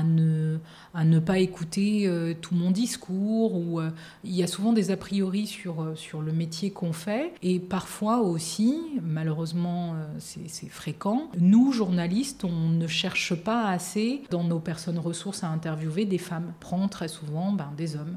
ne, 0.03 1.19
pas 1.21 1.39
écouter 1.39 2.11
tout 2.41 2.55
mon 2.55 2.71
discours. 2.71 3.55
Ou 3.55 3.81
il 4.25 4.35
y 4.35 4.43
a 4.43 4.47
souvent 4.47 4.73
des 4.73 4.91
a 4.91 4.97
priori 4.97 5.47
sur, 5.47 5.85
le 6.23 6.33
métier 6.33 6.71
qu'on 6.71 6.93
fait. 6.93 7.35
Et 7.43 7.61
parfois 7.61 8.21
aussi, 8.21 8.79
malheureusement 9.03 9.95
c'est 10.19 10.71
fréquent, 10.71 11.29
nous 11.39 11.71
journalistes, 11.71 12.45
on 12.45 12.69
ne 12.71 12.87
cherche 12.87 13.35
pas 13.35 13.69
assez 13.69 14.23
dans 14.31 14.43
nos 14.43 14.59
personnes 14.59 14.99
ressources 14.99 15.45
à 15.45 15.49
interviewer 15.49 16.07
des 16.07 16.19
femmes. 16.19 16.53
Prend 16.61 16.89
très 16.89 17.09
souvent 17.09 17.53
ben, 17.53 17.71
des 17.77 17.95
hommes. 17.95 18.17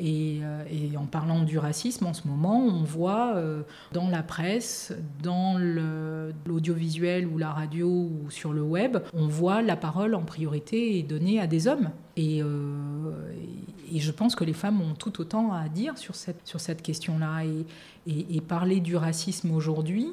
Euh, 0.00 0.64
et, 0.70 0.96
en 0.96 1.06
parlant 1.06 1.42
du 1.42 1.58
racisme, 1.58 2.06
en 2.06 2.14
ce 2.14 2.26
moment, 2.26 2.60
on 2.60 2.82
voit 2.82 3.34
euh, 3.34 3.62
dans 3.92 4.08
la 4.08 4.22
presse, 4.22 4.92
dans 5.22 5.58
l'audiovisuel 6.46 7.26
ou 7.26 7.38
la 7.38 7.50
radio 7.50 7.88
ou 7.88 8.30
sur 8.30 8.52
le 8.52 8.62
web, 8.62 8.98
on 9.14 9.26
voit 9.26 9.62
la 9.62 9.76
parole 9.76 10.14
en 10.14 10.22
priorité 10.22 10.98
est 10.98 11.02
donnée 11.02 11.40
à 11.40 11.46
des 11.46 11.66
hommes. 11.66 11.90
Et, 12.16 12.42
euh, 12.42 12.46
je 13.94 14.10
pense 14.10 14.34
que 14.36 14.44
les 14.44 14.52
femmes 14.52 14.80
ont 14.82 14.94
tout 14.94 15.20
autant 15.20 15.52
à 15.52 15.68
dire 15.68 15.96
sur 15.96 16.14
cette, 16.14 16.46
sur 16.46 16.60
cette 16.60 16.82
question-là. 16.82 17.44
Et, 18.06 18.40
parler 18.40 18.80
du 18.80 18.96
racisme 18.96 19.50
aujourd'hui, 19.50 20.12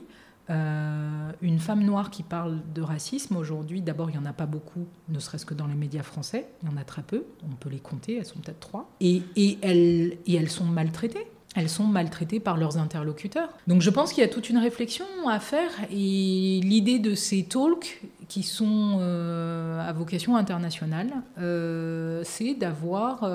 euh, 0.49 1.31
une 1.41 1.59
femme 1.59 1.83
noire 1.83 2.11
qui 2.11 2.23
parle 2.23 2.59
de 2.73 2.81
racisme 2.81 3.35
aujourd'hui, 3.35 3.81
d'abord, 3.81 4.09
il 4.09 4.13
n'y 4.13 4.19
en 4.19 4.29
a 4.29 4.33
pas 4.33 4.45
beaucoup, 4.45 4.85
ne 5.09 5.19
serait-ce 5.19 5.45
que 5.45 5.53
dans 5.53 5.67
les 5.67 5.75
médias 5.75 6.03
français. 6.03 6.47
Il 6.61 6.69
y 6.69 6.73
en 6.73 6.77
a 6.77 6.83
très 6.83 7.01
peu. 7.01 7.25
On 7.49 7.55
peut 7.55 7.69
les 7.69 7.79
compter, 7.79 8.17
elles 8.17 8.25
sont 8.25 8.39
peut-être 8.39 8.59
trois. 8.59 8.89
Et, 9.01 9.23
elles 9.61 10.49
sont 10.49 10.65
maltraitées. 10.65 11.27
Elles 11.55 11.69
sont 11.69 11.85
maltraitées 11.85 12.41
par 12.41 12.57
leurs 12.57 12.77
interlocuteurs. 12.77 13.47
Donc 13.65 13.81
je 13.81 13.89
pense 13.89 14.11
qu'il 14.11 14.21
y 14.21 14.25
a 14.25 14.29
toute 14.29 14.49
une 14.49 14.57
réflexion 14.57 15.05
à 15.29 15.39
faire. 15.39 15.71
Et 15.89 16.59
l'idée 16.61 16.99
de 16.99 17.15
ces 17.15 17.43
talks, 17.43 18.01
qui 18.27 18.43
sont 18.43 18.97
euh, 18.99 19.79
à 19.87 19.93
vocation 19.93 20.35
internationale, 20.35 21.11
euh, 21.39 22.21
c'est 22.23 22.53
d'avoir 22.53 23.29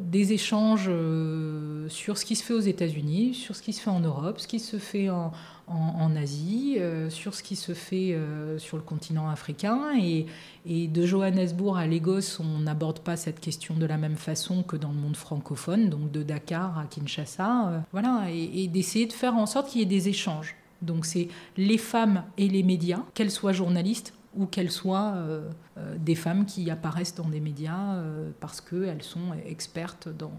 des 0.00 0.32
échanges 0.32 0.90
sur 1.88 2.18
ce 2.18 2.24
qui 2.24 2.36
se 2.36 2.42
fait 2.42 2.54
aux 2.54 2.60
États-Unis, 2.60 3.34
sur 3.34 3.56
ce 3.56 3.62
qui 3.62 3.72
se 3.72 3.80
fait 3.80 3.90
en 3.90 4.00
Europe, 4.00 4.40
ce 4.40 4.48
qui 4.48 4.60
se 4.60 4.78
fait 4.78 5.10
en, 5.10 5.32
en, 5.66 6.16
Asie, 6.16 6.76
euh, 6.78 7.10
sur 7.10 7.34
ce 7.34 7.42
qui 7.42 7.56
se 7.56 7.72
fait 7.72 8.12
euh, 8.12 8.58
sur 8.58 8.76
le 8.76 8.82
continent 8.82 9.28
africain. 9.28 9.92
Et, 10.00 10.26
de 10.66 11.04
Johannesburg 11.04 11.76
à 11.76 11.86
Lagos, 11.86 12.40
on 12.40 12.60
n'aborde 12.60 13.00
pas 13.00 13.16
cette 13.16 13.38
question 13.38 13.74
de 13.74 13.84
la 13.84 13.98
même 13.98 14.16
façon 14.16 14.62
que 14.62 14.76
dans 14.76 14.88
le 14.88 14.94
monde 14.94 15.16
francophone, 15.16 15.90
donc 15.90 16.10
de 16.10 16.22
Dakar 16.22 16.78
à 16.78 16.84
Kinshasa. 16.84 17.68
Euh, 17.68 17.78
voilà, 17.92 18.24
et 18.30 18.66
d'essayer 18.68 19.06
de 19.06 19.12
faire 19.12 19.34
en 19.34 19.46
sorte 19.46 19.68
qu'il 19.68 19.80
y 19.80 19.82
ait 19.82 19.86
des 19.86 20.08
échanges. 20.08 20.56
Donc 20.84 21.06
c'est 21.06 21.28
les 21.56 21.78
femmes 21.78 22.24
et 22.38 22.48
les 22.48 22.62
médias, 22.62 23.00
qu'elles 23.14 23.30
soient 23.30 23.52
journalistes 23.52 24.12
ou 24.36 24.46
qu'elles 24.46 24.70
soient 24.70 25.14
euh, 25.14 25.50
euh, 25.76 25.96
des 25.98 26.14
femmes 26.14 26.44
qui 26.46 26.70
apparaissent 26.70 27.14
dans 27.14 27.28
des 27.28 27.40
médias 27.40 27.94
euh, 27.94 28.30
parce 28.40 28.60
qu'elles 28.60 29.02
sont 29.02 29.34
expertes 29.46 30.08
dans, 30.08 30.32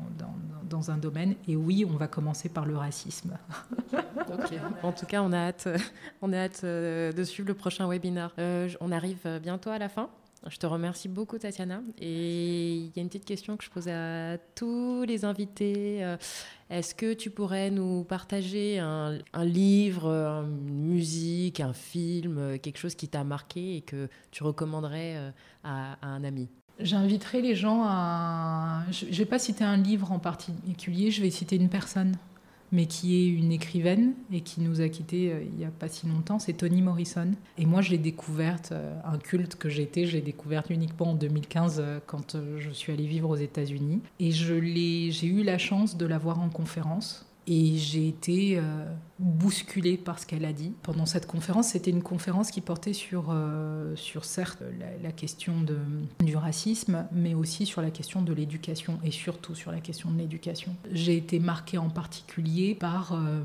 dans, 0.70 0.92
un 0.92 0.98
domaine. 0.98 1.36
Et 1.48 1.56
oui, 1.56 1.86
on 1.90 1.96
va 1.96 2.08
commencer 2.08 2.50
par 2.50 2.66
le 2.66 2.76
racisme. 2.78 3.38
En 4.82 4.92
tout 4.92 5.06
cas, 5.06 5.22
on 5.22 5.32
a 5.32 5.38
hâte, 5.38 5.68
on 6.22 6.34
a 6.34 6.38
hâte 6.38 6.66
de 6.66 7.24
suivre 7.24 7.48
le 7.48 7.54
prochain 7.54 7.88
webinaire. 7.88 8.34
on 8.82 8.92
arrive 8.92 9.40
bientôt 9.42 9.70
à 9.70 9.78
la 9.78 9.88
fin. 9.88 10.10
Je 10.48 10.58
te 10.58 10.66
remercie 10.66 11.08
beaucoup, 11.08 11.38
Tatiana. 11.38 11.82
Et 12.00 12.76
il 12.76 12.92
y 12.96 13.00
a 13.00 13.02
une 13.02 13.08
petite 13.08 13.26
question 13.26 13.56
que 13.56 13.64
je 13.64 13.70
pose 13.70 13.88
à 13.88 14.38
tous 14.56 15.04
les 15.04 15.26
invités. 15.26 16.04
Euh, 16.72 16.80
est-ce 16.80 16.96
que 16.96 17.14
tu 17.14 17.30
pourrais 17.30 17.72
nous 17.72 18.04
partager 18.04 18.80
un, 18.80 19.20
livre, 19.44 20.10
une 20.10 20.86
musique, 20.88 21.60
un 21.60 21.74
film, 21.74 22.60
quelque 22.60 22.78
chose 22.78 22.96
qui 22.96 23.08
t'a 23.08 23.24
marqué 23.24 23.78
et 23.78 23.82
que 23.82 24.10
tu 24.32 24.44
recommanderais 24.44 25.16
euh, 25.18 25.32
à, 25.64 25.94
à 26.02 26.08
un 26.08 26.24
ami? 26.24 26.50
J'inviterai 26.80 27.42
les 27.42 27.56
gens 27.56 27.84
à... 27.86 28.84
Je 28.92 29.06
ne 29.06 29.12
vais 29.12 29.26
pas 29.26 29.40
citer 29.40 29.64
un 29.64 29.78
livre 29.78 30.12
en 30.12 30.20
particulier, 30.20 31.10
je 31.10 31.22
vais 31.22 31.30
citer 31.30 31.56
une 31.56 31.70
personne 31.70 32.18
mais 32.72 32.86
qui 32.86 33.16
est 33.16 33.28
une 33.28 33.52
écrivaine 33.52 34.14
et 34.32 34.42
qui 34.42 34.62
nous 34.62 34.82
a 34.82 34.90
quittés 34.90 35.32
euh, 35.32 35.44
il 35.44 35.54
n'y 35.58 35.66
a 35.66 35.72
pas 35.72 35.88
si 35.88 36.08
longtemps, 36.08 36.40
c'est 36.40 36.54
Toni 36.54 36.82
Morrison. 36.82 37.32
Et 37.58 37.66
moi, 37.66 37.82
je 37.82 37.92
l'ai 37.92 37.98
découverte, 37.98 38.72
euh, 38.72 38.94
un 39.06 39.18
culte 39.18 39.56
que 39.56 39.70
j'étais, 39.70 40.06
je 40.06 40.14
l'ai 40.14 40.22
découverte 40.22 40.70
uniquement 40.70 41.12
en 41.12 41.16
2015 41.16 41.78
euh, 41.80 42.00
quand 42.06 42.38
je 42.58 42.70
suis 42.70 42.92
allée 42.92 43.08
vivre 43.08 43.30
aux 43.30 43.36
États-Unis. 43.36 44.02
Et 44.20 44.32
j'ai 44.32 45.28
eu 45.28 45.44
la 45.44 45.58
chance 45.58 45.98
de 45.98 46.06
la 46.06 46.18
voir 46.18 46.40
en 46.40 46.50
conférence 46.50 47.25
et 47.48 47.78
j'ai 47.78 48.08
été 48.08 48.58
euh, 48.58 48.86
bousculée 49.20 49.98
par 49.98 50.18
ce 50.18 50.26
qu'elle 50.26 50.46
a 50.46 50.54
dit. 50.54 50.74
Pendant 50.82 51.06
cette 51.06 51.28
conférence, 51.28 51.70
c'était 51.70 51.92
une 51.92 52.02
conférence 52.02 52.50
qui 52.50 52.60
portait 52.60 52.94
sur, 52.94 53.28
euh, 53.30 53.96
sur 53.96 54.26
certes, 54.26 54.64
la, 55.04 55.12
question 55.12 55.62
de, 55.62 55.78
du 56.24 56.36
racisme, 56.36 57.08
mais 57.12 57.36
aussi 57.36 57.68
sur 57.68 57.82
la 57.82 57.92
question 57.92 58.24
de 58.24 58.34
l'éducation, 58.34 59.00
et 59.04 59.12
surtout 59.12 59.54
sur 59.54 59.72
la 59.72 59.80
question 59.80 60.10
de 60.10 60.18
l'éducation. 60.18 60.76
J'ai 60.92 61.18
été 61.18 61.40
marquée 61.40 61.78
en 61.78 61.90
particulier 61.90 62.74
par, 62.74 63.14
euh, 63.14 63.42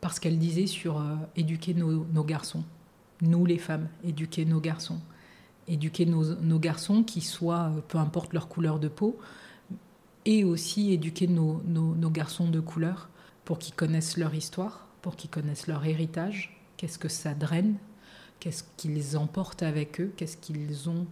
par 0.00 0.12
ce 0.12 0.20
qu'elle 0.20 0.38
disait 0.38 0.68
sur 0.68 1.02
éduquer 1.34 1.74
nos, 1.74 2.24
garçons. 2.24 2.62
Nous, 3.22 3.44
les 3.44 3.58
femmes, 3.58 3.88
éduquer 4.04 4.44
nos 4.44 4.60
garçons. 4.60 5.00
Éduquer 5.66 6.06
nos, 6.06 6.58
garçons 6.60 7.02
qui 7.02 7.20
soient, 7.20 7.72
peu 7.88 7.98
importe 7.98 8.32
leur 8.32 8.46
couleur 8.46 8.78
de 8.78 8.86
peau, 8.86 9.18
et 10.24 10.44
aussi 10.44 10.92
éduquer 10.92 11.26
nos 11.26 12.10
garçons 12.10 12.48
de 12.48 12.60
couleur 12.60 13.08
pour 13.46 13.58
qu'ils 13.58 13.74
connaissent 13.74 14.18
leur 14.18 14.34
histoire, 14.34 14.86
pour 15.00 15.16
qu'ils 15.16 15.30
connaissent 15.30 15.66
leur 15.66 15.86
héritage 15.86 16.56
qu'est-ce 16.76 16.98
que 16.98 17.08
ça 17.08 17.34
draine, 17.34 17.76
qu'est-ce 18.40 18.64
qu'ils 18.76 19.16
emportent 19.16 19.62
avec 19.62 20.00
eux, 20.00 20.12
qu'est-ce 20.16 20.36
qu'ils 20.36 20.88
ont 20.88 21.06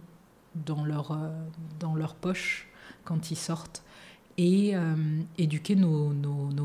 dans 0.53 0.85
leur, 0.85 1.11
euh, 1.11 1.31
dans 1.79 1.95
leur 1.95 2.15
poche 2.15 2.67
quand 3.03 3.31
ils 3.31 3.37
sortent. 3.37 3.83
Et 4.37 4.75
euh, 4.75 4.95
éduquer 5.37 5.75
nos, 5.75 6.13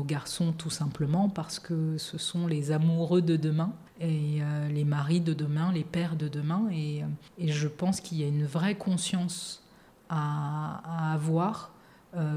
garçons 0.03 0.51
tout 0.51 0.69
simplement 0.69 1.29
parce 1.29 1.57
que 1.57 1.97
ce 1.97 2.17
sont 2.17 2.47
les 2.47 2.71
amoureux 2.71 3.21
de 3.21 3.37
demain 3.37 3.71
et 4.01 4.39
euh, 4.41 4.67
les 4.67 4.83
maris 4.83 5.21
de 5.21 5.33
demain, 5.33 5.71
les 5.71 5.85
pères 5.85 6.17
de 6.17 6.27
demain. 6.27 6.67
Et, 6.71 7.03
je 7.39 7.67
pense 7.69 8.01
qu'il 8.01 8.19
y 8.19 8.23
a 8.23 8.27
une 8.27 8.45
vraie 8.45 8.75
conscience 8.75 9.63
à 10.09 11.13
avoir 11.13 11.70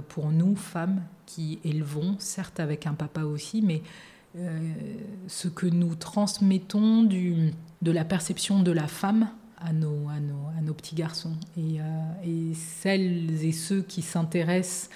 pour 0.08 0.30
nous, 0.30 0.54
femmes, 0.56 1.02
qui 1.26 1.58
élevons, 1.64 2.16
certes 2.18 2.60
avec 2.60 2.86
un 2.86 2.94
papa 2.94 3.22
aussi, 3.22 3.62
mais 3.62 3.82
ce 5.26 5.48
que 5.48 5.66
nous 5.66 5.94
transmettons 5.94 7.02
de 7.02 7.90
la 7.90 8.04
perception 8.04 8.62
de 8.62 8.72
la 8.72 8.86
femme 8.86 9.28
à 9.64 9.72
nos, 9.72 10.74
petits 10.74 10.94
garçons. 10.94 11.36
Et, 11.56 11.80
euh, 11.80 11.82
et, 12.24 12.54
celles 12.54 13.44
et 13.44 13.52
ceux 13.52 13.82
qui 13.82 14.02
s'intéressent 14.02 14.90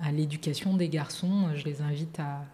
à 0.00 0.10
l'éducation 0.12 0.76
des 0.76 0.88
garçons, 0.88 1.48
je 1.54 1.64
les 1.64 1.82
invite 1.82 2.18
à, 2.20 2.44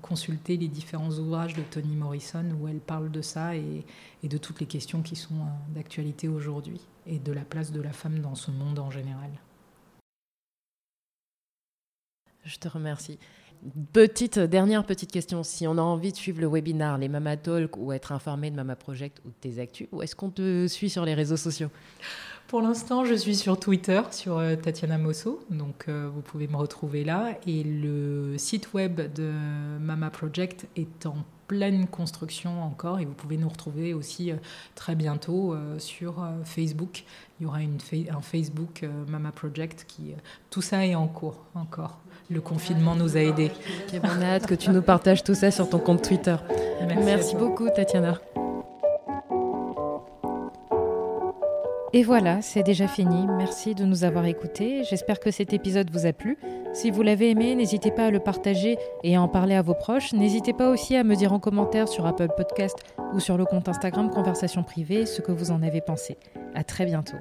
consulter 0.00 0.56
les 0.56 0.66
différents 0.66 1.10
ouvrages 1.10 1.54
de 1.54 1.62
Toni 1.62 1.94
Morrison 1.94 2.44
où 2.60 2.66
elle 2.66 2.80
parle 2.80 3.10
de 3.10 3.22
ça 3.22 3.54
et, 3.54 3.84
de 4.24 4.36
toutes 4.36 4.58
les 4.58 4.66
questions 4.66 5.00
qui 5.00 5.14
sont 5.14 5.34
euh, 5.34 5.74
d'actualité 5.74 6.26
aujourd'hui 6.26 6.80
et 7.06 7.18
de 7.18 7.30
la 7.30 7.42
place 7.42 7.70
de 7.70 7.80
la 7.80 7.92
femme 7.92 8.18
dans 8.18 8.34
ce 8.34 8.50
monde 8.50 8.80
en 8.80 8.90
général. 8.90 9.30
Je 12.44 12.56
te 12.56 12.68
remercie. 12.68 13.18
Petite, 13.92 14.40
dernière 14.40 14.84
petite 14.84 15.12
question. 15.12 15.44
Si 15.44 15.68
on 15.68 15.78
a 15.78 15.82
envie 15.82 16.10
de 16.10 16.16
suivre 16.16 16.40
le 16.40 16.48
webinar, 16.48 16.98
les 16.98 17.08
Mama 17.08 17.36
Talk 17.36 17.76
ou 17.76 17.92
être 17.92 18.10
informé 18.10 18.50
de 18.50 18.56
Mama 18.56 18.74
Project 18.74 19.20
ou 19.24 19.28
de 19.28 19.34
tes 19.40 19.60
actus, 19.60 19.86
où 19.92 20.02
est-ce 20.02 20.16
qu'on 20.16 20.30
te 20.30 20.66
suit 20.66 20.90
sur 20.90 21.04
les 21.04 21.14
réseaux 21.14 21.36
sociaux? 21.36 21.68
Pour 22.48 22.60
l'instant, 22.60 23.04
je 23.04 23.14
suis 23.14 23.36
sur 23.36 23.58
Twitter, 23.58 24.02
sur 24.10 24.36
euh, 24.36 24.56
Tatiana 24.56 24.98
Mosso. 24.98 25.40
Donc, 25.48 25.84
euh, 25.88 26.10
vous 26.12 26.20
pouvez 26.20 26.48
me 26.48 26.56
retrouver 26.56 27.04
là. 27.04 27.38
Et 27.46 27.62
le 27.62 28.36
site 28.36 28.74
web 28.74 29.00
de 29.14 29.32
Mama 29.80 30.10
Project 30.10 30.66
est 30.76 31.06
en 31.06 31.16
pleine 31.46 31.86
construction 31.86 32.62
encore 32.62 32.98
et 32.98 33.04
vous 33.04 33.14
pouvez 33.14 33.36
nous 33.36 33.48
retrouver 33.48 33.94
aussi 33.94 34.32
euh, 34.32 34.36
très 34.74 34.96
bientôt 34.96 35.54
sur 35.78 36.26
Facebook. 36.44 37.04
Il 37.38 37.44
y 37.44 37.46
aura 37.46 37.58
un 37.58 38.20
Facebook 38.20 38.84
Mama 39.08 39.32
Project 39.32 39.84
qui 39.86 40.14
tout 40.50 40.62
ça 40.62 40.84
est 40.84 40.94
en 40.94 41.08
cours 41.08 41.44
encore 41.54 42.00
le 42.30 42.40
confinement 42.40 42.94
nous 42.94 43.16
a 43.16 43.20
aidés. 43.20 43.50
on 44.02 44.22
a 44.22 44.24
hâte 44.24 44.46
que 44.46 44.54
tu 44.54 44.70
nous 44.70 44.82
partages 44.82 45.22
tout 45.22 45.34
ça 45.34 45.50
sur 45.50 45.68
ton 45.68 45.78
compte 45.78 46.02
Twitter. 46.02 46.36
Merci, 47.04 47.36
beaucoup, 47.36 47.68
Tatiana. 47.68 48.18
Et 51.94 52.04
voilà, 52.04 52.40
c'est 52.40 52.62
déjà 52.62 52.88
fini. 52.88 53.26
Merci 53.36 53.74
de 53.74 53.84
nous 53.84 54.04
avoir 54.04 54.24
écoutés. 54.24 54.82
J'espère 54.88 55.20
que 55.20 55.30
cet 55.30 55.52
épisode 55.52 55.90
vous 55.90 56.06
a 56.06 56.14
plu. 56.14 56.38
Si 56.72 56.90
vous 56.90 57.02
l'avez 57.02 57.30
aimé, 57.30 57.54
n'hésitez 57.54 57.90
pas 57.90 58.06
à 58.06 58.10
le 58.10 58.18
partager 58.18 58.78
et 59.04 59.14
à 59.14 59.20
en 59.20 59.28
parler 59.28 59.54
à 59.54 59.60
vos 59.60 59.74
proches. 59.74 60.14
N'hésitez 60.14 60.54
pas 60.54 60.70
aussi 60.70 60.96
à 60.96 61.04
me 61.04 61.14
dire 61.14 61.34
en 61.34 61.38
commentaire 61.38 61.88
sur 61.88 62.06
Apple 62.06 62.28
Podcast 62.34 62.78
ou 63.12 63.20
sur 63.20 63.36
le 63.36 63.44
compte 63.44 63.68
Instagram 63.68 64.08
Conversation 64.08 64.62
Privée 64.62 65.04
ce 65.04 65.20
que 65.20 65.32
vous 65.32 65.50
en 65.50 65.62
avez 65.62 65.82
pensé. 65.82 66.16
À 66.54 66.64
très 66.64 66.86
bientôt. 66.86 67.18